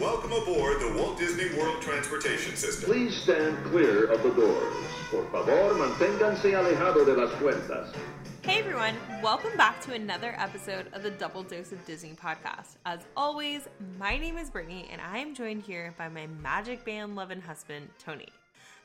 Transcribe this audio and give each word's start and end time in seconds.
Welcome 0.00 0.32
aboard 0.32 0.80
the 0.80 0.94
Walt 0.96 1.18
Disney 1.18 1.54
World 1.58 1.82
Transportation 1.82 2.56
System. 2.56 2.88
Please 2.88 3.14
stand 3.14 3.62
clear 3.66 4.06
of 4.06 4.22
the 4.22 4.30
doors. 4.30 4.74
Por 5.10 5.26
favor, 5.30 5.74
manténganse 5.74 6.54
alejado 6.54 7.04
de 7.04 7.12
las 7.12 7.30
puertas. 7.34 7.94
Hey 8.40 8.60
everyone, 8.60 8.94
welcome 9.22 9.54
back 9.58 9.78
to 9.82 9.92
another 9.92 10.34
episode 10.38 10.86
of 10.94 11.02
the 11.02 11.10
Double 11.10 11.42
Dose 11.42 11.72
of 11.72 11.84
Disney 11.84 12.14
podcast. 12.14 12.76
As 12.86 13.00
always, 13.14 13.68
my 13.98 14.16
name 14.16 14.38
is 14.38 14.48
Brittany 14.48 14.88
and 14.90 15.02
I 15.02 15.18
am 15.18 15.34
joined 15.34 15.60
here 15.64 15.94
by 15.98 16.08
my 16.08 16.26
magic 16.42 16.82
band 16.86 17.14
loving 17.14 17.42
husband, 17.42 17.90
Tony. 17.98 18.28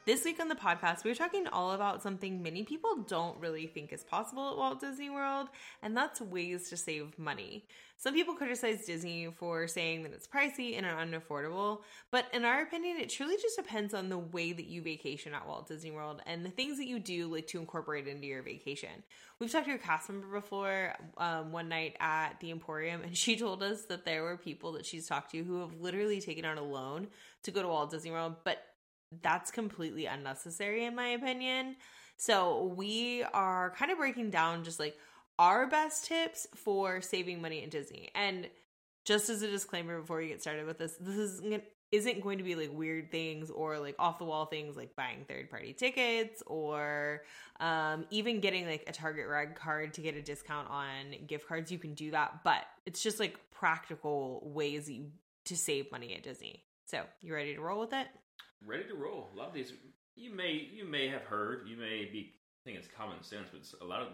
This 0.06 0.24
week 0.24 0.40
on 0.40 0.50
the 0.50 0.56
podcast, 0.56 1.04
we're 1.04 1.16
talking 1.16 1.48
all 1.48 1.72
about 1.72 2.04
something 2.04 2.44
many 2.44 2.62
people 2.62 2.98
don't 3.08 3.40
really 3.40 3.66
think 3.66 3.92
is 3.92 4.04
possible 4.04 4.52
at 4.52 4.56
Walt 4.56 4.80
Disney 4.80 5.10
World, 5.10 5.48
and 5.82 5.98
that's 5.98 6.22
ways 6.22 6.70
to 6.70 6.78
save 6.78 7.18
money. 7.18 7.66
Some 7.98 8.14
people 8.14 8.36
criticize 8.36 8.86
Disney 8.86 9.28
for 9.36 9.68
saying 9.68 10.04
that 10.04 10.14
it's 10.14 10.28
pricey 10.28 10.78
and 10.78 10.86
unaffordable, 10.86 11.82
but 12.12 12.26
in 12.34 12.46
our 12.46 12.62
opinion, 12.62 12.98
it 13.00 13.10
truly 13.10 13.36
just 13.42 13.58
depends 13.58 13.96
on 13.96 14.10
the 14.10 14.20
way 14.20 14.54
that 14.54 14.68
you 14.68 14.84
vacation 14.84 15.34
at 15.34 15.48
Walt 15.48 15.68
Disney 15.68 15.90
World 15.90 16.22
and 16.28 16.46
the 16.46 16.52
things 16.52 16.78
that 16.78 16.86
you 16.86 17.00
do 17.00 17.26
like 17.26 17.48
to 17.48 17.60
incorporate 17.60 18.08
into 18.08 18.28
your 18.28 18.44
vacation. 18.44 19.02
We've 19.40 19.52
talked 19.52 19.66
to 19.66 19.74
a 19.74 19.80
cast 19.80 20.08
member 20.08 20.28
before 20.28 20.94
um, 21.18 21.52
one 21.52 21.68
night 21.68 21.96
at 22.00 22.40
the 22.42 22.52
Emporium, 22.52 23.02
and 23.02 23.18
she 23.18 23.38
told 23.38 23.64
us 23.64 23.86
that 23.86 24.06
there 24.06 24.22
were 24.22 24.38
people 24.38 24.74
that 24.74 24.86
she's 24.86 25.08
talked 25.08 25.32
to 25.32 25.44
who 25.44 25.62
have 25.62 25.82
literally 25.82 26.22
taken 26.22 26.46
out 26.46 26.60
a 26.60 26.64
loan 26.64 27.08
to 27.42 27.50
go 27.50 27.64
to 27.64 27.68
Walt 27.68 27.90
Disney 27.90 28.12
World, 28.12 28.36
but 28.44 28.68
that's 29.22 29.52
completely 29.52 30.06
unnecessary 30.06 30.86
in 30.86 30.96
my 30.96 31.10
opinion. 31.10 31.76
So 32.18 32.74
we 32.76 33.24
are 33.34 33.72
kind 33.72 33.92
of 33.92 33.98
breaking 33.98 34.30
down 34.30 34.64
just 34.64 34.80
like 34.80 34.98
our 35.38 35.68
best 35.68 36.06
tips 36.06 36.48
for 36.56 37.02
saving 37.02 37.42
money 37.42 37.64
at 37.64 37.72
Disney. 37.72 38.10
And 38.16 38.50
just 39.04 39.30
as 39.30 39.42
a 39.42 39.50
disclaimer 39.50 40.00
before 40.00 40.18
we 40.18 40.28
get 40.30 40.42
started 40.42 40.66
with 40.66 40.78
this, 40.78 40.96
this 41.00 41.16
is 41.16 41.42
isn't 41.92 42.22
going 42.22 42.40
to 42.40 42.44
be 42.44 42.56
like 42.56 42.72
weird 42.74 43.12
things 43.12 43.50
or 43.50 43.80
like 43.80 43.96
off 44.00 44.18
the 44.18 44.26
wall 44.26 44.46
things 44.46 44.76
like 44.76 44.96
buying 44.96 45.24
third 45.28 45.50
party 45.50 45.72
tickets 45.72 46.42
or 46.48 47.22
um, 47.60 48.06
even 48.10 48.40
getting 48.40 48.66
like 48.66 48.84
a 48.88 48.92
Target 48.92 49.28
Red 49.30 49.56
card 49.56 49.94
to 49.94 50.02
get 50.02 50.16
a 50.16 50.22
discount 50.22 50.70
on 50.70 51.16
gift 51.28 51.48
cards. 51.48 51.72
You 51.72 51.78
can 51.78 51.94
do 51.94 52.12
that, 52.12 52.44
but 52.44 52.66
it's 52.86 53.02
just 53.02 53.20
like 53.20 53.40
practical 53.52 54.42
ways 54.44 54.90
you, 54.90 55.12
to 55.46 55.56
save 55.56 55.92
money 55.92 56.16
at 56.16 56.24
Disney. 56.24 56.64
So, 56.86 57.04
you 57.22 57.34
ready 57.34 57.56
to 57.56 57.62
roll 57.62 57.80
with 57.80 57.94
it? 57.94 58.08
Ready 58.66 58.84
to 58.86 58.96
roll. 58.96 59.30
A 59.34 59.38
lot 59.38 59.48
of 59.50 59.54
these 59.54 59.74
you 60.16 60.34
may 60.34 60.70
you 60.72 60.86
may 60.86 61.08
have 61.08 61.24
heard, 61.24 61.68
you 61.68 61.78
may 61.78 62.06
be 62.12 62.34
think 62.64 62.78
it's 62.78 62.88
common 62.88 63.22
sense, 63.22 63.48
but 63.52 63.62
a 63.82 63.88
lot 63.88 64.02
of 64.02 64.08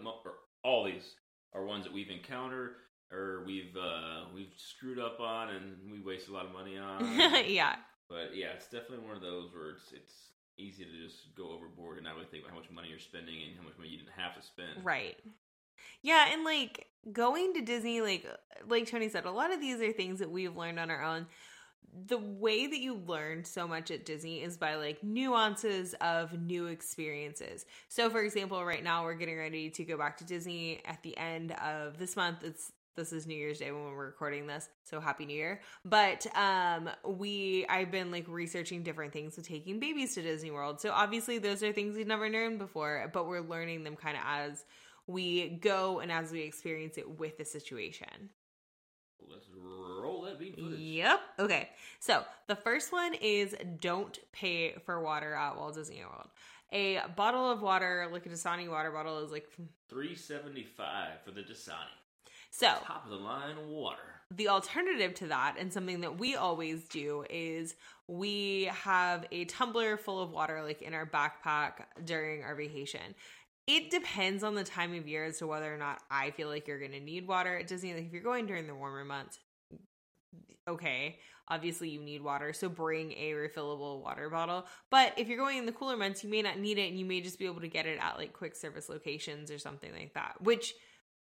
all 0.62 0.84
these 0.84 1.14
are 1.54 1.64
ones 1.64 1.84
that 1.84 1.92
we've 1.92 2.10
encountered 2.10 2.76
or 3.10 3.44
we've 3.46 3.76
uh, 3.76 4.24
we've 4.34 4.52
screwed 4.56 4.98
up 4.98 5.20
on 5.20 5.50
and 5.50 5.90
we 5.90 6.00
waste 6.00 6.28
a 6.28 6.32
lot 6.32 6.46
of 6.46 6.52
money 6.52 6.78
on. 6.78 7.04
yeah. 7.48 7.76
But 8.08 8.36
yeah, 8.36 8.48
it's 8.54 8.66
definitely 8.66 9.06
one 9.06 9.16
of 9.16 9.22
those 9.22 9.52
where 9.54 9.70
it's 9.70 9.92
it's 9.92 10.14
easy 10.58 10.84
to 10.84 11.04
just 11.04 11.34
go 11.34 11.50
overboard 11.50 11.96
and 11.96 12.04
not 12.04 12.14
really 12.14 12.26
think 12.26 12.44
about 12.44 12.52
how 12.52 12.60
much 12.60 12.70
money 12.70 12.88
you're 12.88 12.98
spending 12.98 13.34
and 13.42 13.56
how 13.56 13.64
much 13.64 13.76
money 13.78 13.90
you 13.90 13.98
didn't 13.98 14.12
have 14.16 14.34
to 14.34 14.46
spend. 14.46 14.84
Right. 14.84 15.16
Yeah, 16.02 16.32
and 16.32 16.44
like 16.44 16.88
going 17.10 17.54
to 17.54 17.62
Disney, 17.62 18.00
like 18.00 18.26
like 18.68 18.86
Tony 18.86 19.08
said, 19.08 19.24
a 19.24 19.30
lot 19.30 19.52
of 19.52 19.60
these 19.60 19.80
are 19.80 19.92
things 19.92 20.18
that 20.18 20.30
we've 20.30 20.56
learned 20.56 20.78
on 20.78 20.90
our 20.90 21.02
own 21.02 21.26
the 22.06 22.18
way 22.18 22.66
that 22.66 22.78
you 22.78 22.94
learn 23.06 23.44
so 23.44 23.68
much 23.68 23.90
at 23.90 24.06
Disney 24.06 24.42
is 24.42 24.56
by 24.56 24.76
like 24.76 25.02
nuances 25.04 25.94
of 26.00 26.32
new 26.40 26.66
experiences. 26.66 27.66
So 27.88 28.08
for 28.08 28.22
example, 28.22 28.64
right 28.64 28.82
now 28.82 29.04
we're 29.04 29.14
getting 29.14 29.36
ready 29.36 29.68
to 29.70 29.84
go 29.84 29.98
back 29.98 30.16
to 30.18 30.24
Disney 30.24 30.80
at 30.86 31.02
the 31.02 31.16
end 31.18 31.52
of 31.52 31.98
this 31.98 32.16
month. 32.16 32.44
It's 32.44 32.72
this 32.94 33.12
is 33.12 33.26
New 33.26 33.36
Year's 33.36 33.58
Day 33.58 33.72
when 33.72 33.84
we're 33.84 34.06
recording 34.06 34.46
this. 34.46 34.68
So 34.84 35.00
happy 35.00 35.26
New 35.26 35.36
Year. 35.36 35.60
But 35.84 36.26
um 36.36 36.88
we 37.04 37.66
I've 37.68 37.90
been 37.90 38.10
like 38.10 38.26
researching 38.26 38.82
different 38.82 39.12
things 39.12 39.36
with 39.36 39.46
taking 39.46 39.78
babies 39.78 40.14
to 40.14 40.22
Disney 40.22 40.50
World. 40.50 40.80
So 40.80 40.92
obviously 40.92 41.38
those 41.38 41.62
are 41.62 41.72
things 41.72 41.96
we've 41.96 42.06
never 42.06 42.28
learned 42.30 42.58
before, 42.58 43.10
but 43.12 43.26
we're 43.26 43.40
learning 43.40 43.84
them 43.84 43.96
kind 43.96 44.16
of 44.16 44.22
as 44.26 44.64
we 45.06 45.48
go 45.48 46.00
and 46.00 46.10
as 46.10 46.32
we 46.32 46.40
experience 46.40 46.96
it 46.96 47.18
with 47.18 47.36
the 47.36 47.44
situation. 47.44 48.30
Let's 49.20 49.46
roll. 49.54 50.01
Yep. 51.02 51.20
Okay. 51.40 51.68
So 51.98 52.22
the 52.46 52.54
first 52.54 52.92
one 52.92 53.14
is 53.14 53.56
don't 53.80 54.16
pay 54.32 54.74
for 54.86 55.00
water 55.00 55.34
at 55.34 55.56
Walt 55.56 55.74
Disney 55.74 56.04
World. 56.04 56.28
A 56.72 57.00
bottle 57.16 57.50
of 57.50 57.60
water, 57.60 58.08
like 58.12 58.24
a 58.24 58.28
Dasani 58.28 58.70
water 58.70 58.90
bottle, 58.90 59.18
is 59.24 59.32
like 59.32 59.48
three 59.88 60.14
seventy 60.14 60.64
five 60.64 61.20
for 61.24 61.32
the 61.32 61.42
Dasani. 61.42 61.98
So 62.50 62.68
top 62.84 63.04
of 63.04 63.10
the 63.10 63.16
line 63.16 63.56
water. 63.68 63.98
The 64.30 64.48
alternative 64.48 65.14
to 65.16 65.26
that, 65.26 65.56
and 65.58 65.72
something 65.72 66.00
that 66.02 66.18
we 66.18 66.36
always 66.36 66.84
do, 66.84 67.24
is 67.28 67.74
we 68.06 68.70
have 68.72 69.26
a 69.32 69.44
tumbler 69.46 69.96
full 69.96 70.22
of 70.22 70.30
water, 70.30 70.62
like 70.62 70.82
in 70.82 70.94
our 70.94 71.04
backpack 71.04 71.72
during 72.04 72.42
our 72.42 72.54
vacation. 72.54 73.14
It 73.66 73.90
depends 73.90 74.42
on 74.42 74.54
the 74.54 74.64
time 74.64 74.94
of 74.94 75.06
year 75.06 75.24
as 75.24 75.38
to 75.38 75.46
whether 75.46 75.72
or 75.72 75.78
not 75.78 76.00
I 76.10 76.30
feel 76.30 76.48
like 76.48 76.66
you're 76.66 76.78
going 76.78 76.92
to 76.92 77.00
need 77.00 77.28
water 77.28 77.58
at 77.58 77.66
Disney. 77.66 77.92
Like 77.94 78.06
if 78.06 78.12
you're 78.12 78.22
going 78.22 78.46
during 78.46 78.66
the 78.66 78.74
warmer 78.74 79.04
months, 79.04 79.38
okay, 80.68 81.18
obviously 81.48 81.88
you 81.88 82.00
need 82.00 82.22
water, 82.22 82.52
so 82.52 82.68
bring 82.68 83.12
a 83.12 83.32
refillable 83.32 84.02
water 84.02 84.30
bottle. 84.30 84.66
But 84.90 85.14
if 85.16 85.28
you're 85.28 85.38
going 85.38 85.58
in 85.58 85.66
the 85.66 85.72
cooler 85.72 85.96
months, 85.96 86.22
you 86.22 86.30
may 86.30 86.42
not 86.42 86.58
need 86.58 86.78
it 86.78 86.88
and 86.88 86.98
you 86.98 87.04
may 87.04 87.20
just 87.20 87.38
be 87.38 87.46
able 87.46 87.60
to 87.60 87.68
get 87.68 87.86
it 87.86 87.98
at 88.00 88.18
like 88.18 88.32
quick 88.32 88.56
service 88.56 88.88
locations 88.88 89.50
or 89.50 89.58
something 89.58 89.92
like 89.92 90.14
that, 90.14 90.36
which 90.40 90.74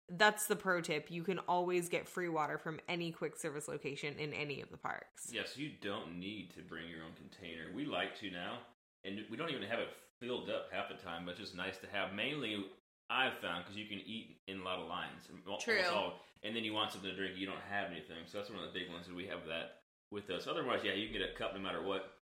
that's 0.09 0.45
the 0.47 0.55
pro 0.55 0.81
tip. 0.81 1.09
You 1.09 1.23
can 1.23 1.39
always 1.39 1.89
get 1.89 2.07
free 2.07 2.29
water 2.29 2.57
from 2.57 2.79
any 2.87 3.11
quick 3.11 3.35
service 3.35 3.67
location 3.67 4.15
in 4.19 4.33
any 4.33 4.61
of 4.61 4.69
the 4.69 4.77
parks. 4.77 5.29
Yes, 5.31 5.57
you 5.57 5.71
don't 5.81 6.19
need 6.19 6.51
to 6.55 6.61
bring 6.61 6.87
your 6.87 7.03
own 7.03 7.13
container. 7.15 7.65
We 7.73 7.85
like 7.85 8.17
to 8.19 8.29
now, 8.29 8.59
and 9.03 9.19
we 9.29 9.37
don't 9.37 9.49
even 9.49 9.63
have 9.63 9.79
it 9.79 9.89
filled 10.19 10.49
up 10.49 10.67
half 10.71 10.89
the 10.89 11.03
time, 11.03 11.25
but 11.25 11.31
it's 11.31 11.41
just 11.41 11.55
nice 11.55 11.77
to 11.79 11.87
have. 11.91 12.13
Mainly, 12.13 12.65
I've 13.09 13.37
found 13.39 13.65
because 13.65 13.77
you 13.77 13.87
can 13.87 13.99
eat 14.05 14.37
in 14.47 14.59
a 14.59 14.63
lot 14.63 14.79
of 14.79 14.87
lines. 14.87 15.29
True. 15.59 15.81
All, 15.93 16.19
and 16.43 16.55
then 16.55 16.63
you 16.63 16.73
want 16.73 16.91
something 16.91 17.09
to 17.09 17.15
drink, 17.15 17.33
you 17.37 17.45
don't 17.45 17.61
have 17.69 17.91
anything. 17.91 18.25
So 18.25 18.37
that's 18.37 18.49
one 18.49 18.59
of 18.59 18.71
the 18.71 18.77
big 18.77 18.91
ones 18.91 19.07
that 19.07 19.15
we 19.15 19.25
have 19.27 19.45
that 19.47 19.81
with 20.11 20.29
us. 20.29 20.47
Otherwise, 20.47 20.81
yeah, 20.83 20.93
you 20.93 21.07
can 21.09 21.19
get 21.19 21.29
a 21.29 21.37
cup 21.37 21.53
no 21.53 21.59
matter 21.59 21.81
what, 21.81 22.13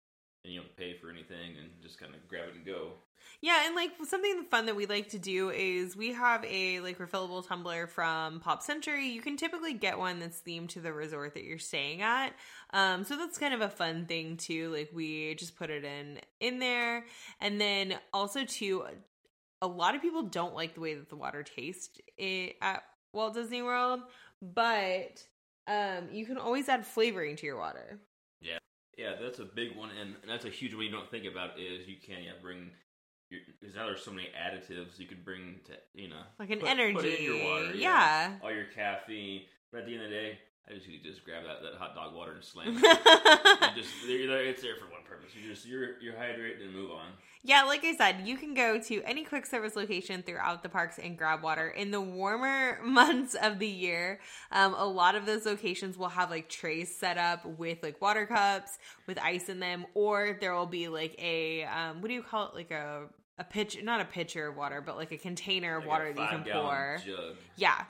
and 0.43 0.53
you 0.53 0.59
don't 0.59 0.75
pay 0.75 0.97
for 0.97 1.09
anything, 1.09 1.55
and 1.59 1.69
just 1.81 1.99
kind 1.99 2.13
of 2.13 2.27
grab 2.27 2.49
it 2.49 2.55
and 2.55 2.65
go. 2.65 2.91
Yeah, 3.41 3.65
and 3.65 3.75
like 3.75 3.91
something 4.05 4.45
fun 4.49 4.65
that 4.65 4.75
we 4.75 4.85
like 4.85 5.09
to 5.09 5.19
do 5.19 5.49
is 5.49 5.95
we 5.95 6.13
have 6.13 6.43
a 6.45 6.79
like 6.81 6.97
refillable 6.97 7.45
tumbler 7.47 7.87
from 7.87 8.39
Pop 8.39 8.61
Century. 8.61 9.07
You 9.07 9.21
can 9.21 9.37
typically 9.37 9.73
get 9.73 9.97
one 9.97 10.19
that's 10.19 10.41
themed 10.41 10.69
to 10.69 10.81
the 10.81 10.93
resort 10.93 11.33
that 11.33 11.43
you're 11.43 11.59
staying 11.59 12.01
at. 12.01 12.33
Um, 12.71 13.03
so 13.03 13.17
that's 13.17 13.37
kind 13.37 13.53
of 13.53 13.61
a 13.61 13.69
fun 13.69 14.05
thing 14.05 14.37
too. 14.37 14.71
Like 14.71 14.89
we 14.93 15.35
just 15.35 15.57
put 15.57 15.69
it 15.69 15.83
in 15.83 16.19
in 16.39 16.59
there, 16.59 17.05
and 17.39 17.59
then 17.59 17.95
also 18.13 18.45
too, 18.45 18.83
a 19.63 19.67
lot 19.67 19.95
of 19.95 20.01
people 20.01 20.23
don't 20.23 20.53
like 20.53 20.75
the 20.75 20.81
way 20.81 20.93
that 20.93 21.09
the 21.09 21.15
water 21.15 21.41
tastes 21.41 21.97
at 22.61 22.83
Walt 23.13 23.33
Disney 23.33 23.61
World, 23.61 24.01
but 24.41 25.25
um, 25.67 26.09
you 26.11 26.25
can 26.25 26.37
always 26.37 26.67
add 26.67 26.85
flavoring 26.85 27.37
to 27.37 27.45
your 27.45 27.57
water. 27.57 28.01
Yeah, 28.41 28.57
yeah, 28.97 29.13
that's 29.21 29.39
a 29.39 29.45
big 29.45 29.77
one, 29.77 29.89
and 29.99 30.15
that's 30.27 30.43
a 30.43 30.49
huge 30.49 30.73
one 30.73 30.83
you 30.83 30.91
don't 30.91 31.09
think 31.09 31.25
about. 31.25 31.51
Is 31.57 31.87
you 31.87 31.95
can 32.05 32.23
yeah 32.23 32.31
bring 32.41 32.71
because 33.29 33.73
now 33.73 33.85
there's 33.85 34.03
so 34.03 34.11
many 34.11 34.27
additives 34.37 34.99
you 34.99 35.07
could 35.07 35.23
bring 35.23 35.61
to 35.65 35.73
you 35.93 36.09
know 36.09 36.21
like 36.39 36.49
an 36.49 36.59
put, 36.59 36.69
energy 36.69 36.95
put 36.95 37.05
in 37.05 37.23
your 37.23 37.43
water, 37.45 37.73
yeah. 37.73 37.77
yeah. 37.77 38.31
all 38.43 38.51
your 38.51 38.65
caffeine. 38.75 39.43
But 39.71 39.81
at 39.81 39.85
the 39.87 39.93
end 39.93 40.03
of 40.03 40.09
the 40.09 40.15
day, 40.15 40.39
I 40.69 40.75
just 40.75 40.87
just 41.03 41.25
grab 41.25 41.43
that, 41.43 41.61
that 41.61 41.77
hot 41.77 41.93
dog 41.93 42.15
water 42.15 42.33
and 42.33 42.43
slam 42.43 42.77
it. 42.77 42.81
just 43.75 43.89
it's 44.05 44.61
there 44.61 44.75
for 44.77 44.85
one 44.85 45.01
purpose. 45.03 45.31
You 45.35 45.49
just 45.49 45.65
you're 45.65 45.99
you're 45.99 46.13
hydrated 46.13 46.63
and 46.63 46.73
move 46.73 46.91
on. 46.91 47.07
Yeah, 47.43 47.63
like 47.63 47.83
I 47.83 47.93
said, 47.93 48.21
you 48.25 48.37
can 48.37 48.53
go 48.53 48.79
to 48.79 49.01
any 49.03 49.25
quick 49.25 49.45
service 49.45 49.75
location 49.75 50.23
throughout 50.23 50.63
the 50.63 50.69
parks 50.69 50.97
and 50.97 51.17
grab 51.17 51.43
water. 51.43 51.67
In 51.67 51.91
the 51.91 51.99
warmer 51.99 52.79
months 52.83 53.35
of 53.35 53.59
the 53.59 53.67
year, 53.67 54.21
um, 54.53 54.73
a 54.77 54.85
lot 54.85 55.15
of 55.15 55.25
those 55.25 55.45
locations 55.45 55.97
will 55.97 56.07
have 56.09 56.29
like 56.29 56.47
trays 56.47 56.95
set 56.95 57.17
up 57.17 57.45
with 57.45 57.83
like 57.83 58.01
water 58.01 58.25
cups 58.25 58.77
with 59.05 59.19
ice 59.19 59.49
in 59.49 59.59
them, 59.59 59.85
or 59.93 60.37
there 60.39 60.53
will 60.53 60.65
be 60.65 60.87
like 60.87 61.13
a 61.21 61.65
um, 61.65 62.01
what 62.01 62.07
do 62.07 62.13
you 62.13 62.23
call 62.23 62.47
it? 62.47 62.55
Like 62.55 62.71
a 62.71 63.07
a 63.37 63.43
pitch, 63.43 63.83
not 63.83 63.99
a 63.99 64.05
pitcher 64.05 64.47
of 64.47 64.55
water, 64.55 64.79
but 64.79 64.95
like 64.95 65.11
a 65.11 65.17
container 65.17 65.75
of 65.75 65.83
like 65.83 65.89
water 65.89 66.13
that 66.13 66.21
you 66.21 66.43
can 66.43 66.53
pour. 66.53 67.01
Jug. 67.05 67.35
Yeah, 67.57 67.83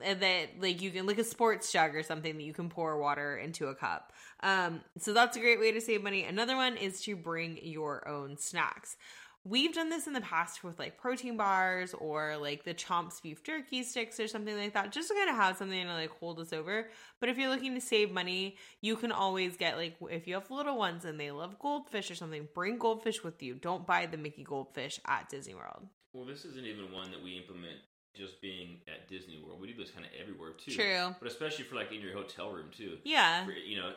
that 0.00 0.48
like 0.60 0.80
you 0.80 0.90
can 0.90 1.06
like 1.06 1.18
a 1.18 1.24
sports 1.24 1.72
jug 1.72 1.94
or 1.94 2.02
something 2.02 2.36
that 2.36 2.42
you 2.42 2.52
can 2.52 2.68
pour 2.68 2.98
water 2.98 3.36
into 3.36 3.66
a 3.68 3.74
cup. 3.74 4.12
Um, 4.40 4.80
so 4.98 5.12
that's 5.12 5.36
a 5.36 5.40
great 5.40 5.60
way 5.60 5.72
to 5.72 5.80
save 5.80 6.02
money. 6.02 6.24
Another 6.24 6.56
one 6.56 6.76
is 6.76 7.00
to 7.02 7.16
bring 7.16 7.58
your 7.62 8.06
own 8.08 8.36
snacks. 8.36 8.96
We've 9.44 9.72
done 9.72 9.88
this 9.88 10.06
in 10.06 10.12
the 10.12 10.20
past 10.20 10.62
with 10.62 10.78
like 10.78 10.98
protein 10.98 11.36
bars 11.36 11.94
or 11.94 12.36
like 12.36 12.64
the 12.64 12.74
Chomps 12.74 13.22
beef 13.22 13.42
jerky 13.42 13.82
sticks 13.82 14.20
or 14.20 14.28
something 14.28 14.54
like 14.56 14.74
that, 14.74 14.92
just 14.92 15.08
to 15.08 15.14
kind 15.14 15.30
of 15.30 15.36
have 15.36 15.56
something 15.56 15.86
to 15.86 15.92
like 15.94 16.10
hold 16.10 16.38
us 16.38 16.52
over. 16.52 16.90
But 17.18 17.30
if 17.30 17.38
you're 17.38 17.48
looking 17.48 17.74
to 17.74 17.80
save 17.80 18.10
money, 18.10 18.56
you 18.82 18.96
can 18.96 19.10
always 19.10 19.56
get 19.56 19.76
like 19.76 19.96
if 20.10 20.26
you 20.26 20.34
have 20.34 20.50
little 20.50 20.76
ones 20.76 21.04
and 21.04 21.18
they 21.18 21.30
love 21.30 21.58
goldfish 21.58 22.10
or 22.10 22.14
something, 22.14 22.48
bring 22.54 22.78
goldfish 22.78 23.24
with 23.24 23.42
you. 23.42 23.54
Don't 23.54 23.86
buy 23.86 24.06
the 24.06 24.18
Mickey 24.18 24.44
goldfish 24.44 25.00
at 25.06 25.30
Disney 25.30 25.54
World. 25.54 25.86
Well, 26.12 26.26
this 26.26 26.44
isn't 26.44 26.66
even 26.66 26.92
one 26.92 27.10
that 27.12 27.22
we 27.22 27.38
implement 27.38 27.78
just 28.18 28.42
being 28.42 28.80
at 28.88 29.08
Disney 29.08 29.40
World. 29.44 29.60
We 29.60 29.68
do 29.68 29.80
this 29.80 29.90
kind 29.90 30.04
of 30.04 30.12
everywhere 30.20 30.52
too. 30.52 30.72
True. 30.72 31.14
But 31.18 31.30
especially 31.30 31.64
for 31.64 31.76
like 31.76 31.92
in 31.92 32.00
your 32.00 32.12
hotel 32.12 32.50
room 32.50 32.70
too. 32.76 32.98
Yeah. 33.04 33.44
For, 33.44 33.52
you 33.52 33.76
know, 33.76 33.92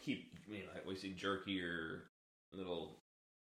keep 0.00 0.32
you 0.48 0.60
know 0.60 0.70
like 0.74 0.86
we 0.86 0.96
see 0.96 1.12
jerky 1.12 1.60
or 1.60 2.04
little 2.52 3.00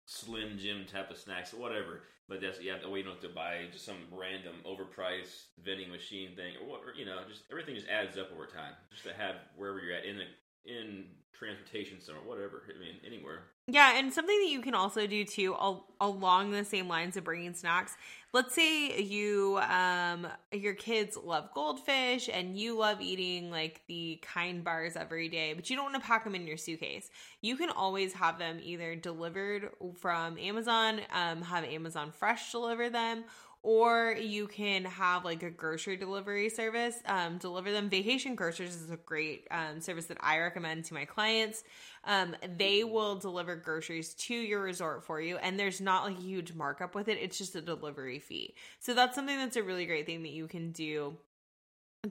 slim 0.05 0.57
jim 0.57 0.85
type 0.85 1.09
of 1.09 1.17
snacks 1.17 1.53
or 1.53 1.57
whatever. 1.57 2.03
But 2.29 2.39
that's 2.41 2.61
yeah, 2.61 2.77
that 2.77 2.89
way 2.89 2.99
you 2.99 3.03
don't 3.03 3.13
have 3.13 3.23
to 3.23 3.35
buy 3.35 3.65
just 3.71 3.85
some 3.85 3.97
random 4.11 4.55
overpriced 4.65 5.51
vending 5.63 5.89
machine 5.89 6.35
thing 6.35 6.53
or 6.61 6.69
what 6.69 6.81
or, 6.81 6.93
you 6.97 7.05
know 7.05 7.19
just 7.27 7.43
everything 7.51 7.75
just 7.75 7.87
adds 7.87 8.17
up 8.17 8.31
over 8.33 8.45
time. 8.45 8.73
Just 8.91 9.03
to 9.03 9.13
have 9.13 9.35
wherever 9.57 9.79
you're 9.79 9.95
at 9.95 10.05
in 10.05 10.17
the 10.17 10.25
in 10.65 11.05
transportation 11.33 11.99
center, 11.99 12.19
whatever. 12.25 12.63
I 12.69 12.79
mean 12.79 12.95
anywhere. 13.05 13.43
Yeah, 13.67 13.97
and 13.97 14.13
something 14.13 14.37
that 14.41 14.49
you 14.49 14.61
can 14.61 14.75
also 14.75 15.07
do 15.07 15.23
too, 15.23 15.55
al- 15.55 15.87
along 16.01 16.51
the 16.51 16.65
same 16.65 16.87
lines 16.87 17.15
of 17.15 17.23
bringing 17.23 17.53
snacks. 17.53 17.95
Let's 18.33 18.55
say 18.55 18.99
you, 18.99 19.59
um, 19.59 20.25
your 20.51 20.73
kids 20.73 21.15
love 21.23 21.53
goldfish 21.53 22.31
and 22.33 22.57
you 22.57 22.75
love 22.75 22.99
eating 22.99 23.51
like 23.51 23.81
the 23.85 24.19
kind 24.23 24.63
bars 24.63 24.95
every 24.95 25.29
day, 25.29 25.53
but 25.53 25.69
you 25.69 25.75
don't 25.75 25.91
want 25.91 26.01
to 26.01 26.07
pack 26.07 26.23
them 26.23 26.33
in 26.33 26.47
your 26.47 26.57
suitcase. 26.57 27.11
You 27.41 27.55
can 27.55 27.69
always 27.69 28.11
have 28.13 28.39
them 28.39 28.59
either 28.63 28.95
delivered 28.95 29.69
from 29.99 30.39
Amazon, 30.39 31.01
um, 31.13 31.43
have 31.43 31.63
Amazon 31.63 32.11
Fresh 32.11 32.51
deliver 32.51 32.89
them, 32.89 33.23
or 33.63 34.15
you 34.19 34.45
can 34.45 34.83
have 34.83 35.23
like 35.23 35.41
a 35.41 35.49
grocery 35.49 35.95
delivery 35.95 36.49
service 36.49 36.97
um, 37.05 37.37
deliver 37.37 37.71
them 37.71 37.89
vacation 37.89 38.35
groceries 38.35 38.75
is 38.75 38.91
a 38.91 38.97
great 38.97 39.47
um, 39.49 39.79
service 39.79 40.05
that 40.05 40.17
i 40.21 40.37
recommend 40.37 40.83
to 40.85 40.93
my 40.93 41.05
clients 41.05 41.63
um, 42.05 42.35
they 42.57 42.83
will 42.83 43.15
deliver 43.15 43.55
groceries 43.55 44.13
to 44.13 44.35
your 44.35 44.61
resort 44.61 45.03
for 45.03 45.19
you 45.19 45.37
and 45.37 45.59
there's 45.59 45.81
not 45.81 46.03
like 46.03 46.17
a 46.17 46.21
huge 46.21 46.53
markup 46.53 46.93
with 46.93 47.07
it 47.07 47.17
it's 47.21 47.37
just 47.37 47.55
a 47.55 47.61
delivery 47.61 48.19
fee 48.19 48.53
so 48.79 48.93
that's 48.93 49.15
something 49.15 49.37
that's 49.37 49.55
a 49.55 49.63
really 49.63 49.85
great 49.85 50.05
thing 50.05 50.23
that 50.23 50.31
you 50.31 50.47
can 50.47 50.71
do 50.71 51.17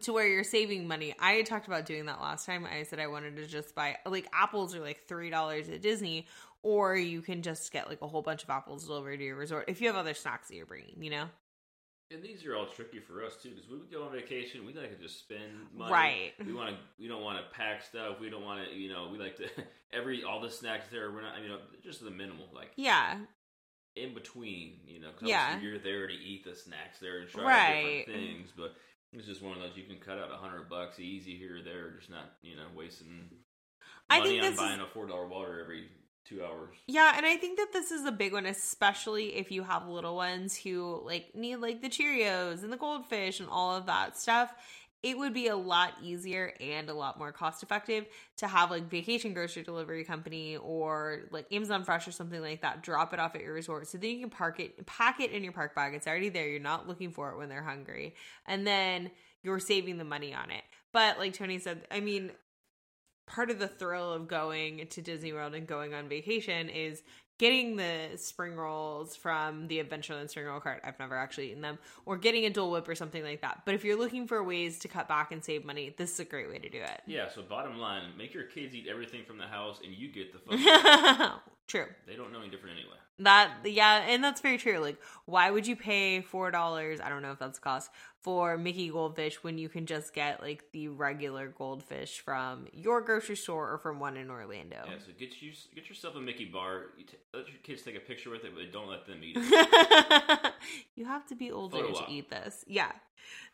to 0.01 0.13
where 0.13 0.27
you're 0.27 0.45
saving 0.45 0.89
money. 0.89 1.15
I 1.19 1.43
talked 1.43 1.67
about 1.67 1.87
doing 1.87 2.07
that 2.07 2.21
last 2.21 2.47
time. 2.47 2.67
I 2.67 2.83
said 2.85 2.99
I 2.99 3.09
wanted 3.09 3.37
to 3.37 3.47
just 3.47 3.75
buy 3.75 3.99
like 4.07 4.27
apples 4.33 4.75
are 4.75 4.81
like 4.81 5.07
three 5.07 5.31
dollars 5.31 5.69
at 5.69 5.83
Disney, 5.83 6.27
or 6.63 6.97
you 6.97 7.21
can 7.21 7.43
just 7.43 7.71
get 7.73 7.89
like 7.89 8.01
a 8.01 8.09
whole 8.09 8.23
bunch 8.23 8.43
of 8.43 8.51
apples 8.51 8.87
delivered 8.87 9.19
to 9.19 9.25
your 9.25 9.37
resort 9.37 9.67
if 9.69 9.81
you 9.81 9.89
have 9.89 9.97
other 9.97 10.15
snacks 10.15 10.49
that 10.49 10.57
you're 10.57 10.67
bringing. 10.67 11.03
You 11.03 11.11
know, 11.11 11.25
And 12.11 12.23
these 12.23 12.45
are 12.45 12.55
all 12.55 12.67
tricky 12.67 12.99
for 13.01 13.25
us 13.25 13.37
too, 13.43 13.51
because 13.51 13.71
we 13.71 13.79
would 13.79 13.91
go 13.91 14.03
on 14.05 14.13
vacation. 14.13 14.67
We 14.67 14.75
like 14.75 14.95
to 14.95 15.03
just 15.03 15.19
spend 15.21 15.53
money. 15.75 15.93
Right. 15.93 16.33
We 16.47 16.53
want 16.53 16.71
to. 16.71 16.77
We 16.99 17.09
don't 17.09 17.23
want 17.23 17.39
to 17.39 17.45
pack 17.57 17.83
stuff. 17.83 18.21
We 18.21 18.29
don't 18.29 18.45
want 18.45 18.69
to. 18.69 18.75
You 18.75 18.93
know. 18.93 19.09
We 19.11 19.19
like 19.19 19.37
to 19.37 19.49
every 19.95 20.23
all 20.23 20.41
the 20.41 20.51
snacks 20.51 20.87
there. 20.91 21.11
We're 21.11 21.23
not. 21.23 21.35
I 21.35 21.41
mean, 21.41 21.57
just 21.83 22.05
the 22.05 22.11
minimal, 22.11 22.49
like 22.55 22.71
yeah, 22.77 23.17
in 23.97 24.13
between. 24.13 24.81
You 24.87 25.01
know. 25.01 25.11
'cause 25.19 25.29
Yeah. 25.29 25.59
You're 25.61 25.79
there 25.79 26.07
to 26.07 26.13
eat 26.13 26.45
the 26.45 26.55
snacks 26.55 26.99
there 27.01 27.21
and 27.21 27.31
try 27.31 27.45
Right. 27.45 28.05
different 28.07 28.21
things, 28.27 28.53
but 28.55 28.75
it's 29.15 29.27
just 29.27 29.41
one 29.43 29.57
of 29.57 29.63
those 29.63 29.77
you 29.77 29.85
can 29.85 29.99
cut 29.99 30.19
out 30.19 30.31
a 30.31 30.37
hundred 30.37 30.69
bucks 30.69 31.01
easy 31.01 31.37
here 31.39 31.59
or 31.61 31.63
there. 31.63 31.93
Just 31.99 32.11
not. 32.11 32.33
You 32.43 32.57
know, 32.57 32.67
wasting 32.77 33.31
I 34.11 34.19
money 34.19 34.39
think 34.41 34.45
on 34.45 34.57
buying 34.57 34.81
is 34.81 34.87
a 34.87 34.91
four 34.93 35.07
dollar 35.07 35.29
water 35.29 35.63
every 35.63 35.89
two 36.25 36.43
hours. 36.43 36.77
yeah, 36.87 37.15
and 37.17 37.27
I 37.27 37.37
think 37.37 37.59
that 37.59 37.73
this 37.73 37.91
is 37.91 38.05
a 38.05 38.13
big 38.13 38.33
one, 38.33 38.47
especially 38.47 39.37
if 39.37 39.51
you 39.51 39.63
have 39.63 39.87
little 39.87 40.17
ones 40.17 40.57
who 40.57 41.03
like 41.05 41.35
need 41.35 41.57
like 41.57 41.83
the 41.83 41.89
Cheerios 41.89 42.63
and 42.63 42.73
the 42.73 42.77
goldfish 42.77 43.41
and 43.41 43.49
all 43.49 43.77
of 43.77 43.87
that 43.87 44.19
stuff. 44.19 44.53
It 45.03 45.19
would 45.19 45.35
be 45.35 45.49
a 45.49 45.57
lot 45.57 45.95
easier 46.01 46.55
and 46.61 46.89
a 46.89 46.95
lot 46.95 47.19
more 47.19 47.33
cost 47.33 47.65
effective 47.65 48.07
to 48.37 48.47
have 48.47 48.71
like 48.71 48.89
vacation 48.89 49.35
grocery 49.35 49.65
delivery 49.65 50.05
company 50.05 50.57
or 50.59 51.23
like 51.33 51.53
Amazon 51.53 51.83
Fresh 51.83 52.07
or 52.07 52.13
something 52.13 52.41
like 52.41 52.63
that 52.63 52.85
drop 52.85 53.13
it 53.13 53.19
off 53.19 53.35
at 53.35 53.41
your 53.41 53.53
resort 53.53 53.89
so 53.89 53.99
then 53.99 54.11
you 54.11 54.21
can 54.21 54.31
park 54.31 54.61
it 54.61 54.87
pack 54.87 55.19
it 55.19 55.33
in 55.33 55.43
your 55.43 55.53
park 55.53 55.75
bag. 55.75 55.95
It's 55.95 56.07
already 56.07 56.29
there. 56.29 56.49
You're 56.49 56.61
not 56.61 56.87
looking 56.87 57.11
for 57.11 57.33
it 57.33 57.37
when 57.37 57.49
they're 57.49 57.65
hungry. 57.65 58.15
And 58.47 58.65
then 58.65 59.11
you're 59.43 59.59
saving 59.59 59.99
the 59.99 60.05
money 60.05 60.33
on 60.35 60.53
it. 60.53 60.63
But 60.93 61.19
like 61.19 61.33
Tony 61.33 61.59
said, 61.59 61.87
I 61.91 62.01
mean, 62.01 62.31
part 63.27 63.51
of 63.51 63.59
the 63.59 63.69
thrill 63.69 64.13
of 64.13 64.29
going 64.29 64.87
to 64.89 65.03
Disney 65.03 65.33
World 65.33 65.55
and 65.55 65.67
going 65.67 65.95
on 65.95 66.09
vacation 66.09 66.69
is 66.69 67.03
getting 67.39 67.77
the 67.77 68.11
spring 68.17 68.55
rolls 68.55 69.17
from 69.17 69.67
the 69.67 69.83
Adventureland 69.83 70.31
spring 70.31 70.47
roll 70.47 70.61
cart. 70.61 70.81
I've 70.85 70.99
never 70.99 71.17
actually 71.17 71.51
eaten 71.51 71.63
them, 71.63 71.79
or 72.07 72.17
getting 72.17 72.45
a 72.45 72.51
Dole 72.51 72.71
Whip 72.71 72.89
or 72.89 72.95
something 72.95 73.25
like 73.25 73.41
that. 73.41 73.63
But 73.65 73.75
if 73.75 73.85
you're 73.85 73.99
looking 73.99 74.29
for 74.29 74.43
ways 74.45 74.79
to 74.81 74.89
cut 74.89 75.09
back 75.09 75.33
and 75.33 75.43
save 75.43 75.65
money, 75.65 75.95
this 75.97 76.13
is 76.13 76.21
a 76.21 76.25
great 76.25 76.49
way 76.49 76.59
to 76.59 76.69
do 76.69 76.79
it. 76.79 77.01
Yeah. 77.07 77.29
So 77.35 77.43
bottom 77.43 77.79
line, 77.79 78.03
make 78.17 78.33
your 78.33 78.45
kids 78.45 78.75
eat 78.75 78.87
everything 78.89 79.25
from 79.25 79.39
the 79.39 79.47
house, 79.47 79.81
and 79.85 79.93
you 79.93 80.13
get 80.13 80.33
the 80.33 80.39
fun. 81.19 81.33
True. 81.69 81.87
they 82.07 82.15
don't 82.15 82.33
know 82.33 82.41
any 82.41 82.51
different 82.51 82.77
anyway. 82.77 82.97
That 83.23 83.51
yeah, 83.65 84.05
and 84.09 84.23
that's 84.23 84.41
very 84.41 84.59
true. 84.59 84.79
Like, 84.79 84.99
why 85.27 85.51
would 85.51 85.67
you 85.67 85.77
pay 85.77 86.21
four 86.21 86.51
dollars? 86.51 87.01
I 87.01 87.09
don't 87.09 87.23
know 87.23 87.33
if 87.33 87.39
that's 87.39 87.59
the 87.59 87.63
cost 87.63 87.91
for 88.23 88.57
Mickey 88.57 88.89
goldfish 88.89 89.43
when 89.43 89.59
you 89.59 89.69
can 89.69 89.85
just 89.85 90.15
get 90.15 90.41
like 90.41 90.65
the 90.73 90.89
regular 90.89 91.49
goldfish 91.49 92.21
from 92.21 92.67
your 92.73 93.01
grocery 93.01 93.37
store 93.37 93.71
or 93.71 93.79
from 93.79 93.99
one 93.99 94.17
in 94.17 94.31
Orlando. 94.31 94.79
Yeah, 94.87 94.99
so 94.99 95.13
get 95.19 95.43
you 95.43 95.53
get 95.75 95.89
yourself 95.89 96.15
a 96.17 96.21
Mickey 96.21 96.45
bar. 96.45 96.87
You 96.97 97.05
t- 97.05 97.17
let 97.35 97.49
your 97.49 97.59
kids 97.63 97.83
take 97.83 97.97
a 97.97 98.01
picture 98.01 98.31
with 98.31 98.45
it, 98.45 98.53
but 98.55 98.73
don't 98.73 98.89
let 98.89 99.07
them 99.07 99.21
eat 99.23 99.37
it. 99.37 100.53
you 100.95 101.05
have 101.05 101.27
to 101.27 101.35
be 101.35 101.51
older 101.51 101.83
to 101.83 102.05
eat 102.09 102.31
this. 102.31 102.65
Yeah. 102.67 102.93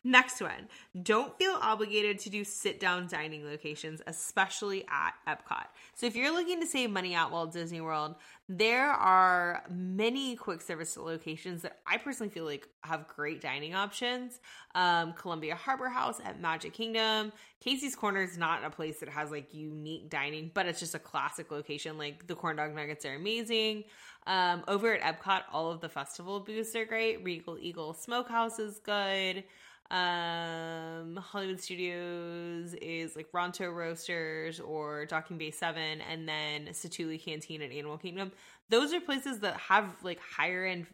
Next 0.03 0.41
one. 0.41 0.67
Don't 1.01 1.37
feel 1.37 1.57
obligated 1.61 2.19
to 2.19 2.29
do 2.29 2.43
sit 2.43 2.79
down 2.79 3.07
dining 3.07 3.45
locations, 3.45 4.01
especially 4.07 4.85
at 4.89 5.13
Epcot. 5.27 5.65
So, 5.93 6.05
if 6.05 6.15
you're 6.15 6.31
looking 6.31 6.61
to 6.61 6.67
save 6.67 6.89
money 6.89 7.13
at 7.15 7.31
Walt 7.31 7.51
Disney 7.51 7.81
World, 7.81 8.15
there 8.51 8.89
are 8.89 9.63
many 9.69 10.35
quick 10.35 10.61
service 10.61 10.97
locations 10.97 11.61
that 11.61 11.81
I 11.85 11.97
personally 11.97 12.31
feel 12.31 12.45
like 12.45 12.67
have 12.81 13.07
great 13.07 13.41
dining 13.41 13.75
options. 13.75 14.39
Um, 14.73 15.13
Columbia 15.13 15.53
Harbor 15.53 15.87
House 15.87 16.19
at 16.25 16.41
Magic 16.41 16.73
Kingdom. 16.73 17.31
Casey's 17.59 17.95
Corner 17.95 18.23
is 18.23 18.39
not 18.39 18.65
a 18.65 18.71
place 18.71 18.99
that 19.01 19.09
has 19.09 19.29
like 19.29 19.53
unique 19.53 20.09
dining, 20.09 20.49
but 20.55 20.65
it's 20.65 20.79
just 20.79 20.95
a 20.95 20.99
classic 20.99 21.51
location. 21.51 21.99
Like 21.99 22.25
the 22.25 22.33
corn 22.33 22.55
dog 22.55 22.73
nuggets 22.73 23.05
are 23.05 23.13
amazing. 23.13 23.83
Um, 24.25 24.63
over 24.67 24.95
at 24.95 25.21
Epcot, 25.21 25.43
all 25.53 25.71
of 25.71 25.79
the 25.79 25.89
festival 25.89 26.39
booths 26.39 26.75
are 26.75 26.85
great. 26.85 27.23
Regal 27.23 27.59
Eagle 27.59 27.93
Smokehouse 27.93 28.57
is 28.57 28.79
good. 28.79 29.43
Um, 29.91 31.15
Hollywood 31.15 31.59
Studios 31.59 32.73
is 32.75 33.15
like 33.15 33.31
Ronto 33.31 33.73
Roasters 33.73 34.59
or 34.59 35.05
Docking 35.05 35.37
Bay 35.37 35.51
7, 35.51 36.01
and 36.01 36.27
then 36.27 36.67
Satu'li 36.67 37.23
Canteen 37.23 37.61
and 37.61 37.73
Animal 37.73 37.97
Kingdom. 37.97 38.31
Those 38.69 38.93
are 38.93 38.99
places 38.99 39.39
that 39.39 39.57
have 39.57 39.95
like 40.03 40.19
higher 40.19 40.65
end 40.65 40.85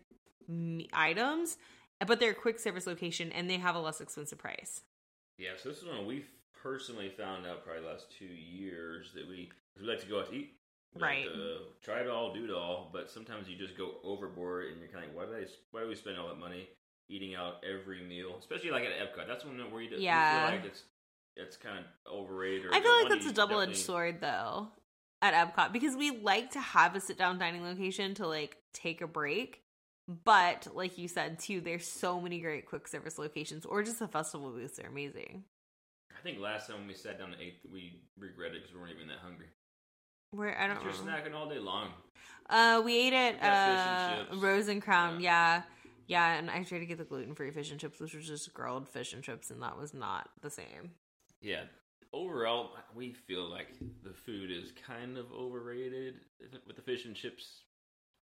items, 0.94 1.58
but 2.08 2.20
they're 2.20 2.32
a 2.32 2.36
quick 2.36 2.60
service 2.60 2.88
location 2.88 3.32
and 3.32 3.50
they 3.50 3.58
have 3.58 3.76
a 3.76 3.80
less 3.80 4.00
expensive 4.02 4.38
price. 4.38 4.82
yeah, 5.38 5.52
so 5.58 5.70
this 5.70 5.80
is 5.80 5.86
one 5.86 6.06
we 6.06 6.24
personally 6.64 7.10
found 7.10 7.46
out 7.46 7.64
probably 7.66 7.82
the 7.84 7.88
last 7.90 8.08
two 8.18 8.26
years 8.26 9.12
that 9.14 9.28
we 9.28 9.52
we 9.80 9.86
like 9.86 10.00
to 10.00 10.08
go 10.08 10.20
out 10.22 10.30
to 10.30 10.36
eat. 10.36 10.54
We 10.96 11.02
like 11.02 11.10
Right. 11.10 11.24
to 11.26 11.58
try 11.84 12.00
it 12.00 12.08
all, 12.08 12.34
do 12.34 12.46
it 12.46 12.52
all, 12.52 12.90
but 12.94 13.10
sometimes 13.10 13.50
you 13.50 13.58
just 13.58 13.78
go 13.78 13.96
overboard 14.06 14.68
and 14.72 14.80
you're 14.80 14.88
kind 14.90 15.04
of 15.04 15.14
like, 15.16 15.30
why 15.30 15.38
did 15.40 15.48
I? 15.48 15.52
Why 15.72 15.82
do 15.82 15.90
we 15.90 15.96
spend 15.96 16.18
all 16.18 16.30
that 16.30 16.40
money 16.40 16.70
eating 17.10 17.36
out 17.36 17.64
every 17.64 18.02
meal, 18.04 18.36
especially 18.40 18.72
like 18.72 18.84
at 18.84 18.92
Epcot? 18.92 19.28
That's 19.28 19.46
when 19.46 19.58
where 19.72 19.82
you, 19.82 19.90
do- 19.90 19.96
Yeah. 19.98 20.48
feel 20.50 20.58
like 20.58 20.66
it's 20.66 20.84
it's 21.38 21.58
kind 21.58 21.80
of 21.80 21.86
overrated. 22.12 22.66
Or 22.68 22.74
I 22.74 22.82
feel 22.82 22.92
like 22.94 23.10
that's 23.10 23.26
a 23.26 23.34
double 23.34 23.60
edged 23.60 23.78
sword 23.78 24.22
though 24.22 24.70
at 25.22 25.34
Epcot 25.34 25.74
because 25.74 25.96
we 25.96 26.12
like 26.12 26.52
to 26.52 26.60
have 26.60 26.96
a 26.96 27.00
sit 27.02 27.18
down 27.18 27.38
dining 27.40 27.64
location 27.64 28.14
to 28.16 28.28
like 28.28 28.58
take 28.74 29.02
a 29.02 29.08
break. 29.08 29.62
But 30.24 30.68
like 30.74 30.98
you 30.98 31.08
said 31.08 31.40
too, 31.40 31.62
there's 31.62 31.88
so 31.88 32.22
many 32.22 32.40
great 32.40 32.68
quick 32.68 32.88
service 32.88 33.18
locations 33.18 33.66
or 33.66 33.84
just 33.84 34.00
the 34.00 34.08
festival 34.08 34.52
booths 34.52 34.80
are 34.80 34.88
amazing. 34.88 35.44
I 36.18 36.22
think 36.22 36.40
last 36.40 36.68
time 36.70 36.88
we 36.88 36.94
sat 36.94 37.20
down 37.20 37.34
and 37.34 37.42
ate, 37.42 37.60
we 37.72 38.00
regretted 38.18 38.62
because 38.62 38.74
we 38.74 38.80
weren't 38.80 38.94
even 38.96 39.08
that 39.08 39.18
hungry. 39.22 39.48
Where 40.32 40.58
I 40.60 40.68
don't 40.68 40.82
You're 40.84 40.94
know. 40.94 41.12
snacking 41.12 41.34
all 41.36 41.50
day 41.50 41.60
long. 41.60 41.90
Uh, 42.50 42.82
we 42.86 42.98
ate 43.08 43.14
at 43.14 43.34
We 43.36 43.40
got 43.42 44.18
fish 44.20 44.28
and 44.32 44.38
uh. 44.40 44.46
Rose 44.48 44.68
and 44.68 44.82
Crown. 44.82 45.20
Yeah. 45.20 45.56
yeah, 45.58 45.62
and 46.10 46.50
I 46.50 46.64
tried 46.64 46.80
to 46.80 46.86
get 46.86 46.98
the 46.98 47.04
gluten 47.04 47.36
free 47.36 47.52
fish 47.52 47.72
and 47.72 47.80
chips, 47.80 48.00
which 48.00 48.14
was 48.14 48.28
just 48.28 48.54
grilled 48.54 48.88
fish 48.88 49.14
and 49.14 49.24
chips, 49.24 49.50
and 49.50 49.62
that 49.62 49.78
was 49.78 49.94
not 49.94 50.30
the 50.42 50.50
same. 50.50 50.92
Yeah. 51.42 51.64
Overall, 52.14 52.72
we 52.96 53.14
feel 53.14 53.50
like 53.50 53.68
the 54.04 54.14
food 54.14 54.50
is 54.52 54.72
kind 54.88 55.18
of 55.18 55.32
overrated 55.34 56.16
with 56.66 56.76
the 56.76 56.82
fish 56.82 57.06
and 57.06 57.16
chips. 57.16 57.64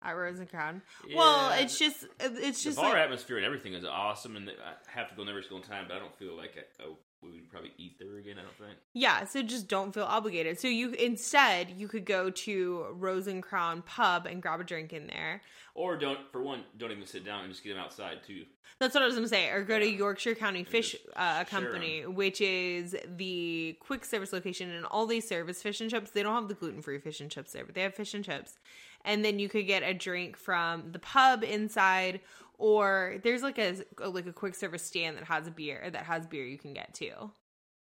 At 0.02 0.12
Rose 0.12 0.40
and 0.40 0.50
Crown. 0.50 0.82
well, 1.16 1.52
it's 1.54 1.80
just 1.80 2.08
it's 2.20 2.64
the 2.64 2.70
just 2.70 2.78
bar 2.78 2.90
like, 2.90 2.98
atmosphere 2.98 3.38
and 3.38 3.46
everything 3.46 3.74
is 3.74 3.86
awesome, 3.86 4.36
and 4.36 4.50
I 4.50 4.74
have 4.92 5.10
to 5.10 5.16
go 5.16 5.22
in 5.22 5.30
every 5.30 5.44
single 5.44 5.62
time. 5.62 5.86
But 5.88 5.96
I 5.96 6.00
don't 6.00 6.18
feel 6.18 6.36
like 6.36 6.58
I, 6.58 6.84
oh, 6.84 6.98
we 7.24 7.32
would 7.32 7.50
probably 7.50 7.72
eat 7.78 7.98
there 8.00 8.18
again. 8.18 8.36
I 8.38 8.42
don't 8.42 8.58
think. 8.58 8.78
Yeah, 8.94 9.26
so 9.26 9.42
just 9.42 9.68
don't 9.68 9.94
feel 9.94 10.04
obligated. 10.04 10.60
So 10.60 10.68
you 10.68 10.92
instead 10.92 11.72
you 11.72 11.88
could 11.88 12.06
go 12.06 12.30
to 12.30 12.86
Rose 12.92 13.28
and 13.28 13.42
Crown 13.42 13.82
Pub 13.84 14.26
and 14.26 14.42
grab 14.42 14.60
a 14.60 14.64
drink 14.64 14.94
in 14.94 15.08
there. 15.08 15.42
Or 15.76 15.98
don't, 15.98 16.20
for 16.32 16.42
one, 16.42 16.64
don't 16.78 16.92
even 16.92 17.06
sit 17.06 17.26
down 17.26 17.46
and 17.46 17.52
just 17.52 17.64
get 17.64 17.72
them 17.72 17.80
outside 17.80 18.20
too. 18.26 18.44
That's 18.80 18.94
what 18.94 19.04
I 19.04 19.08
was 19.08 19.16
to 19.16 19.28
say. 19.28 19.50
Or 19.50 19.64
go 19.64 19.80
to 19.80 19.88
Yorkshire 19.88 20.36
County 20.36 20.64
Fish 20.64 20.96
uh, 21.16 21.46
Company, 21.46 22.06
which 22.06 22.42
is 22.42 22.96
the 23.18 23.78
quick 23.80 24.04
service 24.04 24.34
location, 24.34 24.70
and 24.72 24.86
all 24.86 25.06
they 25.06 25.20
serve 25.20 25.50
is 25.50 25.62
fish 25.62 25.82
and 25.82 25.90
chips. 25.90 26.12
They 26.12 26.22
don't 26.22 26.36
have 26.36 26.48
the 26.48 26.54
gluten 26.54 26.82
free 26.82 27.00
fish 27.00 27.22
and 27.22 27.32
chips 27.32 27.54
there, 27.54 27.66
but 27.66 27.76
they 27.76 27.82
have 27.82 27.96
fish 27.96 28.14
and 28.14 28.26
chips. 28.26 28.58
And 29.06 29.24
then 29.24 29.40
you 29.40 29.50
could 29.50 29.68
get 29.68 29.84
a 29.84 29.94
drink 29.94 30.38
from 30.38 30.92
the 30.92 31.00
pub 31.00 31.44
inside, 31.44 32.22
or 32.58 33.16
there's 33.24 33.42
like 33.44 33.58
a 33.58 33.76
like 34.00 34.28
a 34.28 34.34
quick 34.34 34.56
service 34.56 34.84
stand 34.84 35.18
that 35.18 35.26
has 35.26 35.48
a 35.48 35.52
beer 35.52 35.90
that 35.92 36.04
has 36.06 36.26
beer 36.28 36.46
you 36.46 36.58
can 36.58 36.74
get 36.74 36.94
too. 36.94 37.32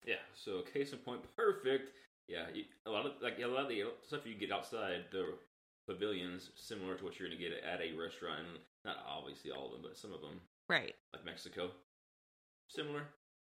Yeah. 0.06 0.16
So 0.34 0.62
case 0.62 0.92
in 0.92 0.98
point, 0.98 1.20
perfect 1.36 1.92
Yeah, 2.28 2.46
you, 2.54 2.64
a 2.86 2.90
lot 2.90 3.06
of 3.06 3.12
like 3.20 3.38
a 3.42 3.46
lot 3.46 3.64
of 3.64 3.68
the 3.68 3.84
stuff 4.06 4.26
you 4.26 4.34
get 4.34 4.52
outside 4.52 5.04
the 5.10 5.34
pavilions 5.88 6.50
similar 6.56 6.94
to 6.96 7.04
what 7.04 7.18
you're 7.18 7.28
going 7.28 7.40
to 7.40 7.44
get 7.48 7.62
at 7.64 7.80
a 7.80 7.92
restaurant. 7.98 8.46
Not 8.84 8.96
obviously 9.06 9.50
all 9.50 9.66
of 9.66 9.72
them, 9.72 9.82
but 9.82 9.96
some 9.98 10.12
of 10.12 10.20
them, 10.20 10.40
Right. 10.68 10.94
like 11.12 11.24
Mexico, 11.24 11.70
similar 12.68 13.02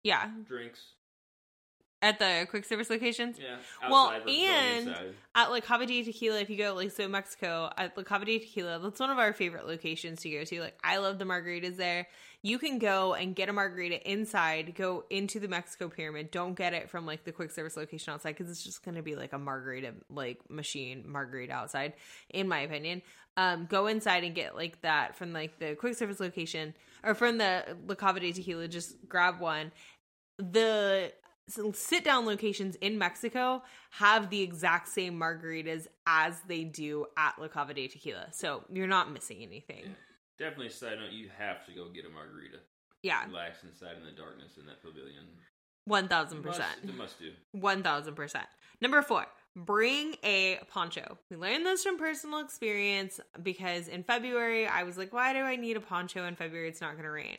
Yeah. 0.04 0.30
drinks. 0.46 0.94
At 2.02 2.20
the 2.20 2.46
quick 2.50 2.66
service 2.66 2.90
locations. 2.90 3.40
Yeah, 3.40 3.56
Well, 3.90 4.10
and- 4.78 4.88
At 5.34 5.50
La 5.52 5.60
Cava 5.60 5.86
de 5.88 6.04
Tequila, 6.04 6.40
if 6.40 6.50
you 6.52 6.58
go 6.58 6.74
like 6.76 6.92
so 6.92 7.08
Mexico 7.08 7.72
at 7.78 7.98
La 7.98 8.04
Cava 8.04 8.26
de 8.26 8.38
Tequila, 8.38 8.80
that's 8.80 9.00
one 9.00 9.10
of 9.10 9.18
our 9.18 9.34
favorite 9.34 9.66
locations 9.66 10.22
to 10.22 10.30
go 10.30 10.44
to. 10.44 10.62
Like 10.62 10.78
I 10.84 10.98
love 10.98 11.18
the 11.18 11.26
margaritas 11.26 11.78
there. 11.78 12.08
You 12.44 12.60
can 12.60 12.78
go 12.78 13.16
and 13.16 13.36
get 13.36 13.50
a 13.50 13.54
margarita 13.54 14.08
inside, 14.08 14.76
go 14.76 15.04
into 15.10 15.40
the 15.40 15.48
Mexico 15.48 15.90
pyramid. 15.90 16.30
Don't 16.30 16.54
get 16.54 16.74
it 16.74 16.92
from 16.92 17.08
like 17.08 17.24
the 17.24 17.32
quick 17.32 17.50
service 17.50 17.76
location 17.76 18.14
outside 18.14 18.36
because 18.38 18.52
it's 18.52 18.64
just 18.64 18.86
going 18.86 18.96
to 18.96 19.02
be 19.02 19.16
like 19.16 19.34
a 19.34 19.40
margarita 19.40 19.94
like 20.12 20.48
machine 20.48 21.06
margarita 21.08 21.54
outside, 21.54 21.94
in 22.30 22.48
my 22.48 22.60
opinion. 22.60 23.02
Um, 23.36 23.66
go 23.66 23.88
inside 23.88 24.24
and 24.24 24.36
get 24.36 24.56
like 24.56 24.80
that 24.84 25.16
from 25.16 25.34
like 25.34 25.58
the 25.60 25.74
quick 25.74 25.96
service 25.96 26.20
location 26.20 26.76
or 27.04 27.16
from 27.16 27.40
the 27.40 27.64
La 27.88 27.96
Cava 27.96 28.20
de 28.20 28.32
Tequila. 28.32 28.68
Just 28.68 28.96
grab 29.10 29.40
one. 29.40 29.72
The 30.38 31.12
sit 31.74 32.04
down 32.04 32.26
locations 32.26 32.76
in 32.78 32.98
Mexico 32.98 33.64
have 33.92 34.30
the 34.30 34.42
exact 34.42 34.88
same 34.88 35.20
margaritas 35.20 35.88
as 36.08 36.42
they 36.48 36.64
do 36.64 37.06
at 37.18 37.36
La 37.40 37.48
Cava 37.48 37.74
de 37.74 37.88
Tequila. 37.88 38.28
So 38.32 38.64
you're 38.72 38.88
not 38.88 39.12
missing 39.12 39.38
anything. 39.42 39.84
Yeah. 39.84 39.90
Definitely, 40.38 40.68
a 40.68 40.72
side 40.72 40.98
note: 41.00 41.12
you 41.12 41.30
have 41.38 41.66
to 41.66 41.72
go 41.72 41.88
get 41.90 42.06
a 42.06 42.10
margarita. 42.10 42.58
Yeah, 43.04 43.26
Relax 43.28 43.64
inside 43.64 43.98
in 43.98 44.06
the 44.06 44.12
darkness 44.12 44.58
in 44.60 44.66
that 44.66 44.82
pavilion. 44.82 45.26
1000%. 45.88 46.44
Must, 46.44 46.60
must 46.98 47.20
do. 47.20 47.32
1000%. 47.56 48.36
Number 48.82 49.02
four, 49.04 49.28
bring 49.56 50.16
a 50.24 50.60
poncho. 50.70 51.18
We 51.30 51.38
learned 51.38 51.66
this 51.66 51.84
from 51.84 51.98
personal 51.98 52.40
experience 52.40 53.20
because 53.42 53.88
in 53.88 54.04
February, 54.04 54.68
I 54.68 54.84
was 54.84 54.98
like, 54.98 55.14
why 55.14 55.34
do 55.34 55.40
I 55.40 55.56
need 55.56 55.78
a 55.78 55.82
poncho 55.82 56.26
in 56.26 56.36
February? 56.36 56.68
It's 56.68 56.82
not 56.82 56.94
going 56.94 57.04
to 57.04 57.12
rain. 57.12 57.38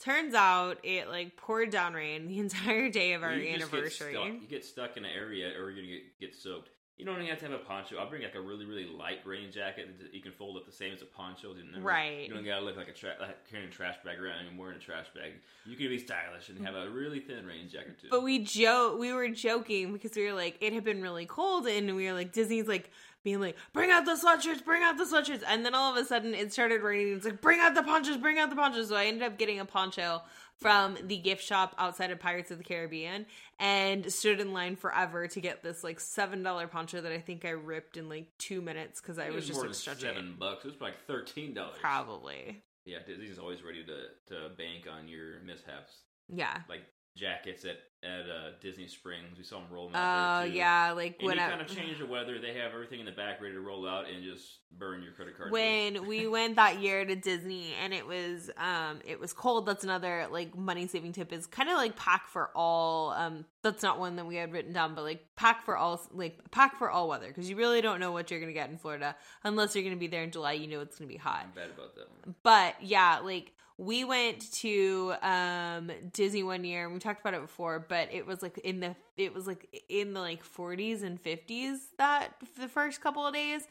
Turns 0.00 0.34
out 0.34 0.78
it 0.82 1.08
like 1.08 1.36
poured 1.36 1.70
down 1.70 1.94
rain 1.94 2.26
the 2.28 2.38
entire 2.46 2.90
day 2.90 3.12
of 3.14 3.22
our 3.22 3.34
You 3.34 3.56
just 3.56 3.70
get 3.70 3.78
anniversary. 3.78 4.12
You 4.42 4.48
get 4.48 4.64
stuck 4.64 4.96
in 4.96 5.04
an 5.04 5.10
area, 5.16 5.48
or 5.58 5.70
you're 5.70 5.74
gonna 5.76 5.86
get, 5.86 6.20
get 6.20 6.34
soaked. 6.34 6.70
You 6.96 7.04
don't 7.04 7.16
even 7.16 7.26
have 7.26 7.40
to 7.40 7.46
have 7.46 7.54
a 7.54 7.64
poncho. 7.64 7.96
I'll 7.98 8.08
bring 8.08 8.22
like 8.22 8.36
a 8.36 8.40
really, 8.40 8.64
really 8.66 8.86
light 8.86 9.18
rain 9.24 9.50
jacket 9.50 9.98
that 10.00 10.14
you 10.14 10.22
can 10.22 10.30
fold 10.30 10.56
up 10.56 10.64
the 10.64 10.70
same 10.70 10.92
as 10.94 11.02
a 11.02 11.06
poncho. 11.06 11.52
Never- 11.52 11.84
Right. 11.84 12.28
You 12.28 12.34
don't 12.34 12.44
gotta 12.44 12.64
look 12.64 12.76
like 12.76 12.86
a 12.86 12.92
tra- 12.92 13.16
like 13.20 13.48
carrying 13.50 13.68
a 13.68 13.72
trash 13.72 13.96
bag 14.04 14.20
around 14.20 14.46
and 14.46 14.56
wearing 14.56 14.76
a 14.76 14.80
trash 14.80 15.06
bag. 15.12 15.32
You 15.66 15.76
can 15.76 15.88
be 15.88 15.98
stylish 15.98 16.50
and 16.50 16.64
have 16.64 16.76
a 16.76 16.88
really 16.90 17.18
thin 17.18 17.46
rain 17.46 17.68
jacket 17.68 18.00
too. 18.00 18.08
But 18.12 18.22
we 18.22 18.38
joke, 18.44 18.96
we 19.00 19.12
were 19.12 19.28
joking 19.30 19.92
because 19.92 20.14
we 20.14 20.24
were 20.24 20.34
like, 20.34 20.56
it 20.60 20.72
had 20.72 20.84
been 20.84 21.02
really 21.02 21.26
cold, 21.26 21.66
and 21.66 21.96
we 21.96 22.06
were 22.06 22.12
like, 22.12 22.32
Disney's 22.32 22.68
like 22.68 22.92
being 23.24 23.40
like, 23.40 23.56
bring 23.72 23.90
out 23.90 24.04
the 24.04 24.12
sweatshirts, 24.12 24.64
bring 24.64 24.82
out 24.82 24.96
the 24.98 25.04
sweatshirts, 25.04 25.42
and 25.48 25.64
then 25.64 25.74
all 25.74 25.90
of 25.90 25.96
a 25.96 26.06
sudden 26.06 26.34
it 26.34 26.52
started 26.52 26.82
raining. 26.82 27.16
It's 27.16 27.24
like, 27.24 27.40
bring 27.40 27.58
out 27.58 27.74
the 27.74 27.82
ponchos, 27.82 28.18
bring 28.18 28.38
out 28.38 28.50
the 28.50 28.56
ponchos. 28.56 28.88
So 28.90 28.96
I 28.96 29.06
ended 29.06 29.22
up 29.22 29.38
getting 29.38 29.58
a 29.60 29.64
poncho 29.64 30.22
from 30.58 30.96
the 31.02 31.16
gift 31.16 31.42
shop 31.42 31.74
outside 31.78 32.10
of 32.12 32.20
Pirates 32.20 32.50
of 32.52 32.58
the 32.58 32.64
Caribbean, 32.64 33.26
and 33.58 34.12
stood 34.12 34.38
in 34.40 34.52
line 34.52 34.76
forever 34.76 35.26
to 35.26 35.40
get 35.40 35.62
this 35.64 35.82
like 35.82 35.98
seven 35.98 36.42
dollar 36.44 36.68
poncho 36.68 37.00
that 37.00 37.10
I 37.10 37.18
think 37.18 37.44
I 37.44 37.50
ripped 37.50 37.96
in 37.96 38.08
like 38.08 38.28
two 38.38 38.60
minutes 38.60 39.00
because 39.00 39.18
I 39.18 39.24
It 39.26 39.34
was 39.34 39.46
just 39.46 39.58
more 39.58 39.66
like 39.66 39.74
stretching. 39.74 40.10
seven 40.10 40.36
bucks. 40.38 40.64
It 40.64 40.68
was 40.72 40.80
like 40.80 40.94
thirteen 41.06 41.54
dollars. 41.54 41.76
Probably, 41.80 42.62
Yeah, 42.84 42.98
Disney's 43.06 43.38
always 43.38 43.62
ready 43.64 43.84
to 43.84 44.34
to 44.34 44.48
bank 44.56 44.84
on 44.90 45.08
your 45.08 45.40
mishaps. 45.44 45.92
yeah. 46.28 46.58
Like 46.68 46.82
jackets 47.16 47.64
at 47.64 47.78
at 48.04 48.20
uh, 48.28 48.50
Disney 48.60 48.86
Springs. 48.86 49.38
We 49.38 49.44
saw 49.44 49.56
them 49.60 49.68
rolling 49.70 49.94
Oh 49.94 49.98
out 49.98 50.40
there 50.42 50.50
too. 50.50 50.56
yeah, 50.56 50.92
like 50.92 51.16
And 51.18 51.26
when 51.26 51.36
you 51.36 51.42
I 51.42 51.48
kind 51.48 51.60
of 51.60 51.68
change 51.68 51.98
the 51.98 52.06
weather. 52.06 52.38
They 52.38 52.54
have 52.54 52.72
everything 52.72 53.00
in 53.00 53.06
the 53.06 53.12
back 53.12 53.40
ready 53.40 53.54
to 53.54 53.60
roll 53.60 53.88
out 53.88 54.04
and 54.08 54.22
just 54.22 54.44
burn 54.76 55.02
your 55.02 55.12
credit 55.12 55.36
card. 55.38 55.52
when 55.52 56.06
we 56.06 56.26
went 56.36 56.56
that 56.56 56.80
year 56.80 57.04
to 57.04 57.14
Disney 57.14 57.72
and 57.82 57.94
it 57.94 58.06
was 58.06 58.50
um 58.58 58.98
it 59.04 59.20
was 59.20 59.32
cold 59.32 59.66
that's 59.66 59.84
another 59.84 60.26
like 60.32 60.56
money 60.56 60.86
saving 60.88 61.12
tip 61.12 61.32
is 61.32 61.46
kind 61.46 61.68
of 61.68 61.76
like 61.76 61.94
pack 61.96 62.26
for 62.26 62.50
all 62.56 63.10
um 63.12 63.44
that's 63.62 63.84
not 63.84 64.00
one 64.00 64.16
that 64.16 64.26
we 64.26 64.34
had 64.34 64.52
written 64.52 64.72
down 64.72 64.96
but 64.96 65.02
like 65.04 65.24
pack 65.36 65.62
for 65.64 65.76
all 65.76 66.02
like 66.12 66.38
pack 66.50 66.76
for 66.76 66.90
all 66.90 67.08
weather 67.08 67.28
because 67.28 67.48
you 67.48 67.54
really 67.54 67.80
don't 67.80 68.00
know 68.00 68.10
what 68.10 68.30
you're 68.32 68.40
going 68.40 68.50
to 68.50 68.58
get 68.58 68.68
in 68.68 68.76
Florida 68.76 69.14
unless 69.44 69.76
you're 69.76 69.84
going 69.84 69.94
to 69.94 70.00
be 70.00 70.08
there 70.08 70.24
in 70.24 70.32
July 70.32 70.52
you 70.54 70.66
know 70.66 70.80
it's 70.80 70.98
going 70.98 71.08
to 71.08 71.12
be 71.12 71.18
hot 71.18 71.42
I'm 71.44 71.50
bad 71.54 71.70
about 71.70 71.94
that 71.94 72.08
one. 72.26 72.34
but 72.42 72.74
yeah 72.82 73.20
like 73.22 73.52
we 73.76 74.02
went 74.04 74.52
to 74.54 75.14
um 75.22 75.90
disney 76.12 76.42
one 76.44 76.64
year 76.64 76.84
and 76.84 76.94
we 76.94 77.00
talked 77.00 77.20
about 77.20 77.34
it 77.34 77.40
before 77.42 77.84
but 77.88 77.93
it 78.12 78.26
was 78.26 78.42
like 78.42 78.58
in 78.58 78.80
the 78.80 78.94
it 79.16 79.34
was 79.34 79.46
like 79.46 79.84
in 79.88 80.12
the 80.14 80.20
like 80.20 80.42
40s 80.44 81.02
and 81.02 81.22
50s 81.22 81.78
that 81.98 82.34
the 82.60 82.68
first 82.68 83.00
couple 83.00 83.26
of 83.26 83.34
days 83.34 83.62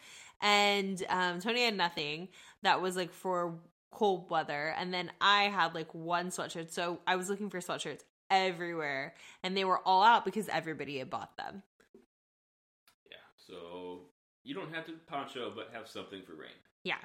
and 0.42 1.04
um 1.10 1.40
tony 1.40 1.64
had 1.66 1.76
nothing 1.76 2.30
that 2.62 2.82
was 2.82 2.96
like 2.96 3.12
for 3.12 3.56
cold 3.92 4.30
weather 4.30 4.74
and 4.78 4.94
then 4.94 5.12
i 5.22 5.44
had 5.44 5.74
like 5.76 5.94
one 5.94 6.30
sweatshirt 6.30 6.72
so 6.72 7.00
i 7.06 7.16
was 7.16 7.30
looking 7.30 7.50
for 7.50 7.60
sweatshirts 7.60 8.02
everywhere 8.32 9.14
and 9.44 9.56
they 9.56 9.64
were 9.66 9.80
all 9.86 10.04
out 10.04 10.26
because 10.26 10.50
everybody 10.50 10.98
had 10.98 11.10
bought 11.10 11.36
them 11.38 11.62
Yeah. 13.10 13.18
So 13.38 14.02
you 14.44 14.54
don't 14.54 14.74
have 14.74 14.86
to 14.88 14.94
poncho, 15.08 15.52
but 15.56 15.70
have 15.74 15.88
something 15.88 16.22
for 16.26 16.34
rain. 16.34 16.50
Yeah. 16.84 16.98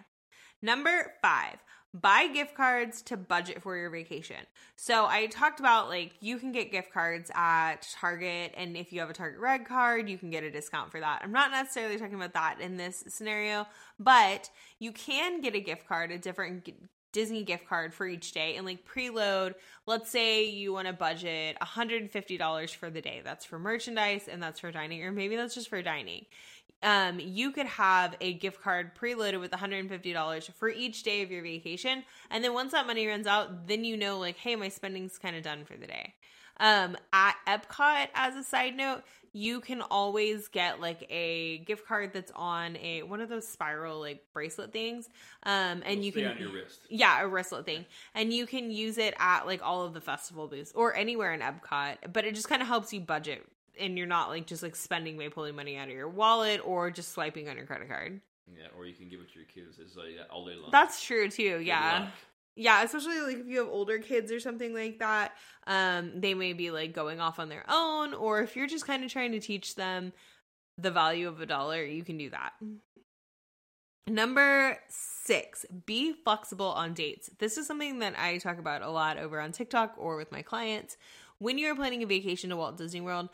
Number 0.63 1.13
five, 1.23 1.59
buy 1.95 2.29
gift 2.29 2.55
cards 2.55 3.03
to 3.03 3.17
budget 3.17 3.63
for 3.63 3.77
your 3.77 3.91
vacation. 3.91 4.37
So 4.77 5.07
I 5.07 5.27
talked 5.27 5.61
about 5.61 5.89
like 5.89 6.13
you 6.21 6.39
can 6.39 6.53
get 6.53 6.71
gift 6.71 6.93
cards 6.93 7.31
at 7.35 7.89
Target, 7.95 8.53
and 8.57 8.77
if 8.77 8.93
you 8.93 9.01
have 9.01 9.11
a 9.11 9.15
Target 9.15 9.41
Red 9.41 9.67
card, 9.67 10.09
you 10.09 10.19
can 10.19 10.31
get 10.31 10.45
a 10.45 10.51
discount 10.51 10.91
for 10.91 11.01
that. 11.01 11.21
I'm 11.23 11.33
not 11.33 11.51
necessarily 11.51 11.99
talking 11.99 12.15
about 12.15 12.35
that 12.35 12.61
in 12.61 12.77
this 12.77 13.05
scenario, 13.09 13.67
but 13.99 14.51
you 14.79 14.93
can 14.93 15.41
get 15.41 15.55
a 15.55 15.61
gift 15.61 15.89
card, 15.89 16.11
a 16.11 16.19
different 16.19 16.69
Disney 17.11 17.43
gift 17.43 17.67
card 17.67 17.95
for 17.95 18.07
each 18.07 18.33
day 18.33 18.57
and 18.57 18.67
like 18.67 18.87
preload. 18.87 19.55
Let's 19.87 20.11
say 20.11 20.45
you 20.45 20.75
want 20.75 20.89
to 20.89 20.93
budget 20.93 21.57
$150 21.61 22.75
for 22.75 22.91
the 22.91 23.01
day. 23.01 23.23
That's 23.25 23.47
for 23.47 23.59
merchandise 23.59 24.29
and 24.31 24.43
that's 24.43 24.61
for 24.61 24.71
dining, 24.71 25.03
or 25.03 25.11
maybe 25.11 25.37
that's 25.37 25.55
just 25.55 25.71
for 25.71 25.81
dining 25.81 26.27
um, 26.83 27.19
you 27.21 27.51
could 27.51 27.67
have 27.67 28.17
a 28.21 28.35
gift 28.35 28.61
card 28.63 28.95
preloaded 28.95 29.41
with 29.41 29.51
$150 29.51 30.53
for 30.53 30.69
each 30.69 31.03
day 31.03 31.23
of 31.23 31.31
your 31.31 31.43
vacation. 31.43 32.05
And 32.31 32.45
then 32.45 32.55
once 32.55 32.73
that 32.73 32.87
money 32.87 33.07
runs 33.07 33.27
out, 33.27 33.67
then 33.67 33.85
you 33.85 33.97
know, 33.97 34.19
like, 34.19 34.37
hey, 34.37 34.57
my 34.57 34.69
spending's 34.69 35.19
kind 35.19 35.37
of 35.37 35.43
done 35.43 35.65
for 35.65 35.77
the 35.77 35.87
day. 35.87 36.15
Um, 36.61 36.97
at 37.13 37.37
Epcot, 37.47 38.09
as 38.15 38.35
a 38.35 38.43
side 38.43 38.77
note, 38.77 39.03
you 39.33 39.61
can 39.61 39.81
always 39.83 40.49
get 40.49 40.81
like 40.81 41.07
a 41.11 41.59
gift 41.59 41.87
card 41.87 42.13
that's 42.13 42.33
on 42.35 42.77
a 42.79 43.03
one 43.05 43.21
of 43.21 43.29
those 43.29 43.47
spiral 43.47 44.01
like 44.01 44.25
bracelet 44.33 44.73
things. 44.73 45.09
Um, 45.45 45.83
and 45.85 45.87
It'll 45.87 46.05
you 46.05 46.13
can 46.13 46.27
on 46.27 46.39
your 46.39 46.51
wrist. 46.51 46.81
yeah, 46.91 47.23
a 47.23 47.29
wristlet 47.29 47.65
thing. 47.65 47.85
And 48.15 48.33
you 48.33 48.47
can 48.47 48.71
use 48.73 48.99
it 48.99 49.15
at 49.19 49.47
like 49.47 49.61
all 49.63 49.85
of 49.85 49.95
the 49.95 50.01
festival 50.01 50.49
booths 50.49 50.73
or 50.75 50.97
anywhere 50.97 51.33
in 51.33 51.41
Epcot, 51.41 52.13
but 52.13 52.25
it 52.25 52.35
just 52.35 52.49
kind 52.49 52.63
of 52.63 52.67
helps 52.69 52.93
you 52.93 53.01
budget 53.01 53.47
and 53.79 53.97
you're 53.97 54.07
not 54.07 54.29
like 54.29 54.47
just 54.47 54.63
like 54.63 54.77
spending 54.77 55.17
by 55.17 55.29
pulling 55.29 55.57
money 55.57 55.77
out 55.77 55.89
of 55.89 55.95
your 55.95 56.09
wallet 56.09 56.61
or 56.65 56.91
just 56.91 57.13
swiping 57.13 57.49
on 57.49 57.57
your 57.57 57.67
credit 57.67 57.89
card. 57.89 58.21
Yeah, 58.51 58.67
or 58.77 58.87
you 58.87 58.95
can 58.95 59.09
give 59.09 59.21
it 59.21 59.33
to 59.33 59.39
your 59.39 59.47
kids. 59.47 59.79
It's 59.79 59.97
like 59.97 60.15
all 60.31 60.47
day 60.47 60.55
long. 60.55 60.71
That's 60.71 61.05
true 61.05 61.29
too. 61.29 61.61
Yeah. 61.61 62.09
Yeah, 62.57 62.83
especially 62.83 63.21
like 63.21 63.37
if 63.39 63.47
you 63.47 63.59
have 63.59 63.69
older 63.69 63.99
kids 63.99 64.33
or 64.33 64.41
something 64.41 64.75
like 64.75 64.99
that, 64.99 65.33
um, 65.69 66.21
they 66.21 66.35
may 66.35 66.55
be 66.55 66.73
like 66.73 66.93
going 66.93 67.21
off 67.21 67.39
on 67.39 67.49
their 67.49 67.65
own, 67.69 68.15
or 68.15 68.43
if 68.43 68.57
you're 68.57 68.67
just 68.67 68.85
kind 68.85 69.05
of 69.05 69.13
trying 69.13 69.31
to 69.31 69.39
teach 69.39 69.77
them 69.77 70.13
the 70.77 70.91
value 70.91 71.29
of 71.29 71.41
a 71.41 71.47
dollar, 71.47 71.85
you 71.85 72.03
can 72.03 72.19
do 72.19 72.31
that. 72.31 72.55
Number 74.09 74.77
six, 74.89 75.67
be 75.87 76.13
flexible 76.13 76.71
on 76.71 76.95
dates. 76.95 77.31
This 77.39 77.59
is 77.59 77.67
something 77.67 77.99
that 77.99 78.15
I 78.19 78.39
talk 78.39 78.59
about 78.59 78.83
a 78.83 78.91
lot 78.91 79.19
over 79.19 79.41
on 79.41 79.53
TikTok 79.53 79.95
or 79.97 80.17
with 80.17 80.33
my 80.33 80.43
clients. 80.43 80.97
When 81.39 81.59
you're 81.59 81.77
planning 81.77 82.03
a 82.03 82.07
vacation 82.07 82.51
to 82.51 82.57
Walt 82.57 82.77
Disney 82.77 83.01
World, 83.01 83.29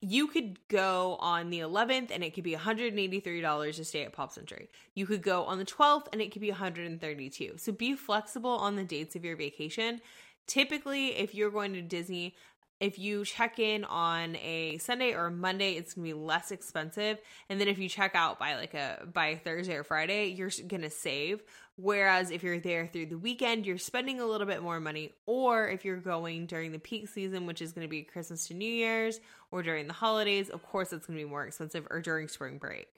you 0.00 0.26
could 0.26 0.58
go 0.68 1.16
on 1.20 1.50
the 1.50 1.60
11th 1.60 2.10
and 2.10 2.22
it 2.22 2.34
could 2.34 2.44
be 2.44 2.54
$183 2.54 3.74
to 3.76 3.84
stay 3.84 4.04
at 4.04 4.12
Pop 4.12 4.30
Century. 4.32 4.68
You 4.94 5.06
could 5.06 5.22
go 5.22 5.44
on 5.44 5.58
the 5.58 5.64
12th 5.64 6.08
and 6.12 6.20
it 6.20 6.32
could 6.32 6.42
be 6.42 6.50
132. 6.50 7.54
So 7.56 7.72
be 7.72 7.94
flexible 7.94 8.50
on 8.50 8.76
the 8.76 8.84
dates 8.84 9.16
of 9.16 9.24
your 9.24 9.36
vacation. 9.36 10.00
Typically, 10.46 11.16
if 11.16 11.34
you're 11.34 11.50
going 11.50 11.72
to 11.72 11.82
Disney, 11.82 12.34
if 12.80 12.98
you 12.98 13.24
check 13.24 13.58
in 13.58 13.84
on 13.84 14.36
a 14.36 14.78
Sunday 14.78 15.14
or 15.14 15.26
a 15.26 15.30
Monday, 15.30 15.72
it's 15.72 15.94
gonna 15.94 16.04
be 16.04 16.12
less 16.12 16.50
expensive. 16.50 17.18
And 17.48 17.60
then 17.60 17.68
if 17.68 17.78
you 17.78 17.88
check 17.88 18.14
out 18.14 18.38
by 18.38 18.56
like 18.56 18.74
a 18.74 19.06
by 19.12 19.36
Thursday 19.36 19.74
or 19.74 19.84
Friday, 19.84 20.28
you're 20.28 20.50
gonna 20.66 20.90
save. 20.90 21.42
Whereas 21.76 22.30
if 22.30 22.42
you're 22.42 22.60
there 22.60 22.86
through 22.86 23.06
the 23.06 23.18
weekend, 23.18 23.66
you're 23.66 23.78
spending 23.78 24.20
a 24.20 24.26
little 24.26 24.46
bit 24.46 24.62
more 24.62 24.80
money. 24.80 25.12
Or 25.26 25.68
if 25.68 25.84
you're 25.84 25.96
going 25.96 26.46
during 26.46 26.72
the 26.72 26.78
peak 26.78 27.08
season, 27.08 27.46
which 27.46 27.62
is 27.62 27.72
gonna 27.72 27.88
be 27.88 28.02
Christmas 28.02 28.48
to 28.48 28.54
New 28.54 28.70
Year's, 28.70 29.20
or 29.50 29.62
during 29.62 29.86
the 29.86 29.92
holidays, 29.94 30.50
of 30.50 30.62
course 30.62 30.92
it's 30.92 31.06
gonna 31.06 31.18
be 31.18 31.24
more 31.24 31.46
expensive, 31.46 31.86
or 31.90 32.00
during 32.00 32.28
spring 32.28 32.58
break. 32.58 32.88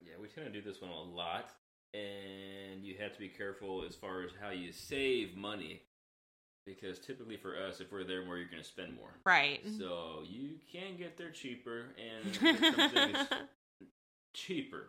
Yeah, 0.00 0.14
we 0.20 0.28
tend 0.28 0.52
to 0.52 0.52
do 0.52 0.60
this 0.60 0.80
one 0.80 0.90
a 0.90 1.02
lot, 1.02 1.50
and 1.94 2.84
you 2.84 2.96
have 3.00 3.12
to 3.14 3.18
be 3.18 3.28
careful 3.28 3.84
as 3.88 3.94
far 3.94 4.22
as 4.22 4.30
how 4.40 4.50
you 4.50 4.72
save 4.72 5.36
money. 5.36 5.82
Because 6.64 6.98
typically 6.98 7.36
for 7.36 7.56
us, 7.56 7.80
if 7.80 7.92
we're 7.92 8.04
there 8.04 8.24
more, 8.24 8.36
you're 8.36 8.48
going 8.48 8.62
to 8.62 8.68
spend 8.68 8.94
more. 8.96 9.10
Right. 9.24 9.60
So 9.78 10.22
you 10.28 10.50
can 10.70 10.96
get 10.96 11.16
there 11.16 11.30
cheaper, 11.30 11.86
and 11.98 12.38
cheaper, 14.34 14.88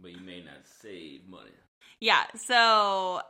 but 0.00 0.12
you 0.12 0.20
may 0.20 0.40
not 0.40 0.66
save 0.80 1.28
money. 1.28 1.50
Yeah, 2.00 2.24
so 2.34 3.20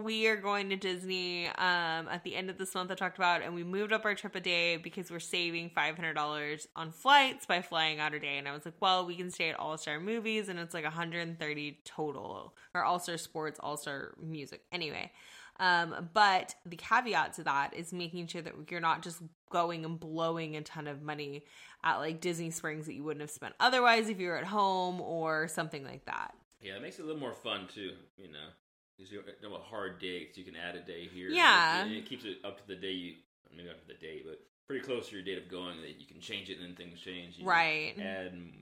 we 0.00 0.26
are 0.26 0.36
going 0.36 0.68
to 0.68 0.76
Disney 0.76 1.46
um 1.46 2.08
at 2.08 2.22
the 2.24 2.34
end 2.34 2.50
of 2.50 2.58
this 2.58 2.74
month 2.74 2.90
I 2.90 2.94
talked 2.94 3.18
about 3.18 3.42
and 3.42 3.54
we 3.54 3.64
moved 3.64 3.92
up 3.92 4.04
our 4.04 4.14
trip 4.14 4.34
a 4.34 4.40
day 4.40 4.76
because 4.76 5.10
we're 5.10 5.20
saving 5.20 5.70
$500 5.70 6.66
on 6.74 6.92
flights 6.92 7.46
by 7.46 7.62
flying 7.62 8.00
out 8.00 8.12
a 8.12 8.18
day 8.18 8.38
and 8.38 8.48
I 8.48 8.52
was 8.52 8.64
like, 8.64 8.74
well, 8.80 9.06
we 9.06 9.16
can 9.16 9.30
stay 9.30 9.48
at 9.50 9.58
All-Star 9.58 10.00
Movies 10.00 10.48
and 10.48 10.58
it's 10.58 10.74
like 10.74 10.84
130 10.84 11.78
total 11.84 12.54
or 12.74 12.84
All-Star 12.84 13.16
Sports, 13.16 13.60
All-Star 13.62 14.14
Music. 14.20 14.62
Anyway, 14.72 15.12
um 15.60 16.08
but 16.12 16.54
the 16.64 16.76
caveat 16.76 17.32
to 17.34 17.44
that 17.44 17.74
is 17.74 17.92
making 17.92 18.26
sure 18.26 18.42
that 18.42 18.54
you're 18.70 18.80
not 18.80 19.02
just 19.02 19.22
going 19.50 19.84
and 19.84 19.98
blowing 20.00 20.56
a 20.56 20.62
ton 20.62 20.86
of 20.86 21.02
money 21.02 21.44
at 21.84 21.96
like 21.98 22.20
Disney 22.20 22.50
Springs 22.50 22.86
that 22.86 22.94
you 22.94 23.04
wouldn't 23.04 23.20
have 23.20 23.30
spent 23.30 23.54
otherwise 23.60 24.08
if 24.08 24.18
you 24.18 24.28
were 24.28 24.36
at 24.36 24.44
home 24.44 25.00
or 25.00 25.46
something 25.48 25.84
like 25.84 26.04
that. 26.06 26.34
Yeah, 26.60 26.76
it 26.76 26.82
makes 26.82 26.98
it 26.98 27.02
a 27.02 27.04
little 27.04 27.20
more 27.20 27.32
fun 27.34 27.68
too. 27.72 27.92
You 28.16 28.32
know, 28.32 28.48
because 28.96 29.12
you 29.12 29.22
don't 29.22 29.52
have 29.52 29.60
a 29.60 29.64
hard 29.64 30.00
day, 30.00 30.26
so 30.32 30.40
you 30.40 30.44
can 30.44 30.56
add 30.56 30.74
a 30.74 30.80
day 30.80 31.08
here. 31.12 31.28
Yeah. 31.28 31.82
and 31.84 31.92
it 31.92 32.06
keeps 32.06 32.24
it 32.24 32.38
up 32.44 32.60
to 32.60 32.66
the 32.66 32.76
day 32.80 32.92
you 32.92 33.14
maybe 33.54 33.68
not 33.68 33.78
to 33.78 33.86
the 33.86 33.94
day, 33.94 34.22
but 34.26 34.40
pretty 34.66 34.84
close 34.84 35.08
to 35.08 35.14
your 35.14 35.24
date 35.24 35.38
of 35.38 35.48
going. 35.48 35.80
That 35.80 36.00
you 36.00 36.06
can 36.06 36.20
change 36.20 36.50
it, 36.50 36.58
and 36.58 36.66
then 36.66 36.74
things 36.74 37.00
change. 37.00 37.38
You 37.38 37.46
Right. 37.46 37.94
Add 37.98 38.32
and 38.32 38.52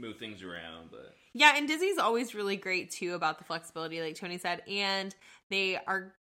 move 0.00 0.18
things 0.18 0.42
around, 0.42 0.90
but 0.90 1.14
Yeah, 1.32 1.52
and 1.56 1.68
Disney's 1.68 1.98
always 1.98 2.34
really 2.34 2.56
great 2.56 2.90
too 2.90 3.14
about 3.14 3.38
the 3.38 3.44
flexibility, 3.44 4.00
like 4.00 4.16
Tony 4.16 4.38
said, 4.38 4.62
and 4.68 5.14
they 5.48 5.78
are 5.86 6.14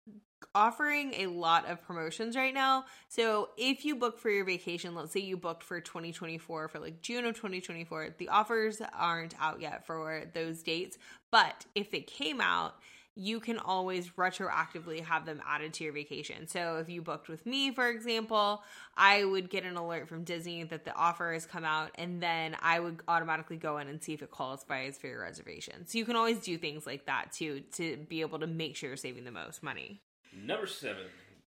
offering 0.54 1.12
a 1.14 1.26
lot 1.26 1.66
of 1.66 1.82
promotions 1.86 2.36
right 2.36 2.54
now. 2.54 2.84
So 3.08 3.50
if 3.56 3.84
you 3.84 3.96
book 3.96 4.18
for 4.18 4.30
your 4.30 4.44
vacation, 4.44 4.94
let's 4.94 5.12
say 5.12 5.20
you 5.20 5.36
booked 5.36 5.62
for 5.62 5.80
2024 5.80 6.68
for 6.68 6.78
like 6.78 7.02
June 7.02 7.24
of 7.26 7.34
2024, 7.36 8.14
the 8.18 8.28
offers 8.28 8.80
aren't 8.94 9.34
out 9.40 9.60
yet 9.60 9.86
for 9.86 10.24
those 10.34 10.62
dates, 10.62 10.98
but 11.30 11.66
if 11.74 11.90
they 11.90 12.00
came 12.00 12.40
out, 12.40 12.76
you 13.18 13.40
can 13.40 13.58
always 13.58 14.10
retroactively 14.10 15.02
have 15.02 15.24
them 15.24 15.40
added 15.48 15.72
to 15.72 15.84
your 15.84 15.94
vacation. 15.94 16.46
So 16.46 16.76
if 16.76 16.90
you 16.90 17.00
booked 17.00 17.28
with 17.28 17.46
me, 17.46 17.70
for 17.70 17.88
example, 17.88 18.62
I 18.94 19.24
would 19.24 19.48
get 19.48 19.64
an 19.64 19.76
alert 19.76 20.06
from 20.06 20.22
Disney 20.22 20.64
that 20.64 20.84
the 20.84 20.94
offer 20.94 21.32
has 21.32 21.46
come 21.46 21.64
out, 21.64 21.92
and 21.94 22.22
then 22.22 22.56
I 22.60 22.78
would 22.78 23.00
automatically 23.08 23.56
go 23.56 23.78
in 23.78 23.88
and 23.88 24.02
see 24.02 24.12
if 24.12 24.22
it 24.22 24.30
qualifies 24.30 24.98
for 24.98 25.06
your 25.06 25.22
reservation. 25.22 25.86
So 25.86 25.96
you 25.96 26.04
can 26.04 26.14
always 26.14 26.40
do 26.40 26.58
things 26.58 26.86
like 26.86 27.06
that 27.06 27.32
too 27.32 27.62
to 27.76 27.96
be 27.96 28.20
able 28.20 28.38
to 28.40 28.46
make 28.46 28.76
sure 28.76 28.90
you're 28.90 28.98
saving 28.98 29.24
the 29.24 29.32
most 29.32 29.62
money. 29.62 30.02
number 30.44 30.66
seven. 30.66 31.04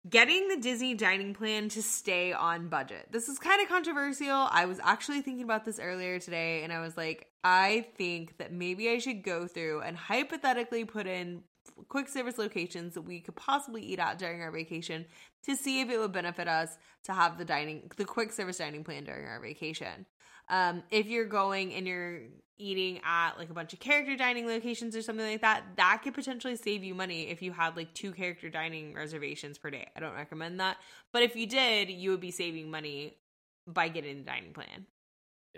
Getting 0.08 0.48
the 0.48 0.56
Disney 0.56 0.94
dining 0.94 1.34
plan 1.34 1.68
to 1.70 1.82
stay 1.82 2.32
on 2.32 2.68
budget. 2.68 3.08
This 3.10 3.28
is 3.28 3.38
kind 3.38 3.60
of 3.60 3.68
controversial. 3.68 4.48
I 4.50 4.64
was 4.64 4.80
actually 4.82 5.20
thinking 5.20 5.44
about 5.44 5.66
this 5.66 5.78
earlier 5.78 6.18
today, 6.18 6.62
and 6.62 6.72
I 6.72 6.80
was 6.80 6.96
like, 6.96 7.26
I 7.44 7.86
think 7.96 8.38
that 8.38 8.52
maybe 8.52 8.88
I 8.88 8.98
should 8.98 9.22
go 9.22 9.46
through 9.46 9.82
and 9.82 9.96
hypothetically 9.96 10.84
put 10.84 11.06
in 11.06 11.42
quick 11.88 12.08
service 12.08 12.38
locations 12.38 12.94
that 12.94 13.02
we 13.02 13.20
could 13.20 13.36
possibly 13.36 13.82
eat 13.82 13.98
at 13.98 14.18
during 14.18 14.42
our 14.42 14.50
vacation 14.50 15.06
to 15.44 15.56
see 15.56 15.80
if 15.80 15.90
it 15.90 15.98
would 15.98 16.12
benefit 16.12 16.48
us 16.48 16.76
to 17.04 17.12
have 17.12 17.38
the 17.38 17.44
dining 17.44 17.90
the 17.96 18.04
quick 18.04 18.32
service 18.32 18.58
dining 18.58 18.84
plan 18.84 19.04
during 19.04 19.26
our 19.26 19.40
vacation. 19.40 20.06
Um, 20.48 20.82
if 20.90 21.06
you're 21.06 21.26
going 21.26 21.74
and 21.74 21.86
you're 21.86 22.20
eating 22.56 23.00
at 23.04 23.38
like 23.38 23.50
a 23.50 23.54
bunch 23.54 23.72
of 23.72 23.80
character 23.80 24.16
dining 24.16 24.46
locations 24.46 24.96
or 24.96 25.02
something 25.02 25.24
like 25.24 25.42
that, 25.42 25.62
that 25.76 26.00
could 26.02 26.14
potentially 26.14 26.56
save 26.56 26.82
you 26.82 26.94
money 26.94 27.28
if 27.28 27.42
you 27.42 27.52
had 27.52 27.76
like 27.76 27.94
two 27.94 28.12
character 28.12 28.48
dining 28.48 28.94
reservations 28.94 29.58
per 29.58 29.70
day. 29.70 29.88
I 29.94 30.00
don't 30.00 30.14
recommend 30.14 30.58
that, 30.60 30.78
but 31.12 31.22
if 31.22 31.36
you 31.36 31.46
did, 31.46 31.90
you 31.90 32.10
would 32.10 32.20
be 32.20 32.30
saving 32.30 32.70
money 32.70 33.18
by 33.66 33.88
getting 33.88 34.18
the 34.18 34.24
dining 34.24 34.52
plan. 34.52 34.86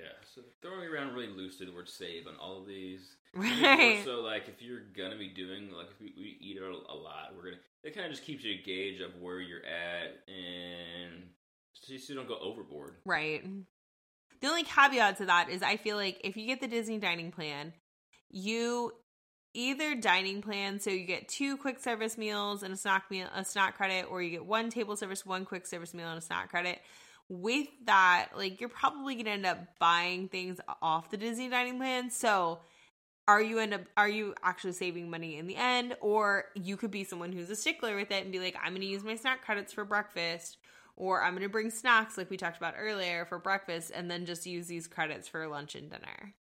Yeah, 0.00 0.16
so 0.34 0.40
throwing 0.62 0.88
around 0.88 1.14
really 1.14 1.28
loosely 1.28 1.66
the 1.66 1.72
word 1.72 1.88
save 1.88 2.26
on 2.26 2.34
all 2.40 2.60
of 2.60 2.66
these. 2.66 3.16
Right. 3.34 4.02
So 4.04 4.22
like 4.22 4.48
if 4.48 4.62
you're 4.62 4.82
gonna 4.96 5.18
be 5.18 5.28
doing 5.28 5.70
like 5.70 5.88
if 5.90 6.00
we, 6.00 6.14
we 6.16 6.38
eat 6.40 6.56
a, 6.56 6.64
a 6.64 6.96
lot, 6.96 7.32
we're 7.36 7.44
gonna 7.44 7.62
it 7.84 7.94
kind 7.94 8.06
of 8.06 8.12
just 8.12 8.24
keeps 8.24 8.44
you 8.44 8.54
a 8.54 8.62
gauge 8.64 9.00
of 9.00 9.20
where 9.20 9.40
you're 9.40 9.64
at 9.64 10.24
and 10.28 11.22
so 11.72 11.92
you 11.92 12.14
don't 12.14 12.28
go 12.28 12.38
overboard. 12.40 12.96
Right. 13.04 13.44
The 14.40 14.46
only 14.46 14.64
caveat 14.64 15.18
to 15.18 15.26
that 15.26 15.50
is 15.50 15.62
I 15.62 15.76
feel 15.76 15.96
like 15.96 16.20
if 16.24 16.36
you 16.36 16.46
get 16.46 16.60
the 16.60 16.68
Disney 16.68 16.98
dining 16.98 17.30
plan, 17.30 17.72
you 18.30 18.92
either 19.52 19.94
dining 19.94 20.40
plan 20.42 20.78
so 20.78 20.90
you 20.90 21.04
get 21.04 21.28
two 21.28 21.56
quick 21.56 21.80
service 21.80 22.16
meals 22.16 22.62
and 22.62 22.72
a 22.72 22.76
snack 22.76 23.10
meal 23.10 23.26
a 23.34 23.44
snack 23.44 23.76
credit 23.76 24.06
or 24.08 24.22
you 24.22 24.30
get 24.30 24.46
one 24.46 24.70
table 24.70 24.96
service, 24.96 25.26
one 25.26 25.44
quick 25.44 25.66
service 25.66 25.92
meal 25.92 26.08
and 26.08 26.18
a 26.18 26.22
snack 26.22 26.50
credit. 26.50 26.80
With 27.32 27.68
that, 27.86 28.30
like 28.36 28.60
you're 28.60 28.68
probably 28.68 29.22
to 29.22 29.30
end 29.30 29.46
up 29.46 29.78
buying 29.78 30.26
things 30.28 30.60
off 30.82 31.10
the 31.10 31.16
Disney 31.16 31.48
dining 31.48 31.78
plan. 31.78 32.10
So, 32.10 32.58
are 33.28 33.40
you 33.40 33.60
end 33.60 33.72
up 33.72 33.82
are 33.96 34.08
you 34.08 34.34
actually 34.42 34.72
saving 34.72 35.08
money 35.08 35.38
in 35.38 35.46
the 35.46 35.54
end 35.54 35.94
or 36.00 36.46
you 36.56 36.76
could 36.76 36.90
be 36.90 37.04
someone 37.04 37.30
who's 37.30 37.48
a 37.48 37.54
stickler 37.54 37.94
with 37.94 38.10
it 38.10 38.24
and 38.24 38.32
be 38.32 38.40
like 38.40 38.56
I'm 38.60 38.74
to 38.74 38.84
use 38.84 39.04
my 39.04 39.14
snack 39.14 39.44
credits 39.44 39.72
for 39.72 39.84
breakfast 39.84 40.56
or 40.96 41.22
I'm 41.22 41.38
to 41.38 41.48
bring 41.48 41.70
snacks 41.70 42.18
like 42.18 42.28
we 42.30 42.36
talked 42.36 42.56
about 42.56 42.74
earlier 42.76 43.24
for 43.26 43.38
breakfast 43.38 43.92
and 43.94 44.10
then 44.10 44.26
just 44.26 44.44
use 44.46 44.66
these 44.66 44.88
credits 44.88 45.28
for 45.28 45.46
lunch 45.46 45.76
and 45.76 45.88
dinner. 45.88 46.34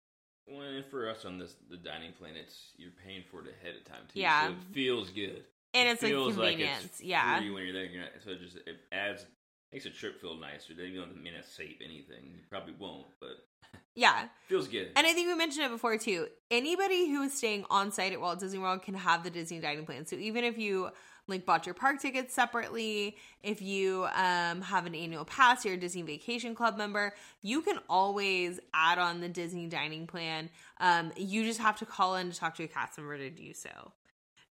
Well, 0.47 0.63
and 0.63 0.85
for 0.87 1.11
us 1.11 1.27
on 1.27 1.39
this 1.39 1.57
the 1.69 1.77
dining 1.77 2.13
plan, 2.15 2.33
it's 2.35 2.73
you're 2.79 2.93
paying 3.05 3.25
for 3.31 3.41
it 3.43 3.49
ahead 3.61 3.77
of 3.77 3.85
time 3.85 4.05
too. 4.13 4.21
Yeah. 4.21 4.47
so 4.47 4.53
it 4.53 4.59
feels 4.73 5.11
good. 5.11 5.45
And 5.75 5.87
It 5.87 5.93
it's 5.93 6.03
like 6.03 6.13
feels 6.13 6.35
convenience. 6.35 6.85
it's 6.87 7.03
yeah. 7.03 7.39
free 7.39 7.51
when 7.51 7.65
you're 7.65 7.75
there. 7.75 7.89
So 8.25 8.31
it 8.31 8.41
just 8.41 8.57
it 8.57 8.77
adds 8.91 9.27
makes 9.73 9.87
a 9.87 9.91
trip 9.91 10.21
feel 10.21 10.37
nicer. 10.37 10.75
They 10.75 10.91
don't 10.91 11.23
may 11.23 11.31
not 11.31 11.45
save 11.45 11.77
anything. 11.85 12.25
You 12.35 12.41
probably 12.51 12.75
won't, 12.79 13.07
but 13.21 13.47
Yeah. 13.95 14.29
feels 14.47 14.69
good. 14.69 14.91
And 14.97 15.07
I 15.07 15.13
think 15.13 15.29
we 15.29 15.35
mentioned 15.35 15.67
it 15.67 15.71
before 15.71 15.99
too. 15.99 16.29
Anybody 16.51 17.09
who 17.11 17.23
is 17.23 17.35
staying 17.35 17.65
on 17.71 17.91
site 17.93 18.13
at 18.13 18.21
Walt 18.21 18.41
Disney 18.41 18.59
World 18.59 18.83
can 18.83 18.95
have 18.95 19.25
the 19.25 19.31
Disney 19.31 19.61
dining 19.61 19.85
plan. 19.85 20.07
So 20.07 20.17
even 20.17 20.45
if 20.45 20.57
you 20.59 20.91
like 21.27 21.45
bought 21.45 21.67
your 21.67 21.75
park 21.75 22.01
tickets 22.01 22.33
separately, 22.33 23.17
if 23.43 23.61
you 23.61 24.07
um, 24.15 24.63
have 24.63 24.87
an 24.87 24.95
annual 24.95 25.27
pass, 25.27 25.63
you're 25.65 25.75
a 25.75 25.77
Disney 25.77 26.01
Vacation 26.01 26.55
Club 26.55 26.79
member, 26.79 27.13
you 27.43 27.61
can 27.61 27.79
always 27.91 28.59
add 28.73 28.99
on 28.99 29.21
the 29.21 29.29
Disney 29.29 29.67
dining 29.67 30.07
plan. 30.07 30.49
Um, 30.81 31.13
you 31.17 31.45
just 31.45 31.61
have 31.61 31.79
to 31.81 31.85
call 31.87 32.17
in 32.17 32.31
to 32.31 32.39
talk 32.39 32.55
to 32.55 32.65
a 32.65 32.69
cast 32.69 32.97
member 32.97 33.19
to 33.19 33.29
do 33.29 33.53
so. 33.53 33.93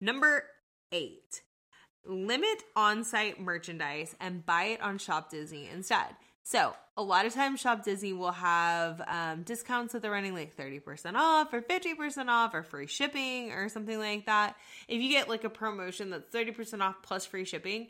Number 0.02 0.44
eight, 0.92 1.42
limit 2.08 2.64
on 2.76 3.04
site 3.04 3.40
merchandise 3.40 4.16
and 4.20 4.46
buy 4.46 4.66
it 4.66 4.82
on 4.82 4.98
Shop 4.98 5.30
Disney 5.30 5.70
instead. 5.72 6.16
So, 6.44 6.76
a 6.98 7.04
lot 7.04 7.26
of 7.26 7.34
times 7.34 7.60
Shop 7.60 7.84
Disney 7.84 8.14
will 8.14 8.32
have 8.32 9.02
um, 9.08 9.42
discounts 9.44 9.94
that 9.94 10.02
they're 10.02 10.12
running 10.12 10.34
like 10.34 10.56
30% 10.56 11.16
off 11.16 11.52
or 11.54 11.62
50% 11.62 12.30
off 12.30 12.54
or 12.54 12.64
free 12.64 12.88
shipping 12.88 13.52
or 13.52 13.68
something 13.68 13.98
like 13.98 14.28
that. 14.28 14.56
If 14.88 15.02
you 15.02 15.10
get 15.10 15.28
like 15.28 15.44
a 15.44 15.50
promotion 15.50 16.12
that's 16.12 16.34
30% 16.34 16.82
off 16.82 16.96
plus 17.02 17.26
free 17.26 17.46
shipping, 17.46 17.88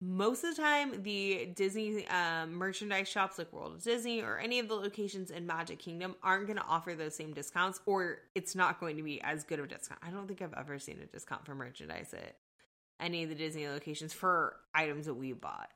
most 0.00 0.44
of 0.44 0.54
the 0.54 0.62
time 0.62 1.02
the 1.02 1.46
Disney 1.54 2.06
um, 2.08 2.54
merchandise 2.54 3.08
shops 3.08 3.38
like 3.38 3.52
World 3.52 3.76
of 3.76 3.82
Disney 3.82 4.20
or 4.20 4.38
any 4.38 4.58
of 4.58 4.68
the 4.68 4.74
locations 4.74 5.30
in 5.30 5.46
Magic 5.46 5.78
Kingdom 5.78 6.14
aren't 6.22 6.46
going 6.46 6.58
to 6.58 6.64
offer 6.66 6.94
those 6.94 7.16
same 7.16 7.32
discounts 7.32 7.80
or 7.86 8.18
it's 8.34 8.54
not 8.54 8.78
going 8.78 8.98
to 8.98 9.02
be 9.02 9.20
as 9.22 9.42
good 9.44 9.58
of 9.58 9.64
a 9.64 9.68
discount. 9.68 10.00
I 10.06 10.10
don't 10.10 10.28
think 10.28 10.42
I've 10.42 10.54
ever 10.54 10.78
seen 10.78 10.98
a 11.02 11.06
discount 11.06 11.46
for 11.46 11.54
merchandise 11.54 12.12
at 12.12 12.36
any 13.00 13.22
of 13.22 13.28
the 13.28 13.34
Disney 13.34 13.66
locations 13.68 14.12
for 14.12 14.56
items 14.74 15.06
that 15.06 15.14
we 15.14 15.32
bought. 15.32 15.68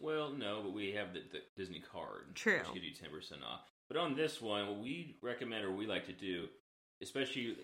Well, 0.00 0.30
no, 0.32 0.60
but 0.62 0.72
we 0.72 0.92
have 0.92 1.14
the, 1.14 1.20
the 1.32 1.40
Disney 1.56 1.82
card. 1.92 2.34
True. 2.34 2.58
Which 2.58 2.74
gives 2.74 2.84
you 2.86 2.94
ten 2.94 3.10
percent 3.10 3.40
off. 3.42 3.60
But 3.88 3.96
on 3.96 4.14
this 4.16 4.42
one, 4.42 4.66
what 4.66 4.78
we 4.80 5.16
recommend 5.22 5.64
or 5.64 5.72
we 5.72 5.86
like 5.86 6.06
to 6.06 6.12
do, 6.12 6.46
especially 7.02 7.56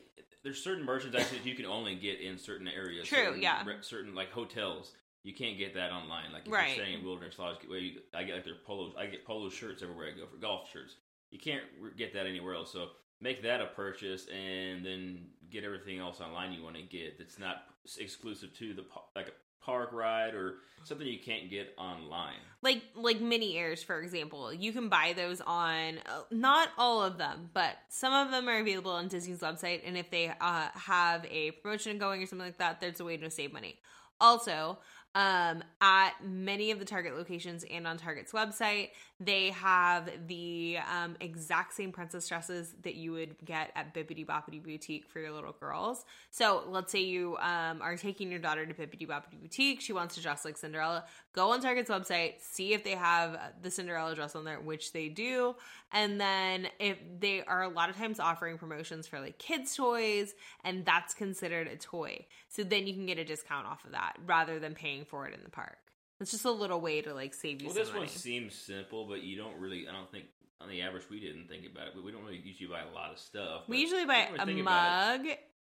there's 0.45 0.62
certain 0.62 0.85
merchandise 0.85 1.31
that 1.31 1.45
you 1.45 1.55
can 1.55 1.66
only 1.66 1.95
get 1.95 2.21
in 2.21 2.38
certain 2.38 2.68
areas. 2.68 3.07
True, 3.09 3.25
certain, 3.27 3.42
yeah. 3.42 3.64
re- 3.66 3.77
Certain 3.83 4.14
like 4.14 4.31
hotels, 4.31 4.92
you 5.25 5.35
can't 5.35 5.59
get 5.59 5.75
that 5.75 5.90
online. 5.92 6.33
Like 6.33 6.47
if 6.47 6.53
Right. 6.53 6.77
you're 6.77 6.85
staying 6.85 6.99
at 7.01 7.05
Wilderness 7.05 7.38
Lodge, 7.38 7.57
where 7.66 7.79
you, 7.79 8.01
I 8.14 8.23
get 8.25 8.37
like 8.37 8.45
their 8.45 8.55
polo. 8.64 8.92
I 8.97 9.07
get 9.07 9.27
polo 9.27 9.51
shirts 9.51 9.83
everywhere 9.83 10.09
I 10.14 10.18
go 10.18 10.27
for 10.27 10.37
golf 10.37 10.71
shirts. 10.73 10.95
You 11.31 11.38
can't 11.38 11.62
re- 11.81 11.90
get 11.97 12.14
that 12.14 12.27
anywhere 12.27 12.55
else. 12.55 12.73
So 12.73 12.88
make 13.23 13.43
that 13.43 13.61
a 13.61 13.67
purchase, 13.67 14.27
and 14.29 14.85
then 14.85 15.27
get 15.51 15.65
everything 15.65 15.99
else 15.99 16.21
online 16.21 16.53
you 16.53 16.63
want 16.63 16.77
to 16.77 16.83
get. 16.83 17.19
That's 17.19 17.39
not 17.39 17.65
exclusive 17.99 18.53
to 18.59 18.75
the 18.75 18.85
like 19.17 19.29
a 19.29 19.65
park 19.65 19.93
ride 19.93 20.35
or 20.35 20.57
something 20.85 21.07
you 21.07 21.21
can't 21.25 21.49
get 21.49 21.73
online. 21.79 22.41
like 22.63 22.83
like 22.97 23.21
Minnie 23.21 23.57
ears 23.57 23.83
for 23.83 24.01
example 24.01 24.53
you 24.53 24.73
can 24.73 24.89
buy 24.89 25.13
those 25.17 25.41
on 25.41 25.99
uh, 26.07 26.23
not 26.31 26.71
all 26.77 27.03
of 27.03 27.19
them 27.19 27.51
but 27.55 27.77
some 27.89 28.13
of 28.13 28.33
them 28.33 28.49
are 28.49 28.59
available 28.59 28.91
on 28.91 29.07
disney's 29.09 29.39
website 29.39 29.81
and 29.85 29.97
if 29.97 30.11
they 30.11 30.33
uh, 30.41 30.69
have 30.75 31.25
a 31.31 31.53
promotion 31.53 31.99
going 31.99 32.23
or 32.23 32.27
something 32.27 32.47
like 32.47 32.59
that 32.59 32.81
there's 32.81 32.99
a 32.99 33.05
way 33.05 33.17
to 33.17 33.31
save 33.31 33.53
money 33.53 33.79
also 34.21 34.79
um, 35.15 35.63
at 35.81 36.13
many 36.25 36.71
of 36.71 36.79
the 36.79 36.85
target 36.85 37.15
locations 37.17 37.65
and 37.65 37.87
on 37.87 37.99
target's 37.99 38.33
website 38.33 38.91
They 39.25 39.51
have 39.51 40.11
the 40.27 40.79
um, 40.91 41.17
exact 41.21 41.75
same 41.75 41.93
princess 41.93 42.27
dresses 42.29 42.75
that 42.83 42.95
you 42.95 43.13
would 43.13 43.37
get 43.45 43.71
at 43.77 43.95
Bibbidi 43.95 44.27
Bobbidi 44.27 44.63
Boutique 44.63 45.07
for 45.07 45.21
your 45.21 45.33
little 45.33 45.53
girls. 45.53 46.05
So 46.31 46.65
let's 46.67 46.91
say 46.91 47.03
you 47.03 47.37
um, 47.37 47.83
are 47.83 47.97
taking 47.97 48.31
your 48.31 48.41
daughter 48.41 48.65
to 48.65 48.73
Bibbidi 48.73 49.07
Bobbidi 49.07 49.41
Boutique. 49.41 49.81
She 49.81 49.93
wants 49.93 50.15
to 50.15 50.23
dress 50.23 50.45
like 50.45 50.57
Cinderella. 50.57 51.05
Go 51.35 51.53
on 51.53 51.61
Target's 51.61 51.91
website, 51.91 52.41
see 52.41 52.73
if 52.73 52.85
they 52.85 52.93
have 52.93 53.39
the 53.63 53.71
Cinderella 53.71 54.15
dress 54.15 54.35
on 54.35 54.45
there, 54.45 54.61
which 54.61 54.93
they 54.93 55.09
do. 55.09 55.55
And 55.93 56.21
then 56.21 56.69
if 56.79 56.99
they 57.21 57.43
are 57.45 57.63
a 57.63 57.69
lot 57.69 57.91
of 57.91 57.97
times 57.97 58.19
offering 58.19 58.59
promotions 58.59 59.07
for 59.07 59.21
like 59.21 59.39
kids' 59.39 59.77
toys, 59.77 60.35
and 60.65 60.85
that's 60.85 61.13
considered 61.15 61.69
a 61.69 61.77
toy. 61.77 62.27
So 62.49 62.63
then 62.65 62.87
you 62.87 62.95
can 62.95 63.07
get 63.07 63.19
a 63.19 63.25
discount 63.25 63.67
off 63.67 63.85
of 63.85 63.93
that 63.93 64.17
rather 64.27 64.59
than 64.59 64.75
paying 64.75 65.05
for 65.05 65.27
it 65.27 65.35
in 65.35 65.43
the 65.45 65.51
park. 65.51 65.79
It's 66.23 66.31
just 66.31 66.45
a 66.45 66.51
little 66.51 66.81
way 66.81 67.03
to 67.03 67.13
like 67.15 67.35
save 67.35 67.61
you. 67.61 67.67
Well, 67.69 67.75
this 67.77 67.93
one 67.93 68.09
seems 68.09 68.55
simple, 68.55 69.07
but 69.07 69.23
you 69.23 69.37
don't 69.37 69.59
really. 69.61 69.87
I 69.89 69.93
don't 69.93 70.11
think 70.11 70.25
on 70.61 70.69
the 70.69 70.81
average 70.83 71.03
we 71.11 71.21
didn't 71.21 71.49
think 71.49 71.67
about 71.71 71.89
it. 71.89 71.93
But 71.95 72.05
we 72.05 72.13
don't 72.13 72.23
really 72.25 72.41
usually 72.45 72.69
buy 72.69 72.81
a 72.89 72.95
lot 72.95 73.11
of 73.13 73.19
stuff. 73.19 73.63
We 73.69 73.79
usually 73.79 74.05
buy 74.07 74.29
a 74.39 74.45
really 74.47 74.61
it. 74.61 74.63
mug, 74.63 75.27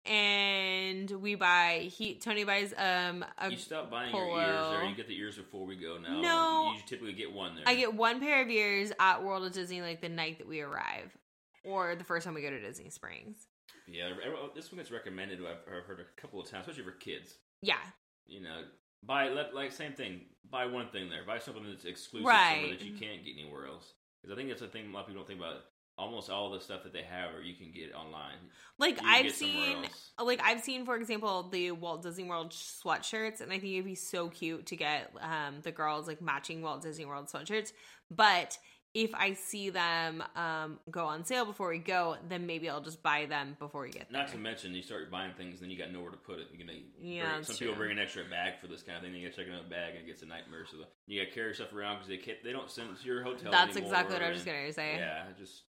and 0.06 1.12
we 1.12 1.36
buy 1.36 1.90
he 1.92 2.16
Tony 2.16 2.44
buys 2.46 2.74
um 2.78 3.26
a 3.38 3.52
You 3.52 3.58
stop 3.58 3.92
buying 3.92 4.12
polo. 4.12 4.26
your 4.38 4.40
ears 4.42 4.70
there. 4.72 4.84
You 4.86 4.96
get 4.96 5.08
the 5.08 5.18
ears 5.18 5.36
before 5.36 5.66
we 5.66 5.76
go 5.76 5.98
now. 5.98 6.22
No. 6.22 6.74
you 6.74 6.82
typically 6.88 7.14
get 7.14 7.32
one 7.34 7.56
there. 7.56 7.66
I 7.68 7.76
get 7.76 7.94
one 7.94 8.20
pair 8.20 8.42
of 8.42 8.50
ears 8.50 8.92
at 9.00 9.24
World 9.24 9.46
of 9.46 9.52
Disney 9.52 9.82
like 9.82 10.02
the 10.02 10.10
night 10.10 10.38
that 10.38 10.48
we 10.48 10.62
arrive, 10.62 11.16
or 11.66 11.96
the 11.96 12.04
first 12.06 12.26
time 12.26 12.34
we 12.34 12.42
go 12.42 12.50
to 12.50 12.60
Disney 12.62 12.90
Springs. 12.90 13.48
Yeah, 13.90 14.10
this 14.56 14.72
one 14.72 14.78
gets 14.80 14.92
recommended. 14.92 15.40
I've 15.42 15.58
I've 15.74 15.86
heard 15.86 16.00
a 16.00 16.22
couple 16.22 16.40
of 16.42 16.50
times, 16.50 16.62
especially 16.68 16.84
for 16.90 16.98
kids. 16.98 17.36
Yeah, 17.62 17.78
You 18.26 18.42
know, 18.42 18.62
buy 19.04 19.30
let, 19.30 19.54
like 19.56 19.72
same 19.72 19.94
thing. 19.94 20.22
Buy 20.50 20.66
one 20.66 20.90
thing 20.90 21.10
there. 21.10 21.26
Buy 21.26 21.40
something 21.40 21.64
that's 21.70 21.86
exclusive, 21.86 22.26
Right. 22.28 22.62
something 22.62 22.78
that 22.78 22.86
you 22.86 22.98
can't 22.98 23.24
get 23.26 23.36
anywhere 23.38 23.68
else. 23.68 23.94
Because 24.22 24.34
I 24.34 24.38
think 24.38 24.50
that's 24.50 24.62
the 24.62 24.68
thing 24.68 24.90
a 24.90 24.94
lot 24.94 25.02
of 25.02 25.08
people 25.08 25.22
don't 25.22 25.28
think 25.28 25.40
about. 25.40 25.62
Almost 26.00 26.30
all 26.30 26.52
the 26.52 26.60
stuff 26.62 26.84
that 26.84 26.94
they 26.94 27.02
have, 27.02 27.34
or 27.34 27.42
you 27.42 27.56
can 27.56 27.72
get 27.72 27.94
online. 27.96 28.36
like 28.78 29.00
I've 29.04 29.32
seen, 29.34 29.78
like 30.24 30.40
I've 30.44 30.62
seen, 30.62 30.86
for 30.86 30.96
example, 30.96 31.50
the 31.50 31.72
Walt 31.72 32.04
Disney 32.04 32.24
World 32.26 32.52
sweatshirts, 32.52 33.42
and 33.42 33.52
I 33.52 33.58
think 33.58 33.74
it'd 33.74 33.86
be 33.86 33.96
so 33.96 34.30
cute 34.30 34.68
to 34.68 34.76
get 34.76 35.12
um 35.22 35.62
the 35.64 35.72
girls 35.72 36.08
like 36.08 36.22
matching 36.22 36.62
Walt 36.62 36.84
Disney 36.84 37.06
World 37.06 37.28
sweatshirts. 37.30 37.74
But 38.12 38.60
if 38.98 39.14
I 39.14 39.34
see 39.34 39.70
them 39.70 40.24
um 40.36 40.80
go 40.90 41.06
on 41.06 41.24
sale 41.24 41.46
before 41.46 41.70
we 41.70 41.78
go, 41.78 42.18
then 42.28 42.48
maybe 42.48 42.68
I'll 42.68 42.82
just 42.82 43.04
buy 43.04 43.28
them 43.28 43.56
before 43.60 43.84
we 43.84 43.92
get 43.92 44.10
there. 44.10 44.20
Not 44.22 44.32
to 44.32 44.38
mention, 44.40 44.74
you 44.74 44.82
start 44.82 45.12
buying 45.12 45.34
things, 45.38 45.60
then 45.60 45.70
you 45.70 45.78
got 45.78 45.92
nowhere 45.92 46.10
to 46.10 46.18
put 46.18 46.40
it. 46.40 46.48
You're 46.52 46.66
gonna 46.66 46.80
Yeah, 47.00 47.34
bring- 47.34 47.44
some 47.44 47.56
people 47.58 47.76
bring 47.76 47.92
an 47.92 48.00
extra 48.00 48.24
bag 48.26 48.60
for 48.60 48.66
this 48.66 48.82
kind 48.82 48.98
of 48.98 49.04
thing. 49.04 49.12
Then 49.14 49.22
you 49.22 49.28
got 49.30 49.36
to 49.36 49.42
check 49.44 49.50
another 49.54 49.70
bag, 49.70 49.94
and 49.96 50.04
it 50.04 50.08
gets 50.08 50.24
a 50.24 50.26
nightmare. 50.26 50.66
So 50.70 50.78
the, 50.78 50.88
you 51.06 51.22
got 51.22 51.30
to 51.30 51.36
carry 51.36 51.54
stuff 51.54 51.72
around 51.74 51.98
because 51.98 52.08
they 52.10 52.18
can't, 52.18 52.44
they 52.44 52.52
don't 52.52 52.72
send 52.72 52.90
it 52.90 53.00
to 53.00 53.06
your 53.06 53.22
hotel. 53.24 53.52
That's 53.52 53.76
exactly 53.76 54.16
what 54.16 54.24
I 54.24 54.30
was 54.30 54.40
and- 54.40 54.48
gonna 54.48 54.74
say. 54.74 54.96
Yeah, 54.98 55.26
just 55.38 55.62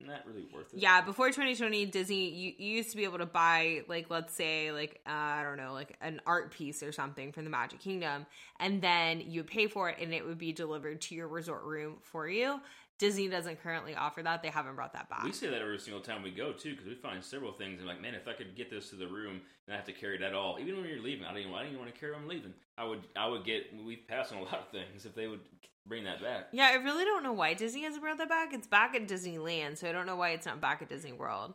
not 0.00 0.26
really 0.26 0.46
worth 0.52 0.72
it. 0.72 0.80
Yeah, 0.80 1.00
before 1.02 1.28
2020, 1.28 1.86
Disney, 1.86 2.28
you, 2.30 2.52
you 2.58 2.76
used 2.76 2.90
to 2.90 2.96
be 2.96 3.04
able 3.04 3.18
to 3.18 3.26
buy, 3.26 3.82
like, 3.88 4.10
let's 4.10 4.34
say, 4.34 4.72
like, 4.72 5.00
uh, 5.06 5.10
I 5.12 5.42
don't 5.42 5.56
know, 5.56 5.72
like 5.72 5.96
an 6.00 6.20
art 6.26 6.52
piece 6.52 6.82
or 6.82 6.92
something 6.92 7.32
from 7.32 7.44
the 7.44 7.50
Magic 7.50 7.80
Kingdom, 7.80 8.26
and 8.58 8.80
then 8.80 9.20
you 9.20 9.40
would 9.40 9.50
pay 9.50 9.66
for 9.66 9.90
it 9.90 9.98
and 10.00 10.12
it 10.12 10.26
would 10.26 10.38
be 10.38 10.52
delivered 10.52 11.00
to 11.02 11.14
your 11.14 11.28
resort 11.28 11.64
room 11.64 11.98
for 12.02 12.28
you. 12.28 12.60
Disney 13.00 13.28
doesn't 13.28 13.62
currently 13.62 13.94
offer 13.94 14.22
that. 14.22 14.42
They 14.42 14.50
haven't 14.50 14.76
brought 14.76 14.92
that 14.92 15.08
back. 15.08 15.24
We 15.24 15.32
say 15.32 15.48
that 15.48 15.62
every 15.62 15.78
single 15.78 16.02
time 16.02 16.22
we 16.22 16.30
go 16.30 16.52
too, 16.52 16.72
because 16.72 16.86
we 16.86 16.94
find 16.94 17.24
several 17.24 17.50
things. 17.50 17.78
And 17.78 17.88
like, 17.88 18.00
man, 18.02 18.14
if 18.14 18.28
I 18.28 18.34
could 18.34 18.54
get 18.54 18.70
this 18.70 18.90
to 18.90 18.96
the 18.96 19.08
room 19.08 19.40
and 19.66 19.72
I 19.72 19.76
have 19.76 19.86
to 19.86 19.92
carry 19.92 20.18
that 20.18 20.34
all, 20.34 20.58
even 20.60 20.76
when 20.76 20.84
you're 20.84 21.00
leaving, 21.00 21.24
I 21.24 21.28
don't 21.28 21.38
even, 21.38 21.54
I 21.54 21.60
don't 21.60 21.68
even 21.68 21.78
want 21.80 21.94
to 21.94 21.98
carry. 21.98 22.14
I'm 22.14 22.28
leaving. 22.28 22.52
I 22.76 22.84
would, 22.84 23.00
I 23.16 23.26
would 23.26 23.46
get. 23.46 23.72
We 23.86 23.96
pass 23.96 24.32
on 24.32 24.38
a 24.38 24.42
lot 24.42 24.58
of 24.58 24.68
things 24.68 25.06
if 25.06 25.14
they 25.14 25.28
would 25.28 25.40
bring 25.90 26.04
that 26.04 26.22
back. 26.22 26.46
yeah, 26.52 26.68
I 26.70 26.76
really 26.76 27.04
don't 27.04 27.22
know 27.22 27.34
why 27.34 27.52
Disney 27.52 27.82
hasn't 27.82 28.02
brought 28.02 28.16
that 28.16 28.28
back. 28.30 28.54
It's 28.54 28.66
back 28.66 28.94
at 28.94 29.06
Disneyland, 29.06 29.76
so 29.76 29.88
I 29.88 29.92
don't 29.92 30.06
know 30.06 30.16
why 30.16 30.30
it's 30.30 30.46
not 30.46 30.60
back 30.60 30.80
at 30.80 30.88
Disney 30.88 31.12
World. 31.12 31.52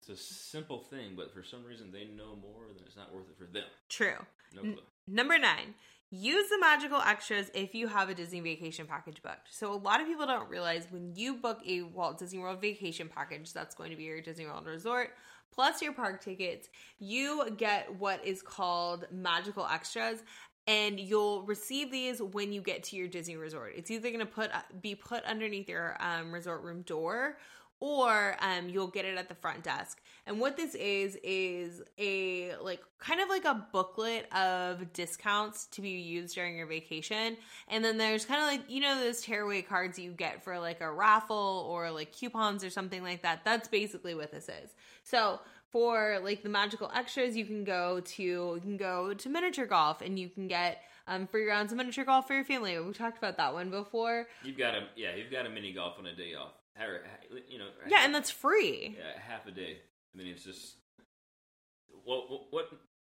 It's 0.00 0.08
a 0.08 0.22
simple 0.22 0.78
thing, 0.78 1.14
but 1.16 1.34
for 1.34 1.42
some 1.42 1.64
reason 1.64 1.90
they 1.90 2.04
know 2.04 2.36
more, 2.40 2.68
than 2.68 2.84
it's 2.86 2.96
not 2.96 3.12
worth 3.12 3.28
it 3.28 3.36
for 3.36 3.52
them. 3.52 3.64
True. 3.88 4.24
No 4.54 4.62
N- 4.62 4.74
clue. 4.74 4.82
Number 5.08 5.38
nine, 5.38 5.74
use 6.10 6.48
the 6.50 6.58
magical 6.60 7.00
extras 7.00 7.50
if 7.54 7.74
you 7.74 7.88
have 7.88 8.08
a 8.08 8.14
Disney 8.14 8.40
vacation 8.40 8.86
package 8.86 9.22
booked. 9.22 9.48
So, 9.50 9.72
a 9.72 9.74
lot 9.74 10.00
of 10.00 10.06
people 10.06 10.26
don't 10.26 10.48
realize 10.48 10.86
when 10.90 11.14
you 11.16 11.34
book 11.34 11.60
a 11.66 11.82
Walt 11.82 12.18
Disney 12.18 12.38
World 12.38 12.60
vacation 12.60 13.08
package, 13.12 13.52
that's 13.52 13.74
going 13.74 13.90
to 13.90 13.96
be 13.96 14.04
your 14.04 14.20
Disney 14.20 14.46
World 14.46 14.66
resort 14.66 15.10
plus 15.58 15.82
your 15.82 15.92
park 15.92 16.22
tickets, 16.22 16.68
you 16.98 17.44
get 17.56 17.92
what 17.96 18.24
is 18.24 18.42
called 18.42 19.06
magical 19.10 19.66
extras. 19.66 20.22
And 20.68 21.00
you'll 21.00 21.42
receive 21.42 21.90
these 21.90 22.20
when 22.20 22.52
you 22.52 22.60
get 22.60 22.84
to 22.84 22.96
your 22.96 23.08
Disney 23.08 23.36
resort. 23.36 23.72
It's 23.74 23.90
either 23.90 24.10
going 24.10 24.20
to 24.20 24.26
put 24.26 24.50
be 24.82 24.94
put 24.94 25.24
underneath 25.24 25.68
your 25.68 25.96
um, 25.98 26.30
resort 26.30 26.62
room 26.62 26.82
door, 26.82 27.38
or 27.80 28.36
um, 28.40 28.68
you'll 28.68 28.88
get 28.88 29.04
it 29.04 29.16
at 29.16 29.28
the 29.28 29.34
front 29.34 29.62
desk. 29.62 30.00
And 30.26 30.38
what 30.40 30.56
this 30.56 30.74
is 30.74 31.16
is 31.22 31.80
a 31.98 32.54
like 32.56 32.82
kind 32.98 33.20
of 33.20 33.28
like 33.30 33.46
a 33.46 33.66
booklet 33.72 34.30
of 34.32 34.92
discounts 34.92 35.66
to 35.68 35.80
be 35.80 35.90
used 35.90 36.34
during 36.34 36.56
your 36.56 36.66
vacation. 36.66 37.36
And 37.68 37.82
then 37.82 37.96
there's 37.96 38.26
kind 38.26 38.42
of 38.42 38.48
like 38.48 38.70
you 38.70 38.80
know 38.80 39.02
those 39.02 39.22
tearaway 39.22 39.62
cards 39.62 39.98
you 39.98 40.10
get 40.10 40.44
for 40.44 40.58
like 40.58 40.80
a 40.82 40.90
raffle 40.90 41.66
or 41.70 41.90
like 41.90 42.12
coupons 42.12 42.62
or 42.62 42.70
something 42.70 43.02
like 43.02 43.22
that. 43.22 43.44
That's 43.44 43.68
basically 43.68 44.14
what 44.14 44.32
this 44.32 44.50
is. 44.50 44.74
So 45.02 45.40
for 45.72 46.18
like 46.22 46.42
the 46.42 46.48
magical 46.48 46.90
extras, 46.94 47.36
you 47.36 47.44
can 47.44 47.64
go 47.64 48.00
to 48.00 48.22
you 48.22 48.60
can 48.62 48.76
go 48.76 49.14
to 49.14 49.28
miniature 49.28 49.66
golf 49.66 50.00
and 50.00 50.18
you 50.18 50.28
can 50.28 50.48
get 50.48 50.82
um, 51.06 51.26
free 51.26 51.46
rounds 51.46 51.72
of 51.72 51.78
miniature 51.78 52.04
golf 52.04 52.26
for 52.26 52.34
your 52.34 52.44
family. 52.44 52.78
We 52.78 52.92
talked 52.92 53.18
about 53.18 53.36
that 53.36 53.52
one 53.54 53.70
before. 53.70 54.26
You've 54.44 54.58
got 54.58 54.74
a 54.74 54.86
yeah, 54.96 55.14
you've 55.14 55.30
got 55.30 55.46
a 55.46 55.50
mini 55.50 55.72
golf 55.72 55.94
on 55.98 56.06
a 56.06 56.14
day 56.14 56.34
off. 56.34 56.52
You 57.48 57.58
know, 57.58 57.66
Yeah, 57.88 58.04
and 58.04 58.14
that's 58.14 58.30
free. 58.30 58.96
yeah, 58.96 59.20
half 59.20 59.46
a 59.46 59.50
day, 59.50 59.78
and 60.14 60.20
then 60.20 60.26
it's 60.28 60.44
just 60.44 60.76
what, 62.04 62.30
what 62.30 62.40
what. 62.50 62.70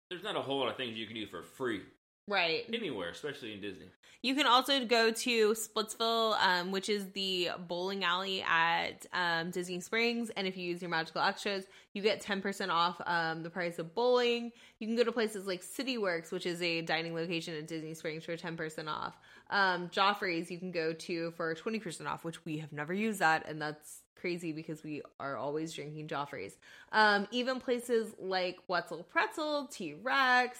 There's 0.08 0.22
not 0.22 0.36
a 0.36 0.40
whole 0.40 0.60
lot 0.60 0.68
of 0.70 0.76
things 0.76 0.96
you 0.96 1.06
can 1.06 1.16
do 1.16 1.26
for 1.26 1.42
free 1.42 1.80
Right. 2.28 2.64
anywhere, 2.72 3.08
especially 3.08 3.52
in 3.52 3.60
Disney. 3.60 3.86
You 4.26 4.34
can 4.34 4.48
also 4.48 4.84
go 4.84 5.12
to 5.12 5.52
Splitsville, 5.52 6.36
um, 6.40 6.72
which 6.72 6.88
is 6.88 7.06
the 7.12 7.50
bowling 7.68 8.02
alley 8.02 8.42
at 8.42 9.06
um, 9.12 9.52
Disney 9.52 9.78
Springs. 9.78 10.30
And 10.30 10.48
if 10.48 10.56
you 10.56 10.64
use 10.64 10.82
your 10.82 10.90
magical 10.90 11.20
extras, 11.20 11.66
you 11.92 12.02
get 12.02 12.20
10% 12.20 12.70
off 12.70 13.00
um, 13.06 13.44
the 13.44 13.50
price 13.50 13.78
of 13.78 13.94
bowling. 13.94 14.50
You 14.80 14.88
can 14.88 14.96
go 14.96 15.04
to 15.04 15.12
places 15.12 15.46
like 15.46 15.62
CityWorks, 15.62 16.32
which 16.32 16.44
is 16.44 16.60
a 16.60 16.82
dining 16.82 17.14
location 17.14 17.54
at 17.54 17.68
Disney 17.68 17.94
Springs, 17.94 18.24
for 18.24 18.36
10% 18.36 18.88
off. 18.88 19.16
Um, 19.50 19.88
Joffrey's, 19.90 20.50
you 20.50 20.58
can 20.58 20.72
go 20.72 20.92
to 20.92 21.30
for 21.36 21.54
20% 21.54 22.08
off, 22.08 22.24
which 22.24 22.44
we 22.44 22.58
have 22.58 22.72
never 22.72 22.92
used 22.92 23.20
that. 23.20 23.48
And 23.48 23.62
that's 23.62 24.00
crazy 24.16 24.50
because 24.50 24.82
we 24.82 25.02
are 25.20 25.36
always 25.36 25.72
drinking 25.72 26.08
Joffrey's. 26.08 26.56
Um, 26.90 27.28
even 27.30 27.60
places 27.60 28.12
like 28.18 28.58
Wetzel 28.66 29.04
Pretzel, 29.04 29.68
T 29.70 29.94
Rex, 30.02 30.58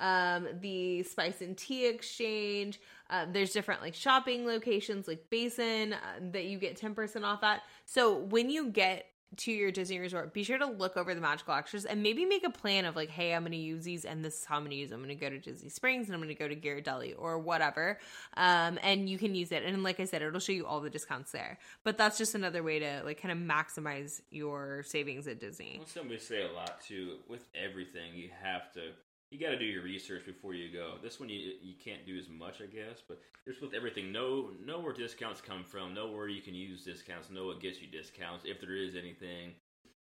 um, 0.00 0.48
the 0.60 1.02
Spice 1.02 1.40
and 1.40 1.56
Tea 1.56 1.86
Exchange. 1.86 2.80
Um, 3.10 3.32
there's 3.32 3.52
different 3.52 3.80
like 3.80 3.94
shopping 3.94 4.46
locations 4.46 5.08
like 5.08 5.30
Basin 5.30 5.94
uh, 5.94 5.96
that 6.32 6.44
you 6.44 6.58
get 6.58 6.80
10% 6.80 7.24
off 7.24 7.42
at. 7.42 7.62
So 7.86 8.16
when 8.16 8.50
you 8.50 8.70
get 8.70 9.06
to 9.36 9.52
your 9.52 9.70
Disney 9.70 9.98
resort, 9.98 10.32
be 10.32 10.42
sure 10.42 10.58
to 10.58 10.66
look 10.66 10.96
over 10.96 11.14
the 11.14 11.20
magical 11.20 11.54
extras 11.54 11.84
and 11.84 12.02
maybe 12.02 12.24
make 12.24 12.44
a 12.44 12.50
plan 12.50 12.84
of 12.84 12.96
like, 12.96 13.10
hey, 13.10 13.34
I'm 13.34 13.42
going 13.42 13.52
to 13.52 13.58
use 13.58 13.84
these 13.84 14.04
and 14.04 14.24
this 14.24 14.40
is 14.40 14.44
how 14.44 14.56
I'm 14.56 14.62
going 14.62 14.70
to 14.70 14.76
use 14.76 14.90
them. 14.90 15.00
I'm 15.00 15.06
going 15.06 15.18
to 15.18 15.22
go 15.22 15.30
to 15.30 15.38
Disney 15.38 15.68
Springs 15.68 16.06
and 16.06 16.14
I'm 16.14 16.20
going 16.20 16.34
to 16.34 16.34
go 16.34 16.48
to 16.48 16.56
Ghirardelli 16.56 17.14
or 17.18 17.38
whatever. 17.38 17.98
Um, 18.36 18.78
and 18.82 19.08
you 19.08 19.18
can 19.18 19.34
use 19.34 19.52
it. 19.52 19.64
And 19.64 19.82
like 19.82 20.00
I 20.00 20.04
said, 20.04 20.22
it'll 20.22 20.40
show 20.40 20.52
you 20.52 20.66
all 20.66 20.80
the 20.80 20.90
discounts 20.90 21.30
there. 21.30 21.58
But 21.84 21.98
that's 21.98 22.16
just 22.16 22.34
another 22.34 22.62
way 22.62 22.78
to 22.78 23.02
like 23.04 23.20
kind 23.20 23.32
of 23.32 23.38
maximize 23.38 24.22
your 24.30 24.82
savings 24.84 25.26
at 25.28 25.40
Disney. 25.40 25.76
Well, 25.78 25.86
somebody 25.86 26.18
say 26.18 26.42
a 26.48 26.52
lot 26.52 26.80
too. 26.80 27.16
With 27.28 27.46
everything, 27.54 28.14
you 28.14 28.30
have 28.42 28.72
to. 28.72 28.92
You 29.30 29.38
got 29.38 29.50
to 29.50 29.58
do 29.58 29.66
your 29.66 29.82
research 29.82 30.24
before 30.24 30.54
you 30.54 30.72
go. 30.72 30.94
This 31.02 31.20
one 31.20 31.28
you 31.28 31.52
you 31.62 31.74
can't 31.82 32.06
do 32.06 32.16
as 32.18 32.28
much, 32.30 32.62
I 32.62 32.66
guess. 32.66 33.02
But 33.06 33.20
just 33.46 33.60
with 33.60 33.74
everything, 33.74 34.10
know 34.10 34.50
know 34.64 34.80
where 34.80 34.94
discounts 34.94 35.40
come 35.40 35.64
from. 35.64 35.92
Know 35.92 36.10
where 36.10 36.28
you 36.28 36.40
can 36.40 36.54
use 36.54 36.84
discounts. 36.84 37.28
Know 37.30 37.46
what 37.46 37.60
gets 37.60 37.80
you 37.80 37.88
discounts 37.88 38.44
if 38.46 38.60
there 38.60 38.74
is 38.74 38.94
anything. 38.96 39.52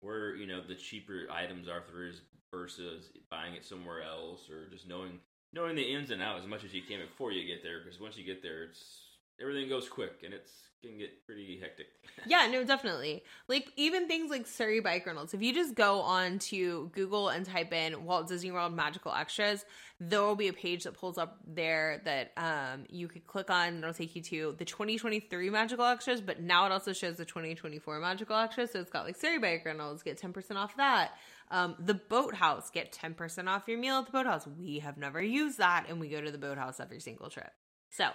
Where 0.01 0.35
you 0.35 0.45
know 0.45 0.61
the 0.61 0.75
cheaper 0.75 1.27
items 1.31 1.69
are 1.69 1.83
there 1.89 2.07
is 2.07 2.21
versus 2.51 3.09
buying 3.31 3.53
it 3.55 3.65
somewhere 3.65 4.03
else, 4.03 4.49
or 4.49 4.69
just 4.69 4.89
knowing 4.89 5.19
knowing 5.53 5.75
the 5.75 5.93
ins 5.93 6.11
and 6.11 6.21
outs 6.21 6.43
as 6.43 6.49
much 6.49 6.65
as 6.65 6.73
you 6.73 6.81
can 6.81 6.99
before 6.99 7.31
you 7.31 7.47
get 7.47 7.63
there. 7.63 7.79
Because 7.81 8.01
once 8.01 8.17
you 8.17 8.25
get 8.25 8.43
there, 8.43 8.63
it's 8.63 9.12
everything 9.41 9.69
goes 9.69 9.89
quick 9.89 10.21
and 10.23 10.33
it's 10.33 10.51
can 10.83 10.97
get 10.97 11.25
pretty 11.25 11.59
hectic. 11.59 11.87
Yeah, 12.25 12.47
no, 12.47 12.63
definitely. 12.63 13.23
Like 13.49 13.71
even 13.75 14.07
things 14.07 14.29
like 14.29 14.47
Surrey 14.47 14.79
Bike 14.79 15.05
Rentals. 15.05 15.33
If 15.33 15.41
you 15.41 15.53
just 15.53 15.75
go 15.75 15.99
on 16.01 16.39
to 16.39 16.89
Google 16.93 17.29
and 17.29 17.45
type 17.45 17.73
in 17.73 18.05
Walt 18.05 18.27
Disney 18.27 18.51
World 18.51 18.73
Magical 18.73 19.11
Extras, 19.13 19.65
there 19.99 20.21
will 20.21 20.35
be 20.35 20.47
a 20.47 20.53
page 20.53 20.83
that 20.83 20.93
pulls 20.93 21.17
up 21.17 21.39
there 21.45 22.01
that 22.05 22.31
um, 22.37 22.85
you 22.89 23.07
could 23.07 23.25
click 23.25 23.49
on 23.49 23.69
and 23.69 23.77
it'll 23.79 23.93
take 23.93 24.15
you 24.15 24.21
to 24.21 24.55
the 24.57 24.63
2023 24.63 25.49
Magical 25.49 25.85
Extras, 25.85 26.21
but 26.21 26.39
now 26.39 26.65
it 26.65 26.71
also 26.71 26.93
shows 26.93 27.17
the 27.17 27.25
2024 27.25 27.99
Magical 27.99 28.37
Extras. 28.37 28.71
So 28.71 28.79
it's 28.79 28.91
got 28.91 29.05
like 29.05 29.17
Surrey 29.17 29.39
Bike 29.39 29.63
Rentals, 29.65 30.03
get 30.03 30.21
10% 30.21 30.55
off 30.55 30.77
that. 30.77 31.13
Um, 31.51 31.75
the 31.79 31.95
Boathouse, 31.95 32.69
get 32.69 32.93
10% 32.93 33.47
off 33.47 33.67
your 33.67 33.79
meal 33.79 33.95
at 33.95 34.05
the 34.05 34.11
Boathouse. 34.11 34.47
We 34.47 34.79
have 34.79 34.97
never 34.97 35.21
used 35.21 35.57
that 35.57 35.87
and 35.89 35.99
we 35.99 36.09
go 36.09 36.21
to 36.21 36.31
the 36.31 36.37
Boathouse 36.37 36.79
every 36.79 36.99
single 36.99 37.29
trip. 37.29 37.51
So, 37.95 38.09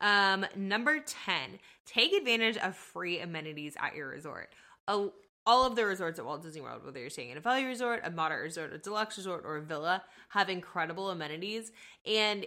um, 0.00 0.46
number 0.54 1.00
10, 1.00 1.58
take 1.84 2.12
advantage 2.12 2.56
of 2.56 2.76
free 2.76 3.20
amenities 3.20 3.76
at 3.80 3.94
your 3.94 4.08
resort. 4.08 4.52
A- 4.88 5.08
all 5.46 5.64
of 5.64 5.76
the 5.76 5.84
resorts 5.84 6.18
at 6.18 6.24
Walt 6.24 6.42
Disney 6.42 6.60
World, 6.60 6.84
whether 6.84 6.98
you're 6.98 7.10
staying 7.10 7.30
in 7.30 7.36
a 7.36 7.40
value 7.40 7.66
resort, 7.66 8.00
a 8.04 8.10
moderate 8.10 8.42
resort, 8.42 8.72
a 8.72 8.78
deluxe 8.78 9.16
resort, 9.16 9.44
or 9.44 9.56
a 9.56 9.62
villa, 9.62 10.02
have 10.30 10.48
incredible 10.48 11.10
amenities. 11.10 11.70
And 12.04 12.46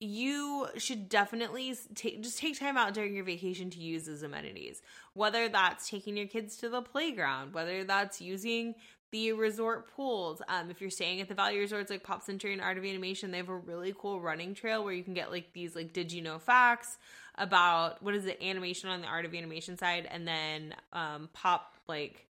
you 0.00 0.66
should 0.78 1.08
definitely 1.08 1.76
just 1.94 2.38
take 2.38 2.58
time 2.58 2.76
out 2.76 2.92
during 2.92 3.14
your 3.14 3.24
vacation 3.24 3.70
to 3.70 3.78
use 3.78 4.06
those 4.06 4.22
amenities. 4.22 4.82
Whether 5.14 5.48
that's 5.48 5.88
taking 5.88 6.16
your 6.16 6.26
kids 6.26 6.56
to 6.56 6.68
the 6.68 6.82
playground, 6.82 7.54
whether 7.54 7.84
that's 7.84 8.20
using 8.20 8.74
the 9.12 9.32
resort 9.32 9.94
pools. 9.94 10.42
Um, 10.48 10.70
if 10.70 10.80
you're 10.80 10.90
staying 10.90 11.20
at 11.20 11.28
the 11.28 11.34
value 11.34 11.60
resorts 11.60 11.90
like 11.90 12.02
Pop 12.02 12.22
Century 12.22 12.52
and 12.52 12.60
Art 12.60 12.78
of 12.78 12.84
Animation, 12.84 13.30
they 13.30 13.36
have 13.36 13.50
a 13.50 13.56
really 13.56 13.94
cool 13.96 14.20
running 14.20 14.54
trail 14.54 14.82
where 14.82 14.94
you 14.94 15.04
can 15.04 15.14
get 15.14 15.30
like 15.30 15.52
these 15.52 15.76
like 15.76 15.92
did 15.92 16.10
you 16.10 16.22
know 16.22 16.38
facts 16.38 16.98
about 17.36 18.02
what 18.02 18.14
is 18.14 18.26
it 18.26 18.42
animation 18.42 18.88
on 18.88 19.02
the 19.02 19.06
Art 19.06 19.24
of 19.24 19.34
Animation 19.34 19.76
side, 19.78 20.08
and 20.10 20.26
then 20.26 20.74
um, 20.92 21.28
pop 21.32 21.74
like 21.86 22.26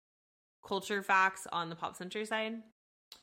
culture 0.66 1.02
facts 1.02 1.46
on 1.52 1.68
the 1.68 1.76
Pop 1.76 1.96
Century 1.96 2.24
side. 2.24 2.54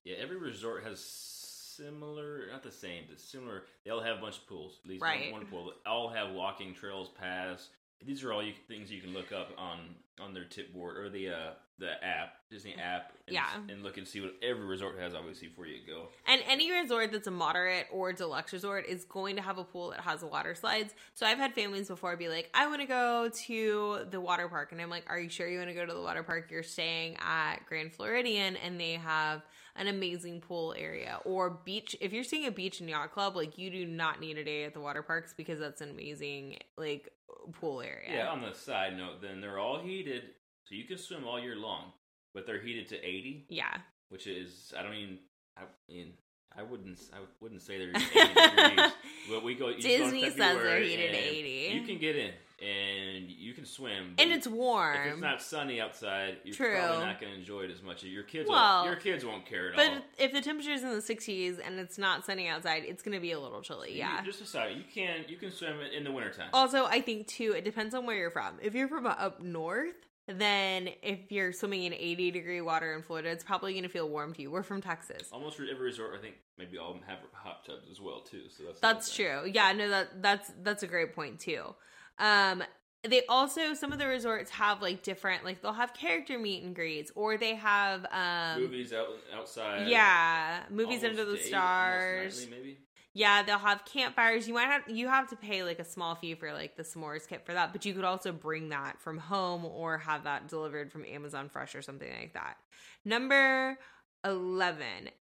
Yeah, 0.04 0.18
every 0.22 0.38
resort 0.38 0.84
has 0.84 1.00
similar, 1.00 2.48
not 2.52 2.64
the 2.64 2.72
same, 2.72 3.04
but 3.10 3.20
similar. 3.20 3.64
They 3.84 3.92
all 3.92 4.02
have 4.02 4.18
a 4.18 4.22
bunch 4.22 4.38
of 4.38 4.48
pools. 4.48 4.80
At 4.84 4.90
least 4.90 5.02
Right. 5.02 5.32
one, 5.32 5.42
one 5.42 5.50
pool. 5.50 5.66
They 5.66 5.90
all 5.90 6.10
have 6.10 6.32
walking 6.32 6.74
trails, 6.74 7.10
paths. 7.20 7.70
These 8.06 8.24
are 8.24 8.34
all 8.34 8.44
you, 8.44 8.54
things 8.68 8.92
you 8.92 9.02
can 9.02 9.14
look 9.14 9.32
up 9.32 9.52
on 9.58 9.96
on 10.20 10.34
their 10.34 10.46
tip 10.46 10.74
board 10.74 10.98
or 10.98 11.10
the 11.10 11.30
uh, 11.30 11.52
the 11.78 11.92
app, 12.04 12.36
Disney 12.50 12.74
app. 12.76 13.12
And, 13.28 13.34
Yeah. 13.36 13.48
and 13.70 13.84
look 13.84 13.98
and 13.98 14.08
see 14.08 14.22
what 14.22 14.34
every 14.42 14.66
resort 14.66 14.98
has. 15.00 15.14
Obviously, 15.14 15.50
before 15.50 15.66
you 15.68 15.80
go. 15.86 16.08
And 16.28 16.42
any 16.48 16.72
resort 16.72 17.12
that's 17.12 17.28
a 17.28 17.32
moderate 17.32 17.88
or 17.92 18.14
deluxe 18.14 18.54
resort 18.54 18.86
is 18.88 19.04
going 19.04 19.36
to 19.36 19.42
have 19.42 19.58
a 19.58 19.64
pool 19.64 19.90
that 19.90 20.00
has 20.02 20.24
water 20.24 20.56
slides. 20.56 20.94
So 21.16 21.26
I've 21.26 21.38
had 21.38 21.54
families 21.54 21.88
before 21.90 22.16
be 22.16 22.30
like, 22.30 22.50
I 22.54 22.68
want 22.68 22.82
to 22.82 22.88
go 22.88 23.30
to 23.48 24.06
the 24.10 24.22
water 24.22 24.48
park. 24.48 24.72
And 24.72 24.82
I'm 24.82 24.90
like, 24.90 25.04
Are 25.10 25.20
you 25.20 25.30
sure 25.30 25.48
you 25.50 25.58
want 25.58 25.70
to 25.70 25.76
go 25.76 25.86
to 25.86 25.94
the 25.94 26.02
water 26.02 26.24
park? 26.24 26.50
You're 26.50 26.64
staying 26.64 27.18
at 27.20 27.66
Grand 27.68 27.94
Floridian 27.94 28.56
and 28.58 28.80
they 28.80 28.94
have 28.94 29.46
an 29.76 29.88
amazing 29.88 30.40
pool 30.40 30.74
area 30.78 31.20
or 31.26 31.50
beach. 31.66 31.94
If 32.00 32.14
you're 32.14 32.24
staying 32.24 32.46
a 32.46 32.52
beach 32.52 32.80
and 32.80 32.90
yacht 32.90 33.12
club, 33.12 33.36
like 33.36 33.58
you 33.58 33.70
do 33.70 33.86
not 33.86 34.22
need 34.22 34.38
a 34.38 34.44
day 34.46 34.64
at 34.64 34.74
the 34.74 34.80
water 34.80 35.04
parks 35.04 35.34
because 35.36 35.60
that's 35.60 35.82
an 35.82 35.90
amazing 35.90 36.60
like 36.78 37.10
pool 37.52 37.82
area. 37.82 38.10
Yeah. 38.14 38.30
On 38.30 38.42
the 38.42 38.54
side 38.54 38.96
note, 38.96 39.22
then 39.22 39.42
they're 39.42 39.60
all 39.60 39.82
heated, 39.82 40.30
so 40.66 40.76
you 40.76 40.84
can 40.86 40.98
swim 40.98 41.26
all 41.26 41.40
year 41.40 41.56
long. 41.56 41.92
But 42.34 42.46
they're 42.46 42.60
heated 42.62 42.90
to 42.90 42.98
eighty, 43.04 43.46
Yeah. 43.50 43.78
which 44.10 44.28
is 44.28 44.74
I 44.78 44.84
don't 44.84 44.94
even. 44.96 45.20
I 45.58 45.62
mean, 45.88 46.12
I 46.58 46.64
wouldn't. 46.64 47.00
I 47.14 47.20
wouldn't 47.40 47.62
say 47.62 47.78
they're 47.78 47.90
80 47.96 48.34
degrees. 48.74 48.92
But 49.30 49.44
we 49.44 49.56
go. 49.56 49.70
you 49.70 49.76
go 49.76 49.80
Disney 49.80 50.24
says 50.30 50.36
they're 50.36 50.82
heated 50.84 51.12
to 51.12 51.18
80. 51.18 51.50
You 51.80 51.82
can 51.86 51.98
get 51.98 52.16
in 52.18 52.32
and 52.66 53.30
you 53.30 53.54
can 53.54 53.66
swim. 53.66 54.16
And 54.18 54.32
it's 54.32 54.48
warm. 54.48 54.96
If 54.98 55.14
it's 55.14 55.22
not 55.22 55.42
sunny 55.42 55.80
outside, 55.82 56.38
you're 56.44 56.56
True. 56.56 56.76
probably 56.78 57.06
not 57.06 57.20
going 57.22 57.34
to 57.34 57.40
enjoy 57.40 57.62
it 57.64 57.72
as 57.72 57.82
much. 57.82 58.04
Your 58.04 58.24
kids, 58.24 58.50
Well, 58.50 58.84
won't, 58.86 58.88
your 58.88 58.96
kids 59.00 59.26
won't 59.26 59.46
care 59.46 59.70
at 59.70 59.76
but 59.76 59.88
all. 59.90 59.96
But 59.96 60.04
if 60.18 60.32
the 60.34 60.42
temperature's 60.42 60.82
in 60.84 60.90
the 60.90 61.02
60s 61.02 61.60
and 61.66 61.80
it's 61.80 61.98
not 61.98 62.26
sunny 62.26 62.48
outside, 62.48 62.84
it's 62.86 63.02
going 63.04 63.16
to 63.16 63.22
be 63.22 63.32
a 63.34 63.40
little 63.40 63.62
chilly. 63.62 63.92
You- 63.94 63.98
Yeah. 64.00 64.22
just 64.24 64.40
decide. 64.40 64.76
You 64.78 64.84
can 64.94 65.26
you 65.28 65.38
can 65.38 65.52
swim 65.52 65.80
in 65.96 66.04
the 66.06 66.12
wintertime. 66.12 66.50
Also, 66.54 66.86
I 66.86 67.02
think 67.02 67.28
too, 67.28 67.54
it 67.56 67.64
depends 67.66 67.94
on 67.96 68.06
where 68.06 68.16
you're 68.18 68.32
from. 68.32 68.58
If 68.62 68.74
you're 68.76 68.88
from 68.90 69.06
up 69.06 69.42
north, 69.42 69.96
then 70.28 70.90
if 71.04 71.32
you're 71.32 71.54
swimming 71.54 71.84
in 71.84 71.94
80 71.94 72.32
degree 72.32 72.62
water 72.62 72.94
in 72.94 73.04
Florida, 73.04 73.30
it's 73.30 73.44
probably 73.44 73.74
going 73.74 73.84
to 73.84 73.90
feel 73.90 74.10
warm 74.10 74.34
to 74.34 74.42
you. 74.42 74.50
We're 74.52 74.64
from 74.64 74.82
Texas. 74.82 75.30
Almost 75.32 75.60
every 75.60 75.86
resort, 75.86 76.16
I 76.18 76.22
think, 76.22 76.36
maybe 76.58 76.78
all 76.78 76.92
of 76.92 76.96
them 77.00 77.04
have 77.08 77.20
hot 77.34 77.66
tubs 77.66 77.88
as 77.92 78.02
well 78.02 78.22
too. 78.22 78.44
So 78.50 78.64
that's 78.66 78.80
That's 78.80 79.16
true. 79.16 79.50
Yeah, 79.52 79.72
no, 79.74 79.90
that 79.90 80.22
that's 80.22 80.52
that's 80.64 80.84
a 80.84 80.88
great 80.88 81.14
point 81.14 81.40
too. 81.40 81.76
Um, 82.18 82.64
they 83.08 83.22
also 83.30 83.76
some 83.76 83.92
of 83.94 84.00
the 84.00 84.08
resorts 84.08 84.50
have 84.52 84.82
like 84.82 85.04
different, 85.04 85.44
like 85.46 85.62
they'll 85.62 85.74
have 85.74 85.94
character 85.94 86.40
meet 86.40 86.64
and 86.64 86.76
greets, 86.76 87.12
or 87.16 87.38
they 87.38 87.54
have 87.56 88.06
um, 88.12 88.62
Movies 88.64 88.94
out 88.94 89.08
outside. 89.38 89.88
yeah, 89.88 90.64
movies 90.72 91.04
almost 91.04 91.06
under 91.20 91.26
the 91.26 91.38
day- 91.38 91.44
stars. 91.44 92.40
nightly, 92.42 92.58
maybe. 92.58 92.78
Yeah, 93.18 93.44
they'll 93.44 93.58
have 93.58 93.86
campfires. 93.86 94.46
You 94.46 94.54
might 94.54 94.66
have 94.66 94.84
you 94.90 95.08
have 95.08 95.30
to 95.30 95.38
pay 95.38 95.64
like 95.64 95.80
a 95.80 95.86
small 95.86 96.16
fee 96.16 96.36
for 96.36 96.52
like 96.52 96.76
the 96.76 96.84
s'mores 96.84 97.26
kit 97.26 97.46
for 97.46 97.54
that, 97.54 97.72
but 97.72 97.86
you 97.86 97.94
could 97.94 98.04
also 98.04 98.34
bring 98.34 98.70
that 98.70 99.00
from 99.00 99.18
home 99.18 99.64
or 99.64 99.98
have 100.00 100.26
that 100.26 100.50
delivered 100.50 100.92
from 100.92 101.06
Amazon 101.06 101.48
Fresh 101.48 101.76
or 101.76 101.82
something 101.82 102.10
like 102.20 102.34
that. 102.34 102.58
Number 103.06 103.78
11, 104.26 104.84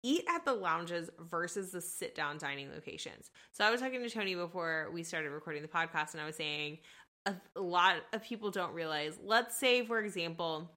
eat 0.02 0.24
at 0.34 0.46
the 0.46 0.54
lounges 0.54 1.10
versus 1.19 1.72
the 1.72 1.82
sit 1.82 2.15
down 2.15 2.38
dining 2.38 2.72
locations. 2.72 3.32
So 3.52 3.65
I 3.65 3.69
was 3.69 3.82
talking 3.82 4.02
to 4.02 4.10
Tony 4.10 4.34
before 4.34 4.89
we 4.93 5.04
started 5.04 5.32
recording 5.32 5.62
the 5.62 5.67
podcast 5.67 6.13
and 6.13 6.22
I 6.22 6.26
was 6.26 6.38
saying 6.38 6.78
a, 7.26 7.34
a 7.58 7.62
lot 7.62 7.98
of 8.13 8.24
people 8.24 8.50
don't 8.50 8.74
realize, 8.74 9.19
let's 9.22 9.58
say 9.58 9.86
for 9.86 10.00
example, 10.00 10.72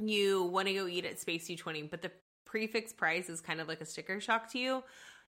you 0.00 0.42
want 0.42 0.66
to 0.66 0.74
go 0.74 0.88
eat 0.88 1.04
at 1.04 1.20
Space 1.20 1.46
220, 1.46 1.84
but 1.84 2.02
the 2.02 2.10
prefix 2.44 2.92
price 2.92 3.28
is 3.28 3.40
kind 3.40 3.60
of 3.60 3.68
like 3.68 3.80
a 3.80 3.86
sticker 3.86 4.20
shock 4.20 4.50
to 4.50 4.58
you 4.58 4.82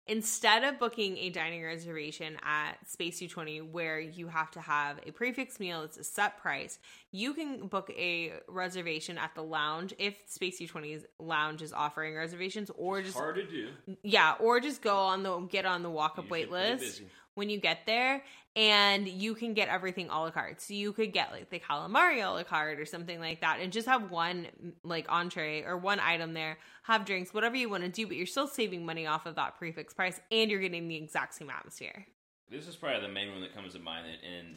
instead 0.08 0.64
of 0.64 0.78
booking 0.78 1.18
a 1.18 1.30
dining 1.30 1.62
reservation 1.62 2.36
at 2.42 2.72
Space 2.88 3.18
220 3.18 3.60
where 3.60 4.00
you 4.00 4.26
have 4.26 4.50
to 4.52 4.60
have 4.60 4.98
a 5.06 5.12
prefix 5.12 5.60
meal, 5.60 5.82
it's 5.82 5.98
a 5.98 6.04
set 6.04 6.38
price, 6.40 6.78
you 7.12 7.34
can 7.34 7.66
book 7.68 7.90
a 7.90 8.32
reservation 8.48 9.18
at 9.18 9.34
the 9.34 9.42
lounge 9.42 9.94
if 9.98 10.16
Space 10.26 10.58
220's 10.60 11.04
lounge 11.18 11.62
is 11.62 11.72
offering 11.72 12.14
reservations 12.16 12.70
or 12.76 12.98
It's 12.98 13.08
just 13.08 13.18
hard 13.18 13.36
to 13.36 13.44
do. 13.46 13.68
yeah, 14.02 14.34
or 14.40 14.58
just 14.60 14.82
go 14.82 14.96
on 14.96 15.22
the 15.22 15.38
get 15.40 15.66
on 15.66 15.82
the 15.82 15.90
walk 15.90 16.18
up 16.18 16.30
wait 16.30 16.50
list 16.50 17.02
when 17.34 17.50
you 17.50 17.60
get 17.60 17.80
there 17.86 18.24
and 18.58 19.06
you 19.06 19.36
can 19.36 19.54
get 19.54 19.68
everything 19.68 20.08
a 20.10 20.20
la 20.20 20.30
carte. 20.30 20.60
So 20.60 20.74
you 20.74 20.92
could 20.92 21.12
get 21.12 21.30
like 21.30 21.48
the 21.48 21.60
calamari 21.60 22.24
a 22.24 22.28
la 22.28 22.42
carte 22.42 22.80
or 22.80 22.84
something 22.84 23.20
like 23.20 23.40
that 23.40 23.60
and 23.60 23.72
just 23.72 23.86
have 23.86 24.10
one 24.10 24.48
like 24.82 25.06
entree 25.08 25.62
or 25.62 25.78
one 25.78 26.00
item 26.00 26.34
there, 26.34 26.58
have 26.82 27.04
drinks, 27.04 27.32
whatever 27.32 27.54
you 27.54 27.70
want 27.70 27.84
to 27.84 27.88
do, 27.88 28.08
but 28.08 28.16
you're 28.16 28.26
still 28.26 28.48
saving 28.48 28.84
money 28.84 29.06
off 29.06 29.26
of 29.26 29.36
that 29.36 29.56
prefix 29.56 29.94
price 29.94 30.20
and 30.32 30.50
you're 30.50 30.58
getting 30.60 30.88
the 30.88 30.96
exact 30.96 31.34
same 31.34 31.50
atmosphere. 31.50 32.04
This 32.50 32.66
is 32.66 32.74
probably 32.74 33.06
the 33.06 33.12
main 33.12 33.30
one 33.30 33.42
that 33.42 33.54
comes 33.54 33.74
to 33.74 33.78
mind, 33.78 34.06
and, 34.06 34.34
and 34.34 34.56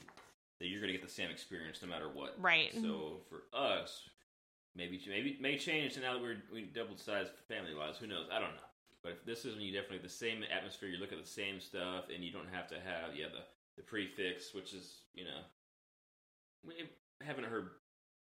that 0.60 0.68
you're 0.68 0.80
going 0.80 0.92
to 0.92 0.98
get 0.98 1.06
the 1.06 1.14
same 1.14 1.30
experience 1.30 1.80
no 1.84 1.90
matter 1.90 2.10
what. 2.12 2.36
Right. 2.40 2.74
So 2.74 3.18
for 3.30 3.44
us, 3.56 4.10
maybe 4.76 5.00
maybe 5.08 5.32
it 5.32 5.42
may 5.42 5.58
change 5.58 5.94
So 5.96 6.02
now 6.02 6.14
that 6.14 6.22
we're 6.22 6.38
we 6.52 6.64
doubled 6.64 7.00
size 7.00 7.28
family 7.48 7.76
wise. 7.76 7.98
Who 8.00 8.08
knows? 8.08 8.28
I 8.32 8.40
don't 8.40 8.56
know. 8.56 8.70
But 9.04 9.12
if 9.12 9.26
this 9.26 9.46
is 9.46 9.56
when 9.56 9.64
you 9.64 9.74
definitely 9.74 10.00
the 10.00 10.10
same 10.10 10.42
atmosphere, 10.56 10.90
you 10.90 11.00
look 11.00 11.12
at 11.12 11.22
the 11.22 11.30
same 11.30 11.60
stuff, 11.60 12.06
and 12.14 12.24
you 12.24 12.32
don't 12.32 12.50
have 12.52 12.68
to 12.70 12.76
have 12.76 13.14
yeah 13.14 13.28
the 13.28 13.44
the 13.78 13.84
prefix, 13.84 14.54
which 14.54 14.74
is 14.74 15.04
you 15.14 15.24
know 15.24 15.42
we 16.66 16.74
haven't 17.26 17.46
heard 17.46 17.70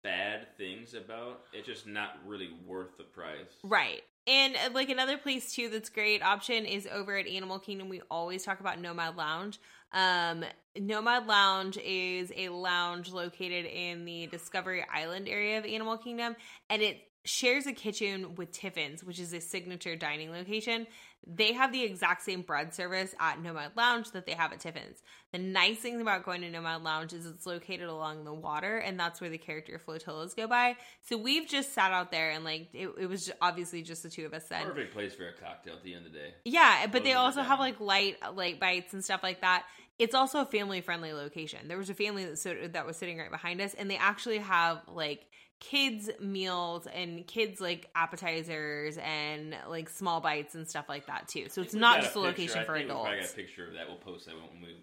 bad 0.03 0.47
things 0.57 0.93
about. 0.93 1.41
It's 1.53 1.67
just 1.67 1.87
not 1.87 2.17
really 2.25 2.49
worth 2.65 2.97
the 2.97 3.03
price. 3.03 3.59
Right. 3.63 4.01
And 4.25 4.55
uh, 4.55 4.69
like 4.73 4.89
another 4.89 5.17
place 5.17 5.53
too 5.53 5.69
that's 5.69 5.89
great 5.89 6.21
option 6.21 6.65
is 6.65 6.87
over 6.91 7.17
at 7.17 7.27
Animal 7.27 7.59
Kingdom. 7.59 7.89
We 7.89 8.01
always 8.11 8.43
talk 8.43 8.59
about 8.59 8.79
Nomad 8.79 9.15
Lounge. 9.15 9.59
Um, 9.93 10.43
Nomad 10.77 11.27
Lounge 11.27 11.77
is 11.77 12.31
a 12.35 12.49
lounge 12.49 13.11
located 13.11 13.65
in 13.65 14.05
the 14.05 14.27
Discovery 14.27 14.85
Island 14.93 15.27
area 15.29 15.57
of 15.57 15.65
Animal 15.65 15.97
Kingdom, 15.97 16.35
and 16.69 16.81
it 16.81 17.01
shares 17.23 17.67
a 17.67 17.73
kitchen 17.73 18.35
with 18.35 18.51
Tiffin's, 18.51 19.03
which 19.03 19.19
is 19.19 19.33
a 19.33 19.41
signature 19.41 19.95
dining 19.95 20.31
location. 20.31 20.87
They 21.25 21.53
have 21.53 21.73
the 21.73 21.83
exact 21.83 22.23
same 22.23 22.41
bread 22.41 22.73
service 22.73 23.13
at 23.19 23.41
Nomad 23.41 23.71
Lounge 23.75 24.11
that 24.11 24.25
they 24.25 24.31
have 24.31 24.53
at 24.53 24.59
Tiffin's. 24.59 25.01
The 25.33 25.39
nice 25.39 25.79
thing 25.79 25.99
about 25.99 26.23
going 26.23 26.41
to 26.41 26.49
Nomad 26.49 26.83
Lounge 26.83 27.11
is 27.11 27.25
it's 27.25 27.45
located 27.45 27.89
along 27.89 28.23
the 28.23 28.33
water, 28.33 28.77
and 28.77 28.97
that's 28.97 29.19
where 29.19 29.29
the 29.29 29.37
character 29.37 29.77
flotillas 29.77 30.33
go 30.33 30.47
by. 30.47 30.77
So 31.01 31.17
we've 31.17 31.47
just 31.47 31.73
sat 31.73 31.91
out 31.91 32.11
there, 32.11 32.31
and 32.31 32.45
like 32.45 32.69
it, 32.73 32.89
it 32.97 33.07
was 33.07 33.29
obviously 33.41 33.81
just 33.81 34.03
the 34.03 34.09
two 34.09 34.25
of 34.25 34.33
us 34.33 34.45
then. 34.47 34.65
Perfect 34.65 34.93
place 34.93 35.13
for 35.15 35.27
a 35.27 35.33
cocktail 35.33 35.73
at 35.73 35.83
the 35.83 35.93
end 35.95 36.05
of 36.05 36.13
the 36.13 36.17
day. 36.17 36.33
Yeah, 36.45 36.87
but 36.87 37.03
they 37.03 37.11
Those 37.11 37.19
also 37.19 37.41
have 37.41 37.59
like 37.59 37.79
light 37.81 38.17
light 38.35 38.59
bites 38.59 38.93
and 38.93 39.03
stuff 39.03 39.21
like 39.21 39.41
that. 39.41 39.65
It's 39.99 40.15
also 40.15 40.41
a 40.41 40.45
family 40.45 40.79
friendly 40.79 41.11
location. 41.11 41.67
There 41.67 41.77
was 41.77 41.89
a 41.89 41.95
family 41.95 42.23
that 42.25 42.37
so, 42.37 42.55
that 42.71 42.85
was 42.85 42.95
sitting 42.95 43.17
right 43.17 43.31
behind 43.31 43.59
us, 43.59 43.73
and 43.73 43.91
they 43.91 43.97
actually 43.97 44.37
have 44.37 44.81
like 44.87 45.25
kids 45.59 46.09
meals 46.19 46.87
and 46.93 47.25
kids 47.25 47.59
like 47.59 47.89
appetizers 47.95 48.97
and 48.97 49.55
like 49.67 49.89
small 49.89 50.21
bites 50.21 50.55
and 50.55 50.67
stuff 50.67 50.85
like 50.87 51.07
that 51.07 51.27
too. 51.27 51.47
So 51.49 51.61
it's 51.61 51.73
not 51.73 52.01
just 52.01 52.15
a 52.15 52.19
picture. 52.19 52.27
location 52.27 52.59
I 52.59 52.65
for 52.65 52.73
think 52.75 52.89
we 52.89 52.93
probably 52.93 53.19
got 53.19 53.29
a 53.29 53.33
picture 53.33 53.67
of 53.67 53.73
that. 53.73 53.87
We'll 53.87 53.97
post 53.97 54.25
that 54.27 54.35
when 54.35 54.61
we 54.61 54.75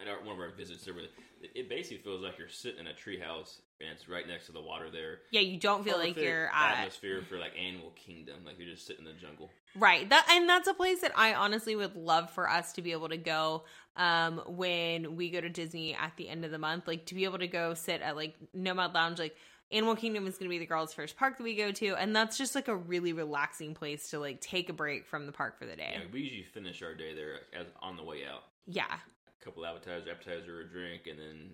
at 0.00 0.08
our, 0.08 0.18
one 0.22 0.34
of 0.34 0.40
our 0.40 0.50
visits. 0.50 0.86
Over, 0.88 1.00
it, 1.00 1.10
it 1.54 1.68
basically 1.68 1.98
feels 1.98 2.22
like 2.22 2.38
you're 2.38 2.48
sitting 2.48 2.80
in 2.80 2.86
a 2.86 2.90
treehouse, 2.90 3.60
and 3.80 3.90
it's 3.90 4.08
right 4.08 4.26
next 4.26 4.46
to 4.46 4.52
the 4.52 4.60
water 4.60 4.90
there. 4.90 5.18
Yeah, 5.30 5.40
you 5.40 5.58
don't 5.58 5.84
feel 5.84 5.98
like 5.98 6.14
Perfect 6.14 6.26
you're 6.26 6.48
at 6.48 6.78
atmosphere 6.78 7.22
for 7.28 7.38
like 7.38 7.52
Animal 7.58 7.92
Kingdom, 7.96 8.36
like 8.44 8.58
you're 8.58 8.70
just 8.70 8.86
sitting 8.86 9.06
in 9.06 9.12
the 9.12 9.20
jungle. 9.20 9.50
Right. 9.74 10.08
That 10.08 10.26
and 10.30 10.48
that's 10.48 10.68
a 10.68 10.74
place 10.74 11.00
that 11.00 11.12
I 11.16 11.34
honestly 11.34 11.76
would 11.76 11.96
love 11.96 12.30
for 12.30 12.48
us 12.48 12.72
to 12.74 12.82
be 12.82 12.92
able 12.92 13.08
to 13.10 13.18
go 13.18 13.64
um 13.96 14.42
when 14.46 15.16
we 15.16 15.30
go 15.30 15.40
to 15.40 15.48
Disney 15.48 15.94
at 15.94 16.12
the 16.16 16.28
end 16.28 16.44
of 16.44 16.50
the 16.50 16.58
month. 16.58 16.86
Like 16.86 17.06
to 17.06 17.14
be 17.14 17.24
able 17.24 17.38
to 17.38 17.48
go 17.48 17.74
sit 17.74 18.00
at 18.00 18.16
like 18.16 18.34
Nomad 18.54 18.94
Lounge 18.94 19.18
like 19.18 19.36
Animal 19.72 19.96
Kingdom 19.96 20.26
is 20.26 20.38
going 20.38 20.48
to 20.48 20.54
be 20.54 20.58
the 20.58 20.66
girls' 20.66 20.94
first 20.94 21.16
park 21.16 21.38
that 21.38 21.42
we 21.42 21.56
go 21.56 21.72
to, 21.72 21.96
and 21.96 22.14
that's 22.14 22.38
just 22.38 22.54
like 22.54 22.68
a 22.68 22.76
really 22.76 23.12
relaxing 23.12 23.74
place 23.74 24.10
to 24.10 24.20
like 24.20 24.40
take 24.40 24.68
a 24.68 24.72
break 24.72 25.06
from 25.06 25.26
the 25.26 25.32
park 25.32 25.58
for 25.58 25.66
the 25.66 25.74
day. 25.74 25.96
Yeah, 25.98 26.04
we 26.12 26.20
usually 26.20 26.44
finish 26.44 26.82
our 26.82 26.94
day 26.94 27.14
there 27.14 27.40
as 27.52 27.66
on 27.82 27.96
the 27.96 28.04
way 28.04 28.24
out. 28.30 28.44
Yeah, 28.66 28.84
a 28.86 29.44
couple 29.44 29.66
appetizer, 29.66 30.10
appetizer, 30.10 30.58
or 30.58 30.60
a 30.62 30.68
drink, 30.68 31.02
and 31.08 31.18
then 31.18 31.50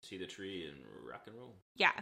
see 0.00 0.16
the 0.16 0.26
tree 0.26 0.68
and 0.68 0.78
rock 1.10 1.22
and 1.26 1.36
roll. 1.36 1.56
Yeah. 1.76 1.92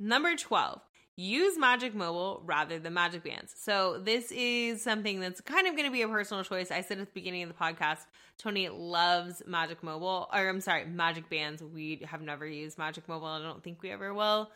Number 0.00 0.36
12, 0.36 0.80
use 1.16 1.58
Magic 1.58 1.94
Mobile 1.94 2.42
rather 2.44 2.78
than 2.78 2.94
Magic 2.94 3.24
Bands. 3.24 3.52
So, 3.56 3.98
this 3.98 4.30
is 4.30 4.82
something 4.82 5.18
that's 5.18 5.40
kind 5.40 5.66
of 5.66 5.74
going 5.74 5.86
to 5.86 5.92
be 5.92 6.02
a 6.02 6.08
personal 6.08 6.44
choice. 6.44 6.70
I 6.70 6.82
said 6.82 6.98
at 6.98 7.06
the 7.06 7.12
beginning 7.12 7.42
of 7.42 7.48
the 7.48 7.54
podcast, 7.54 8.06
Tony 8.38 8.68
loves 8.68 9.42
Magic 9.46 9.82
Mobile, 9.82 10.28
or 10.32 10.48
I'm 10.48 10.60
sorry, 10.60 10.84
Magic 10.84 11.28
Bands. 11.28 11.62
We 11.62 12.02
have 12.08 12.22
never 12.22 12.46
used 12.46 12.78
Magic 12.78 13.08
Mobile. 13.08 13.26
I 13.26 13.42
don't 13.42 13.64
think 13.64 13.82
we 13.82 13.90
ever 13.90 14.14
will. 14.14 14.50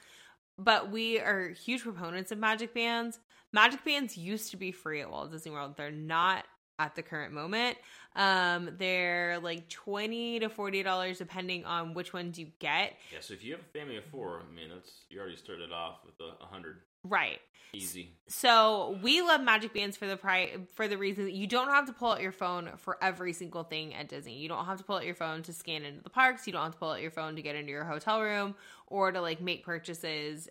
But 0.58 0.90
we 0.90 1.18
are 1.18 1.48
huge 1.50 1.82
proponents 1.82 2.30
of 2.30 2.38
Magic 2.38 2.74
Bands. 2.74 3.18
Magic 3.52 3.84
Bands 3.84 4.16
used 4.16 4.50
to 4.50 4.56
be 4.56 4.72
free 4.72 5.00
at 5.00 5.10
Walt 5.10 5.30
Disney 5.30 5.52
World. 5.52 5.76
They're 5.76 5.90
not 5.90 6.44
at 6.78 6.94
the 6.94 7.02
current 7.02 7.32
moment. 7.32 7.78
Um, 8.14 8.70
they're 8.78 9.38
like 9.40 9.68
twenty 9.68 10.38
to 10.40 10.48
forty 10.48 10.82
dollars 10.82 11.18
depending 11.18 11.64
on 11.64 11.94
which 11.94 12.12
ones 12.12 12.38
you 12.38 12.48
get. 12.58 12.94
Yeah, 13.12 13.20
so 13.20 13.34
if 13.34 13.42
you 13.42 13.52
have 13.52 13.60
a 13.60 13.78
family 13.78 13.96
of 13.96 14.04
four, 14.06 14.40
I 14.40 14.54
mean, 14.54 14.68
that's 14.72 14.90
you 15.08 15.18
already 15.20 15.36
started 15.36 15.72
off 15.72 15.98
with 16.04 16.14
a 16.20 16.44
hundred. 16.46 16.80
Right. 17.04 17.40
Easy. 17.74 18.10
So 18.28 18.98
we 19.02 19.22
love 19.22 19.40
Magic 19.40 19.72
Bands 19.72 19.96
for 19.96 20.06
the 20.06 20.18
price 20.18 20.50
for 20.74 20.88
the 20.88 20.98
reason 20.98 21.24
that 21.24 21.32
you 21.32 21.46
don't 21.46 21.68
have 21.68 21.86
to 21.86 21.92
pull 21.94 22.12
out 22.12 22.20
your 22.20 22.32
phone 22.32 22.68
for 22.76 22.98
every 23.02 23.32
single 23.32 23.64
thing 23.64 23.94
at 23.94 24.08
Disney. 24.08 24.36
You 24.36 24.48
don't 24.48 24.66
have 24.66 24.76
to 24.76 24.84
pull 24.84 24.96
out 24.96 25.06
your 25.06 25.14
phone 25.14 25.42
to 25.44 25.54
scan 25.54 25.82
into 25.84 26.02
the 26.02 26.10
parks. 26.10 26.46
You 26.46 26.52
don't 26.52 26.64
have 26.64 26.72
to 26.72 26.78
pull 26.78 26.90
out 26.90 27.00
your 27.00 27.10
phone 27.10 27.34
to 27.36 27.42
get 27.42 27.56
into 27.56 27.70
your 27.70 27.84
hotel 27.84 28.20
room 28.20 28.56
or 28.88 29.10
to 29.10 29.22
like 29.22 29.40
make 29.40 29.64
purchases 29.64 30.50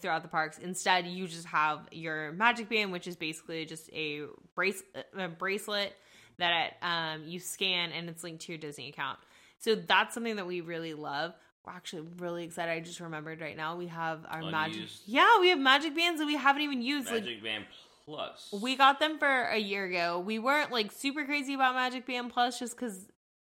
throughout 0.00 0.22
the 0.22 0.28
parks. 0.28 0.56
Instead, 0.56 1.06
you 1.06 1.28
just 1.28 1.46
have 1.46 1.86
your 1.92 2.32
Magic 2.32 2.70
Band, 2.70 2.92
which 2.92 3.06
is 3.06 3.14
basically 3.14 3.66
just 3.66 3.90
a 3.92 4.22
brace 4.54 4.82
a 5.18 5.28
bracelet 5.28 5.94
that 6.38 6.76
um, 6.82 7.22
you 7.26 7.38
scan 7.40 7.92
and 7.92 8.08
it's 8.08 8.22
linked 8.24 8.42
to 8.46 8.52
your 8.52 8.58
Disney 8.58 8.88
account. 8.88 9.18
So 9.58 9.74
that's 9.74 10.14
something 10.14 10.36
that 10.36 10.46
we 10.46 10.60
really 10.60 10.94
love. 10.94 11.34
We're 11.66 11.72
actually 11.72 12.06
really 12.18 12.44
excited. 12.44 12.70
I 12.70 12.80
just 12.80 13.00
remembered 13.00 13.40
right 13.40 13.56
now 13.56 13.76
we 13.76 13.86
have 13.86 14.20
our 14.28 14.38
Unused. 14.40 14.52
magic. 14.52 14.82
Yeah, 15.06 15.40
we 15.40 15.48
have 15.48 15.58
magic 15.58 15.96
bands 15.96 16.20
that 16.20 16.26
we 16.26 16.36
haven't 16.36 16.62
even 16.62 16.82
used. 16.82 17.10
Magic 17.10 17.34
like 17.36 17.42
Band 17.42 17.64
Plus. 18.04 18.54
we 18.60 18.76
got 18.76 19.00
them 19.00 19.18
for 19.18 19.44
a 19.44 19.56
year 19.58 19.86
ago. 19.86 20.20
We 20.20 20.38
weren't 20.38 20.70
like 20.70 20.92
super 20.92 21.24
crazy 21.24 21.54
about 21.54 21.74
Magic 21.74 22.06
Band 22.06 22.32
Plus 22.32 22.58
just 22.58 22.76
because 22.76 23.06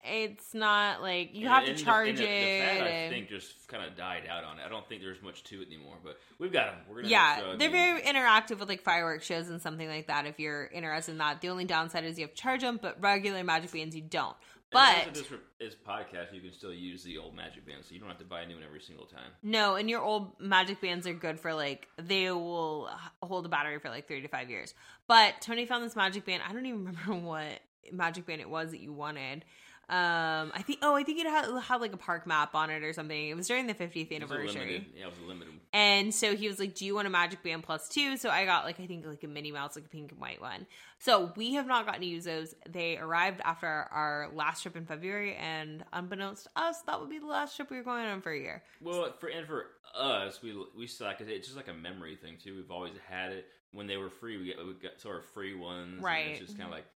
it's 0.07 0.55
not 0.55 1.03
like 1.03 1.35
you 1.35 1.43
And- 1.47 1.49
have 1.49 1.65
to 1.65 1.71
and 1.71 1.79
the- 1.79 1.83
charge 1.85 2.17
the, 2.19 2.25
it. 2.25 2.27
The 2.27 2.67
fad, 2.79 2.83
I 2.87 2.89
and- 2.91 3.13
think, 3.15 3.29
just 3.29 3.69
kind 3.69 3.85
of 3.85 3.97
died 3.97 4.23
out 4.29 4.45
on 4.45 4.59
it. 4.59 4.63
I 4.65 4.69
don't 4.69 4.89
think 4.89 5.03
there's 5.03 5.21
much 5.23 5.43
to 5.45 5.61
it 5.63 5.67
anymore, 5.67 5.97
but 6.05 6.19
we've 6.39 6.53
got 6.53 6.67
them. 6.67 6.77
We're 6.89 6.97
gonna 7.03 7.09
yeah, 7.09 7.55
they're 7.59 7.71
very 7.71 8.01
interactive 8.03 8.59
with 8.59 8.69
like 8.69 8.83
fireworks 8.83 9.27
shows 9.27 9.49
and 9.49 9.61
something 9.61 9.89
like 9.89 10.07
that. 10.07 10.27
If 10.27 10.39
you're 10.41 10.67
interested 10.67 11.13
in 11.13 11.19
that, 11.19 11.41
the 11.41 11.49
only 11.49 11.65
downside 11.65 12.05
is 12.05 12.19
you 12.19 12.25
have 12.27 12.35
to 12.35 12.41
charge 12.41 12.61
them, 12.63 12.79
but 12.81 13.01
regular 13.03 13.43
Magic 13.45 13.73
Bands 13.73 13.95
you 13.97 14.03
don't. 14.03 14.37
But 14.73 15.15
this, 15.15 15.29
this 15.61 15.75
podcast, 15.89 16.33
you 16.35 16.41
can 16.41 16.53
still 16.53 16.75
use 16.75 17.05
the 17.05 17.19
old 17.19 17.37
Magic 17.37 17.65
bands, 17.65 17.87
so 17.87 17.95
you 17.95 18.01
don't 18.01 18.09
have 18.09 18.19
to 18.19 18.25
buy 18.25 18.43
a 18.43 18.47
new 18.47 18.57
one 18.57 18.65
every 18.65 18.81
single 18.81 19.07
time. 19.07 19.31
No, 19.43 19.77
and 19.77 19.89
your 19.89 20.03
old 20.03 20.39
magic 20.41 20.81
bands 20.81 21.07
are 21.07 21.15
good 21.15 21.39
for 21.39 21.55
like 21.55 21.87
they 22.03 22.31
will 22.33 22.91
hold 23.23 23.47
a 23.47 23.49
battery 23.49 23.79
for 23.79 23.91
like 23.91 24.09
three 24.09 24.21
to 24.23 24.29
five 24.29 24.51
years. 24.51 24.75
But 25.07 25.35
Tony 25.41 25.67
found 25.67 25.85
this 25.85 25.95
magic 25.95 26.27
band. 26.27 26.43
I 26.47 26.53
don't 26.53 26.67
even 26.67 26.85
remember 27.07 27.15
what 27.27 27.61
magic 27.93 28.27
band 28.27 28.41
it 28.41 28.51
was 28.51 28.73
that 28.73 28.81
you 28.81 28.93
wanted. 28.93 29.45
Um, 29.89 30.51
I 30.53 30.63
think 30.67 30.81
oh, 30.83 30.97
I 30.97 31.05
think 31.05 31.21
it 31.21 31.27
had, 31.27 31.45
had 31.63 31.81
like 31.81 31.93
a 31.93 31.97
park 31.97 32.27
map 32.27 32.57
on 32.57 32.71
it 32.71 32.83
or 32.83 32.93
something. 32.93 33.29
It 33.29 33.37
was 33.37 33.47
during 33.47 33.69
the 33.69 33.75
50th 33.75 34.11
It 34.11 34.17
anniversary. 34.17 34.47
limited, 34.49 34.87
yeah, 34.97 35.05
it 35.07 35.11
was 35.11 35.19
a 35.23 35.27
limited. 35.29 35.53
And 35.73 36.13
so 36.13 36.35
he 36.35 36.49
was 36.49 36.59
like, 36.59 36.75
"Do 36.75 36.85
you 36.85 36.95
want 36.97 37.07
a 37.07 37.11
Magic 37.11 37.43
Band 37.45 37.63
Plus 37.63 37.89
two? 37.89 38.17
So 38.17 38.29
I 38.29 38.45
got 38.47 38.65
like 38.65 38.81
I 38.81 38.87
think 38.87 39.07
like 39.07 39.23
a 39.23 39.29
Minnie 39.29 39.53
Mouse, 39.53 39.77
like 39.77 39.85
a 39.85 39.89
pink 39.89 40.11
and 40.11 40.21
white 40.21 40.41
one. 40.41 40.67
So 40.99 41.33
we 41.37 41.55
have 41.55 41.67
not 41.69 41.87
gotten 41.87 42.01
to 42.01 42.07
use 42.07 42.25
those. 42.25 42.55
They 42.69 42.97
arrived 42.99 43.41
after 43.45 43.67
our 43.69 44.29
last 44.35 44.63
trip 44.63 44.75
in 44.77 44.87
February, 44.87 45.37
and 45.37 45.85
unbeknownst 45.93 46.45
to 46.45 46.51
us, 46.57 46.81
that 46.87 46.99
would 47.01 47.11
be 47.11 47.19
the 47.19 47.27
last 47.27 47.55
trip 47.55 47.71
we 47.71 47.77
were 47.77 47.83
going 47.85 48.07
on 48.07 48.23
for 48.23 48.33
a 48.33 48.39
year. 48.41 48.63
Well, 48.81 49.13
for 49.21 49.29
and 49.29 49.47
for 49.47 49.67
us, 49.95 50.43
we 50.43 50.57
we 50.77 50.87
suck. 50.89 51.21
It's 51.21 51.47
just 51.47 51.57
like 51.57 51.69
a 51.69 51.75
memory 51.75 52.17
thing 52.17 52.39
too. 52.43 52.57
We've 52.57 52.71
always 52.73 52.95
had 53.09 53.31
it 53.33 53.47
when 53.73 53.87
they 53.87 53.99
were 53.99 54.11
free. 54.11 54.37
We 54.39 54.53
got, 54.55 54.67
we 54.67 54.73
got 54.75 54.99
sort 55.01 55.19
of 55.19 55.27
free 55.27 55.55
ones, 55.55 55.95
and 55.97 56.03
Right. 56.03 56.29
it's 56.29 56.41
just 56.41 56.57
kind 56.59 56.67
of 56.69 56.73
like 56.73 56.85
it. 56.85 56.91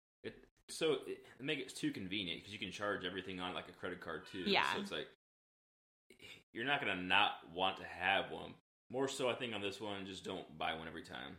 So 0.71 0.93
it, 1.07 1.19
it 1.39 1.43
make 1.43 1.59
it 1.59 1.75
too 1.75 1.91
convenient 1.91 2.39
because 2.39 2.53
you 2.53 2.59
can 2.59 2.71
charge 2.71 3.05
everything 3.05 3.39
on 3.39 3.53
like 3.53 3.69
a 3.69 3.73
credit 3.73 4.01
card 4.01 4.23
too. 4.31 4.43
Yeah. 4.45 4.63
So 4.73 4.81
it's 4.81 4.91
like 4.91 5.07
you're 6.53 6.65
not 6.65 6.81
gonna 6.81 6.95
not 6.95 7.31
want 7.53 7.77
to 7.77 7.83
have 7.83 8.31
one. 8.31 8.53
More 8.91 9.07
so, 9.07 9.29
I 9.29 9.35
think 9.35 9.53
on 9.53 9.61
this 9.61 9.79
one, 9.79 10.05
just 10.05 10.23
don't 10.23 10.57
buy 10.57 10.73
one 10.73 10.87
every 10.87 11.03
time. 11.03 11.37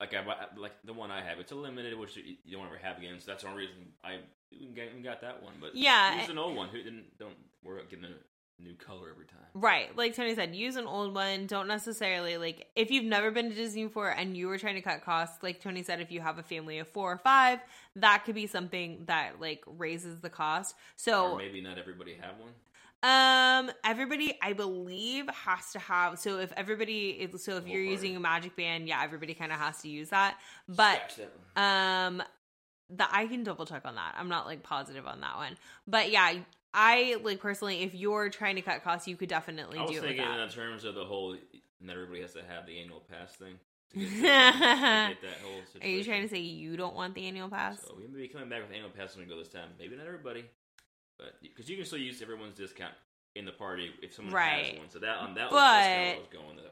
Like 0.00 0.14
I 0.14 0.24
like 0.56 0.72
the 0.84 0.92
one 0.92 1.10
I 1.10 1.22
have, 1.22 1.40
it's 1.40 1.52
a 1.52 1.56
limited, 1.56 1.98
which 1.98 2.16
you 2.16 2.56
don't 2.56 2.66
ever 2.66 2.78
have 2.80 2.98
again. 2.98 3.16
So 3.18 3.32
that's 3.32 3.42
the 3.42 3.48
only 3.48 3.62
reason 3.62 3.92
I 4.04 4.18
even 4.52 5.02
got, 5.02 5.20
that 5.22 5.42
one. 5.42 5.54
But 5.60 5.74
Yeah, 5.74 6.14
use 6.20 6.28
eh 6.28 6.32
an 6.32 6.38
old 6.38 6.56
one. 6.56 6.68
Who 6.68 6.78
didn't 6.78 7.18
don't 7.18 7.34
worry 7.64 7.78
about 7.78 7.90
getting 7.90 8.04
a 8.04 8.14
new 8.60 8.74
color 8.74 9.08
every 9.10 9.26
time. 9.26 9.38
Right. 9.54 9.96
Like 9.96 10.14
Tony 10.14 10.34
said, 10.34 10.54
use 10.54 10.76
an 10.76 10.86
old 10.86 11.14
one. 11.14 11.46
Don't 11.46 11.68
necessarily 11.68 12.36
like 12.38 12.66
if 12.76 12.90
you've 12.90 13.04
never 13.04 13.30
been 13.30 13.48
to 13.50 13.54
Disney 13.54 13.84
before 13.84 14.08
and 14.10 14.36
you 14.36 14.48
were 14.48 14.58
trying 14.58 14.74
to 14.74 14.80
cut 14.82 15.04
costs, 15.04 15.42
like 15.42 15.60
Tony 15.60 15.82
said, 15.82 16.00
if 16.00 16.10
you 16.10 16.20
have 16.20 16.38
a 16.38 16.42
family 16.42 16.78
of 16.78 16.88
four 16.88 17.12
or 17.12 17.18
five, 17.18 17.60
that 17.96 18.24
could 18.24 18.34
be 18.34 18.46
something 18.46 19.04
that 19.06 19.40
like 19.40 19.62
raises 19.66 20.20
the 20.20 20.30
cost. 20.30 20.74
So 20.96 21.32
or 21.32 21.38
maybe 21.38 21.60
not 21.60 21.78
everybody 21.78 22.14
have 22.20 22.34
one. 22.38 22.52
um 23.04 23.70
everybody 23.84 24.36
I 24.42 24.52
believe 24.54 25.28
has 25.30 25.70
to 25.72 25.78
have 25.78 26.18
so 26.18 26.40
if 26.40 26.52
everybody 26.56 27.10
is 27.10 27.44
so 27.44 27.56
if 27.56 27.66
you're 27.66 27.76
party. 27.82 27.90
using 27.90 28.16
a 28.16 28.20
magic 28.20 28.56
band, 28.56 28.88
yeah, 28.88 29.00
everybody 29.04 29.34
kinda 29.34 29.54
has 29.54 29.78
to 29.82 29.88
use 29.88 30.10
that. 30.10 30.36
But 30.68 31.16
um, 31.56 32.22
that 32.90 33.10
I 33.12 33.26
can 33.26 33.44
double 33.44 33.66
check 33.66 33.82
on 33.84 33.94
that. 33.96 34.14
I'm 34.18 34.28
not 34.28 34.46
like 34.46 34.62
positive 34.62 35.06
on 35.06 35.20
that 35.20 35.36
one, 35.36 35.56
but 35.86 36.10
yeah, 36.10 36.32
I 36.74 37.16
like 37.22 37.40
personally, 37.40 37.82
if 37.82 37.94
you're 37.94 38.28
trying 38.28 38.56
to 38.56 38.62
cut 38.62 38.84
costs, 38.84 39.08
you 39.08 39.16
could 39.16 39.28
definitely 39.28 39.78
I 39.78 39.82
was 39.82 39.90
do 39.92 40.00
thinking 40.00 40.24
that. 40.24 40.38
in 40.40 40.48
terms 40.50 40.84
of 40.84 40.94
the 40.94 41.04
whole. 41.04 41.36
Not 41.80 41.94
everybody 41.94 42.20
has 42.22 42.32
to 42.34 42.42
have 42.48 42.66
the 42.66 42.78
annual 42.80 43.00
pass 43.10 43.34
thing. 43.36 43.54
To 43.94 43.98
get, 44.00 44.10
to 44.10 44.20
get 44.20 45.22
that 45.22 45.40
whole 45.42 45.60
situation. 45.72 45.82
Are 45.82 45.86
you 45.96 46.04
trying 46.04 46.22
to 46.22 46.28
say 46.28 46.38
you 46.40 46.76
don't 46.76 46.94
want 46.94 47.14
the 47.14 47.26
annual 47.26 47.48
pass? 47.48 47.80
So 47.82 47.94
we 47.96 48.06
may 48.06 48.22
be 48.22 48.28
coming 48.28 48.48
back 48.48 48.62
with 48.62 48.72
annual 48.74 48.90
pass 48.90 49.16
when 49.16 49.26
we 49.26 49.32
go 49.32 49.38
this 49.38 49.48
time. 49.48 49.68
Maybe 49.78 49.96
not 49.96 50.06
everybody, 50.06 50.44
but 51.18 51.34
because 51.42 51.68
you 51.70 51.76
can 51.76 51.86
still 51.86 51.98
use 51.98 52.20
everyone's 52.20 52.54
discount 52.56 52.92
in 53.36 53.44
the 53.44 53.52
party 53.52 53.92
if 54.02 54.12
someone 54.14 54.34
Right. 54.34 54.66
has 54.66 54.78
one. 54.78 54.90
So 54.90 54.98
that 54.98 55.18
on 55.18 55.34
that 55.34 55.50
But- 55.50 55.54
was, 55.54 55.84
kind 55.86 56.08
of 56.10 56.16
what 56.16 56.30
was 56.30 56.40
going. 56.42 56.56
Though. 56.56 56.62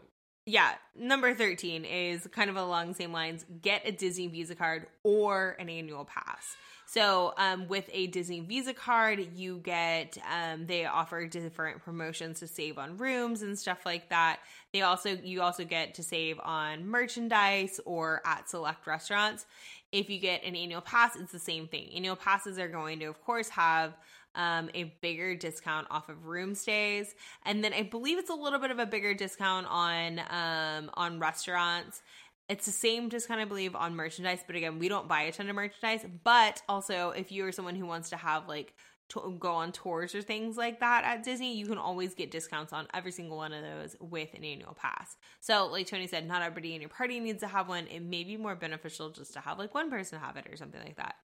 Yeah, 0.48 0.74
number 0.94 1.34
13 1.34 1.84
is 1.84 2.26
kind 2.32 2.50
of 2.50 2.56
along 2.56 2.88
the 2.88 2.94
same 2.94 3.12
lines. 3.12 3.44
Get 3.62 3.82
a 3.86 3.92
Disney 3.92 4.26
Visa 4.28 4.54
card 4.54 4.86
or 5.02 5.56
an 5.58 5.68
annual 5.68 6.04
pass. 6.04 6.56
So, 6.88 7.34
um, 7.36 7.66
with 7.66 7.90
a 7.92 8.06
Disney 8.06 8.40
Visa 8.40 8.72
card, 8.72 9.18
you 9.34 9.58
get, 9.58 10.16
um, 10.32 10.66
they 10.66 10.86
offer 10.86 11.26
different 11.26 11.84
promotions 11.84 12.38
to 12.40 12.46
save 12.46 12.78
on 12.78 12.96
rooms 12.96 13.42
and 13.42 13.58
stuff 13.58 13.84
like 13.84 14.08
that. 14.10 14.38
They 14.72 14.82
also, 14.82 15.10
you 15.10 15.42
also 15.42 15.64
get 15.64 15.94
to 15.94 16.04
save 16.04 16.38
on 16.38 16.86
merchandise 16.86 17.80
or 17.84 18.22
at 18.24 18.48
select 18.48 18.86
restaurants. 18.86 19.46
If 19.90 20.08
you 20.08 20.20
get 20.20 20.44
an 20.44 20.54
annual 20.54 20.80
pass, 20.80 21.16
it's 21.16 21.32
the 21.32 21.40
same 21.40 21.66
thing. 21.66 21.90
Annual 21.92 22.16
passes 22.16 22.56
are 22.56 22.68
going 22.68 23.00
to, 23.00 23.06
of 23.06 23.20
course, 23.24 23.48
have 23.48 23.94
um, 24.36 24.70
a 24.74 24.84
bigger 25.00 25.34
discount 25.34 25.86
off 25.90 26.08
of 26.08 26.26
room 26.26 26.54
stays, 26.54 27.14
and 27.44 27.64
then 27.64 27.72
I 27.72 27.82
believe 27.82 28.18
it's 28.18 28.30
a 28.30 28.34
little 28.34 28.58
bit 28.58 28.70
of 28.70 28.78
a 28.78 28.86
bigger 28.86 29.14
discount 29.14 29.66
on 29.68 30.20
um, 30.30 30.90
on 30.94 31.18
restaurants. 31.18 32.02
It's 32.48 32.64
the 32.66 32.72
same 32.72 33.08
discount, 33.08 33.40
I 33.40 33.44
believe, 33.44 33.74
on 33.74 33.96
merchandise, 33.96 34.44
but 34.46 34.54
again, 34.54 34.78
we 34.78 34.88
don't 34.88 35.08
buy 35.08 35.22
a 35.22 35.32
ton 35.32 35.48
of 35.48 35.56
merchandise. 35.56 36.06
But 36.22 36.62
also, 36.68 37.10
if 37.10 37.32
you 37.32 37.44
are 37.44 37.52
someone 37.52 37.74
who 37.74 37.86
wants 37.86 38.10
to 38.10 38.16
have 38.16 38.46
like 38.46 38.74
to 39.08 39.36
go 39.38 39.52
on 39.52 39.72
tours 39.72 40.14
or 40.14 40.22
things 40.22 40.56
like 40.56 40.80
that 40.80 41.04
at 41.04 41.22
Disney, 41.24 41.56
you 41.56 41.66
can 41.66 41.78
always 41.78 42.14
get 42.14 42.30
discounts 42.30 42.72
on 42.72 42.86
every 42.94 43.10
single 43.12 43.36
one 43.36 43.52
of 43.52 43.62
those 43.62 43.96
with 44.00 44.32
an 44.34 44.44
annual 44.44 44.74
pass. 44.74 45.16
So, 45.40 45.66
like 45.66 45.88
Tony 45.88 46.06
said, 46.06 46.26
not 46.26 46.42
everybody 46.42 46.74
in 46.74 46.80
your 46.80 46.90
party 46.90 47.18
needs 47.18 47.40
to 47.40 47.48
have 47.48 47.68
one. 47.68 47.86
It 47.88 48.00
may 48.00 48.22
be 48.22 48.36
more 48.36 48.54
beneficial 48.54 49.10
just 49.10 49.32
to 49.34 49.40
have 49.40 49.58
like 49.58 49.74
one 49.74 49.90
person 49.90 50.20
have 50.20 50.36
it 50.36 50.46
or 50.50 50.56
something 50.56 50.80
like 50.80 50.96
that. 50.96 51.16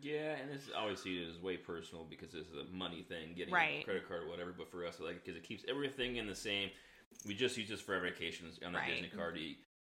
Yeah, 0.00 0.36
and 0.36 0.48
this 0.48 0.68
I 0.76 0.80
always 0.82 1.02
see 1.02 1.26
as 1.28 1.42
way 1.42 1.56
personal 1.56 2.04
because 2.08 2.30
this 2.30 2.46
is 2.46 2.54
a 2.54 2.72
money 2.72 3.02
thing, 3.08 3.34
getting 3.36 3.52
Right. 3.52 3.80
a 3.82 3.84
credit 3.84 4.06
card 4.06 4.22
or 4.24 4.28
whatever. 4.28 4.54
But 4.56 4.70
for 4.70 4.86
us, 4.86 5.00
like 5.00 5.24
because 5.24 5.36
it 5.36 5.42
keeps 5.42 5.64
everything 5.68 6.16
in 6.16 6.28
the 6.28 6.36
same. 6.36 6.70
We 7.26 7.34
just 7.34 7.56
use 7.56 7.68
this 7.68 7.80
for 7.80 7.94
our 7.94 8.00
vacations 8.00 8.60
on 8.64 8.72
the 8.72 8.78
Right. 8.78 8.92
Disney 8.92 9.08
card. 9.08 9.38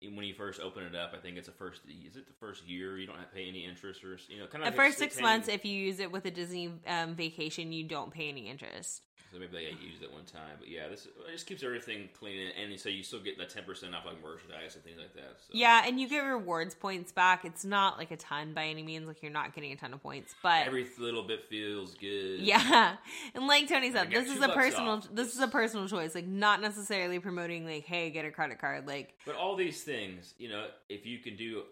When 0.03 0.25
you 0.25 0.35
first 0.35 0.61
open 0.61 0.85
it 0.85 0.95
up, 0.95 1.13
I 1.15 1.19
think 1.19 1.37
it's 1.37 1.47
the 1.47 1.53
first. 1.53 1.83
Is 1.87 2.17
it 2.17 2.27
the 2.27 2.33
first 2.41 2.67
year 2.67 2.99
you 2.99 3.07
don't 3.07 3.17
have 3.17 3.29
to 3.29 3.35
pay 3.35 3.47
any 3.49 3.67
interest 3.67 4.03
or 4.03 4.19
you 4.29 4.39
know 4.39 4.47
kind 4.47 4.65
of 4.65 4.73
The 4.73 4.77
first 4.77 4.97
six 4.97 5.21
months, 5.21 5.49
if 5.49 5.65
you 5.65 5.73
use 5.73 6.01
it 6.01 6.11
with 6.11 6.25
a 6.25 6.31
Disney 6.31 6.73
um, 6.87 7.15
vacation, 7.15 7.71
you 7.71 7.85
don't 7.85 8.11
pay 8.11 8.29
any 8.29 8.49
interest. 8.49 9.03
So 9.33 9.39
maybe 9.39 9.53
they 9.53 9.71
got 9.71 9.81
used 9.81 10.03
it 10.03 10.13
one 10.13 10.25
time, 10.25 10.57
but 10.59 10.69
yeah, 10.69 10.89
this 10.89 11.07
it 11.07 11.33
just 11.33 11.47
keeps 11.47 11.63
everything 11.63 12.09
clean, 12.19 12.49
and 12.61 12.79
so 12.79 12.89
you 12.89 13.03
still 13.03 13.21
get 13.21 13.39
the 13.39 13.45
ten 13.45 13.63
percent 13.63 13.95
off 13.95 14.05
like 14.05 14.21
merchandise 14.23 14.75
and 14.75 14.83
things 14.83 14.99
like 14.99 15.15
that. 15.15 15.37
So. 15.39 15.51
Yeah, 15.53 15.83
and 15.87 16.01
you 16.01 16.09
get 16.09 16.21
rewards 16.21 16.75
points 16.75 17.13
back. 17.13 17.45
It's 17.45 17.65
not 17.65 17.97
like 17.97 18.11
a 18.11 18.17
ton 18.17 18.55
by 18.55 18.67
any 18.67 18.83
means. 18.83 19.07
Like 19.07 19.23
you're 19.23 19.31
not 19.31 19.55
getting 19.55 19.71
a 19.73 19.77
ton 19.77 19.93
of 19.95 20.03
points, 20.03 20.35
but 20.43 20.67
every 20.67 20.87
little 20.99 21.23
bit 21.23 21.45
feels 21.49 21.95
good. 21.95 22.41
yeah. 22.41 22.97
And 23.35 23.47
like 23.47 23.69
Tony 23.69 23.93
said, 23.93 24.11
this 24.11 24.29
is 24.29 24.43
a 24.43 24.49
personal. 24.49 24.93
off. 24.93 25.09
This 25.13 25.35
is 25.35 25.41
a 25.41 25.49
personal 25.49 25.87
choice. 25.87 26.15
Like 26.15 26.27
not 26.27 26.61
necessarily 26.61 27.19
promoting 27.21 27.65
like, 27.65 27.85
hey, 27.85 28.11
get 28.11 28.25
a 28.25 28.31
credit 28.31 28.61
card. 28.61 28.87
Like 28.87 29.15
But 29.25 29.37
all 29.37 29.55
these 29.57 29.83
things, 29.83 30.35
you 30.39 30.49
know, 30.49 30.67
if 30.89 31.07
you 31.07 31.19
can 31.19 31.37
do 31.37 31.63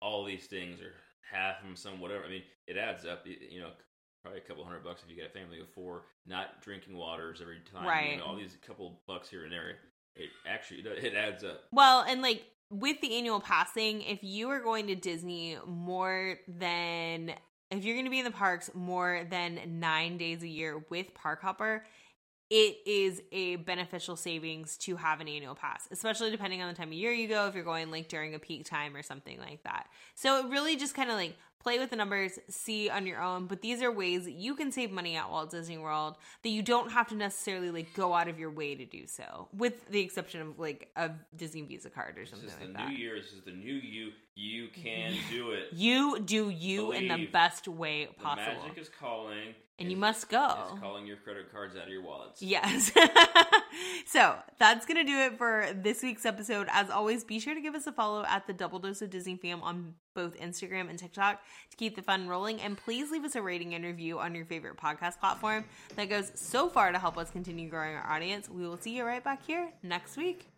all 0.00 0.24
these 0.24 0.46
things 0.46 0.80
or 0.80 0.94
half 1.30 1.58
of 1.60 1.66
them, 1.66 1.76
some 1.76 2.00
whatever, 2.00 2.24
I 2.24 2.28
mean, 2.28 2.42
it 2.66 2.76
adds 2.76 3.04
up. 3.04 3.24
You 3.26 3.60
know, 3.60 3.70
probably 4.28 4.44
a 4.44 4.48
couple 4.48 4.64
hundred 4.64 4.84
bucks 4.84 5.02
if 5.02 5.10
you 5.10 5.16
got 5.16 5.30
a 5.30 5.38
family 5.38 5.60
of 5.60 5.68
four, 5.70 6.02
not 6.26 6.60
drinking 6.62 6.96
waters 6.96 7.40
every 7.40 7.58
time. 7.72 7.86
Right. 7.86 8.12
You 8.12 8.18
know, 8.18 8.24
all 8.24 8.36
these 8.36 8.56
couple 8.66 9.00
bucks 9.06 9.28
here 9.28 9.44
and 9.44 9.52
there. 9.52 9.76
It 10.16 10.30
actually 10.46 10.80
it 10.80 11.14
adds 11.14 11.44
up. 11.44 11.64
Well, 11.72 12.04
and 12.06 12.22
like 12.22 12.44
with 12.70 13.00
the 13.00 13.16
annual 13.16 13.40
passing, 13.40 14.02
if 14.02 14.22
you 14.22 14.50
are 14.50 14.60
going 14.60 14.88
to 14.88 14.94
Disney 14.94 15.56
more 15.66 16.38
than 16.46 17.32
if 17.70 17.84
you're 17.84 17.94
going 17.94 18.06
to 18.06 18.10
be 18.10 18.18
in 18.18 18.24
the 18.24 18.30
parks 18.30 18.70
more 18.74 19.26
than 19.30 19.60
nine 19.80 20.18
days 20.18 20.42
a 20.42 20.48
year 20.48 20.82
with 20.90 21.14
Park 21.14 21.42
Hopper, 21.42 21.84
it 22.50 22.78
is 22.86 23.22
a 23.30 23.56
beneficial 23.56 24.16
savings 24.16 24.78
to 24.78 24.96
have 24.96 25.20
an 25.20 25.28
annual 25.28 25.54
pass, 25.54 25.86
especially 25.90 26.30
depending 26.30 26.62
on 26.62 26.68
the 26.68 26.74
time 26.74 26.88
of 26.88 26.94
year 26.94 27.12
you 27.12 27.28
go, 27.28 27.46
if 27.46 27.54
you're 27.54 27.64
going 27.64 27.90
like 27.90 28.08
during 28.08 28.34
a 28.34 28.38
peak 28.38 28.64
time 28.64 28.96
or 28.96 29.02
something 29.02 29.38
like 29.38 29.62
that. 29.64 29.86
So 30.14 30.38
it 30.40 30.50
really 30.50 30.76
just 30.76 30.94
kind 30.94 31.10
of 31.10 31.16
like 31.16 31.36
play 31.60 31.78
with 31.78 31.90
the 31.90 31.96
numbers, 31.96 32.38
see 32.48 32.88
on 32.88 33.06
your 33.06 33.20
own. 33.20 33.46
But 33.46 33.62
these 33.62 33.82
are 33.82 33.90
ways 33.92 34.24
that 34.24 34.32
you 34.34 34.54
can 34.54 34.70
save 34.72 34.90
money 34.90 35.16
at 35.16 35.28
Walt 35.30 35.50
Disney 35.50 35.78
World 35.78 36.16
that 36.42 36.48
you 36.50 36.62
don't 36.62 36.90
have 36.92 37.08
to 37.08 37.14
necessarily 37.16 37.70
like 37.70 37.92
go 37.94 38.14
out 38.14 38.28
of 38.28 38.38
your 38.38 38.50
way 38.50 38.74
to 38.74 38.84
do 38.84 39.06
so, 39.06 39.48
with 39.52 39.88
the 39.88 40.00
exception 40.00 40.40
of 40.40 40.58
like 40.58 40.90
a 40.96 41.10
Disney 41.36 41.62
Visa 41.62 41.90
card 41.90 42.16
or 42.16 42.20
This 42.22 42.30
something 42.30 42.48
is 42.48 42.54
the 42.58 42.64
like 42.66 42.76
that. 42.76 42.88
new 42.90 42.96
year. 42.96 43.20
This 43.20 43.32
is 43.32 43.42
the 43.44 43.52
new 43.52 43.74
you. 43.74 44.10
You 44.34 44.68
can 44.68 45.14
do 45.30 45.50
it. 45.50 45.68
You 45.72 46.20
do 46.20 46.48
you 46.50 46.92
in 46.92 47.08
the 47.08 47.26
best 47.26 47.66
way 47.66 48.06
The 48.06 48.14
possible. 48.22 48.62
magic 48.62 48.78
is 48.78 48.88
calling, 48.88 49.54
and 49.78 49.90
you 49.90 49.96
must 49.96 50.28
go. 50.28 50.68
It's 50.70 50.80
calling 50.80 51.06
your 51.06 51.18
credit 51.18 51.52
cards 51.52 51.76
out 51.76 51.84
of 51.84 51.88
your 51.88 52.02
wallets. 52.02 52.42
Yes. 52.42 52.90
so 54.06 54.34
that's 54.58 54.84
going 54.86 54.96
to 54.96 55.04
do 55.04 55.16
it 55.18 55.38
for 55.38 55.68
this 55.74 56.02
week's 56.02 56.26
episode. 56.26 56.66
As 56.70 56.90
always, 56.90 57.22
be 57.22 57.38
sure 57.38 57.54
to 57.54 57.60
give 57.60 57.74
us 57.74 57.86
a 57.86 57.92
follow 57.92 58.24
at 58.28 58.46
the 58.46 58.52
Double 58.52 58.80
Dose 58.80 59.02
of 59.02 59.10
Disney 59.10 59.36
fam 59.36 59.62
on 59.62 59.94
both 60.14 60.36
Instagram 60.38 60.90
and 60.90 60.98
TikTok 60.98 61.40
to 61.70 61.76
keep 61.76 61.94
the 61.94 62.02
fun 62.02 62.26
rolling. 62.26 62.60
And 62.60 62.76
please 62.76 63.12
leave 63.12 63.24
us 63.24 63.36
a 63.36 63.42
rating 63.42 63.74
and 63.74 63.84
review 63.84 64.18
on 64.18 64.34
your 64.34 64.46
favorite 64.46 64.76
podcast 64.76 65.20
platform. 65.20 65.64
That 65.94 66.08
goes 66.08 66.32
so 66.34 66.68
far 66.68 66.90
to 66.90 66.98
help 66.98 67.16
us 67.16 67.30
continue 67.30 67.68
growing 67.68 67.94
our 67.94 68.10
audience. 68.10 68.48
We 68.48 68.66
will 68.66 68.78
see 68.78 68.96
you 68.96 69.04
right 69.04 69.22
back 69.22 69.46
here 69.46 69.70
next 69.82 70.16
week. 70.16 70.48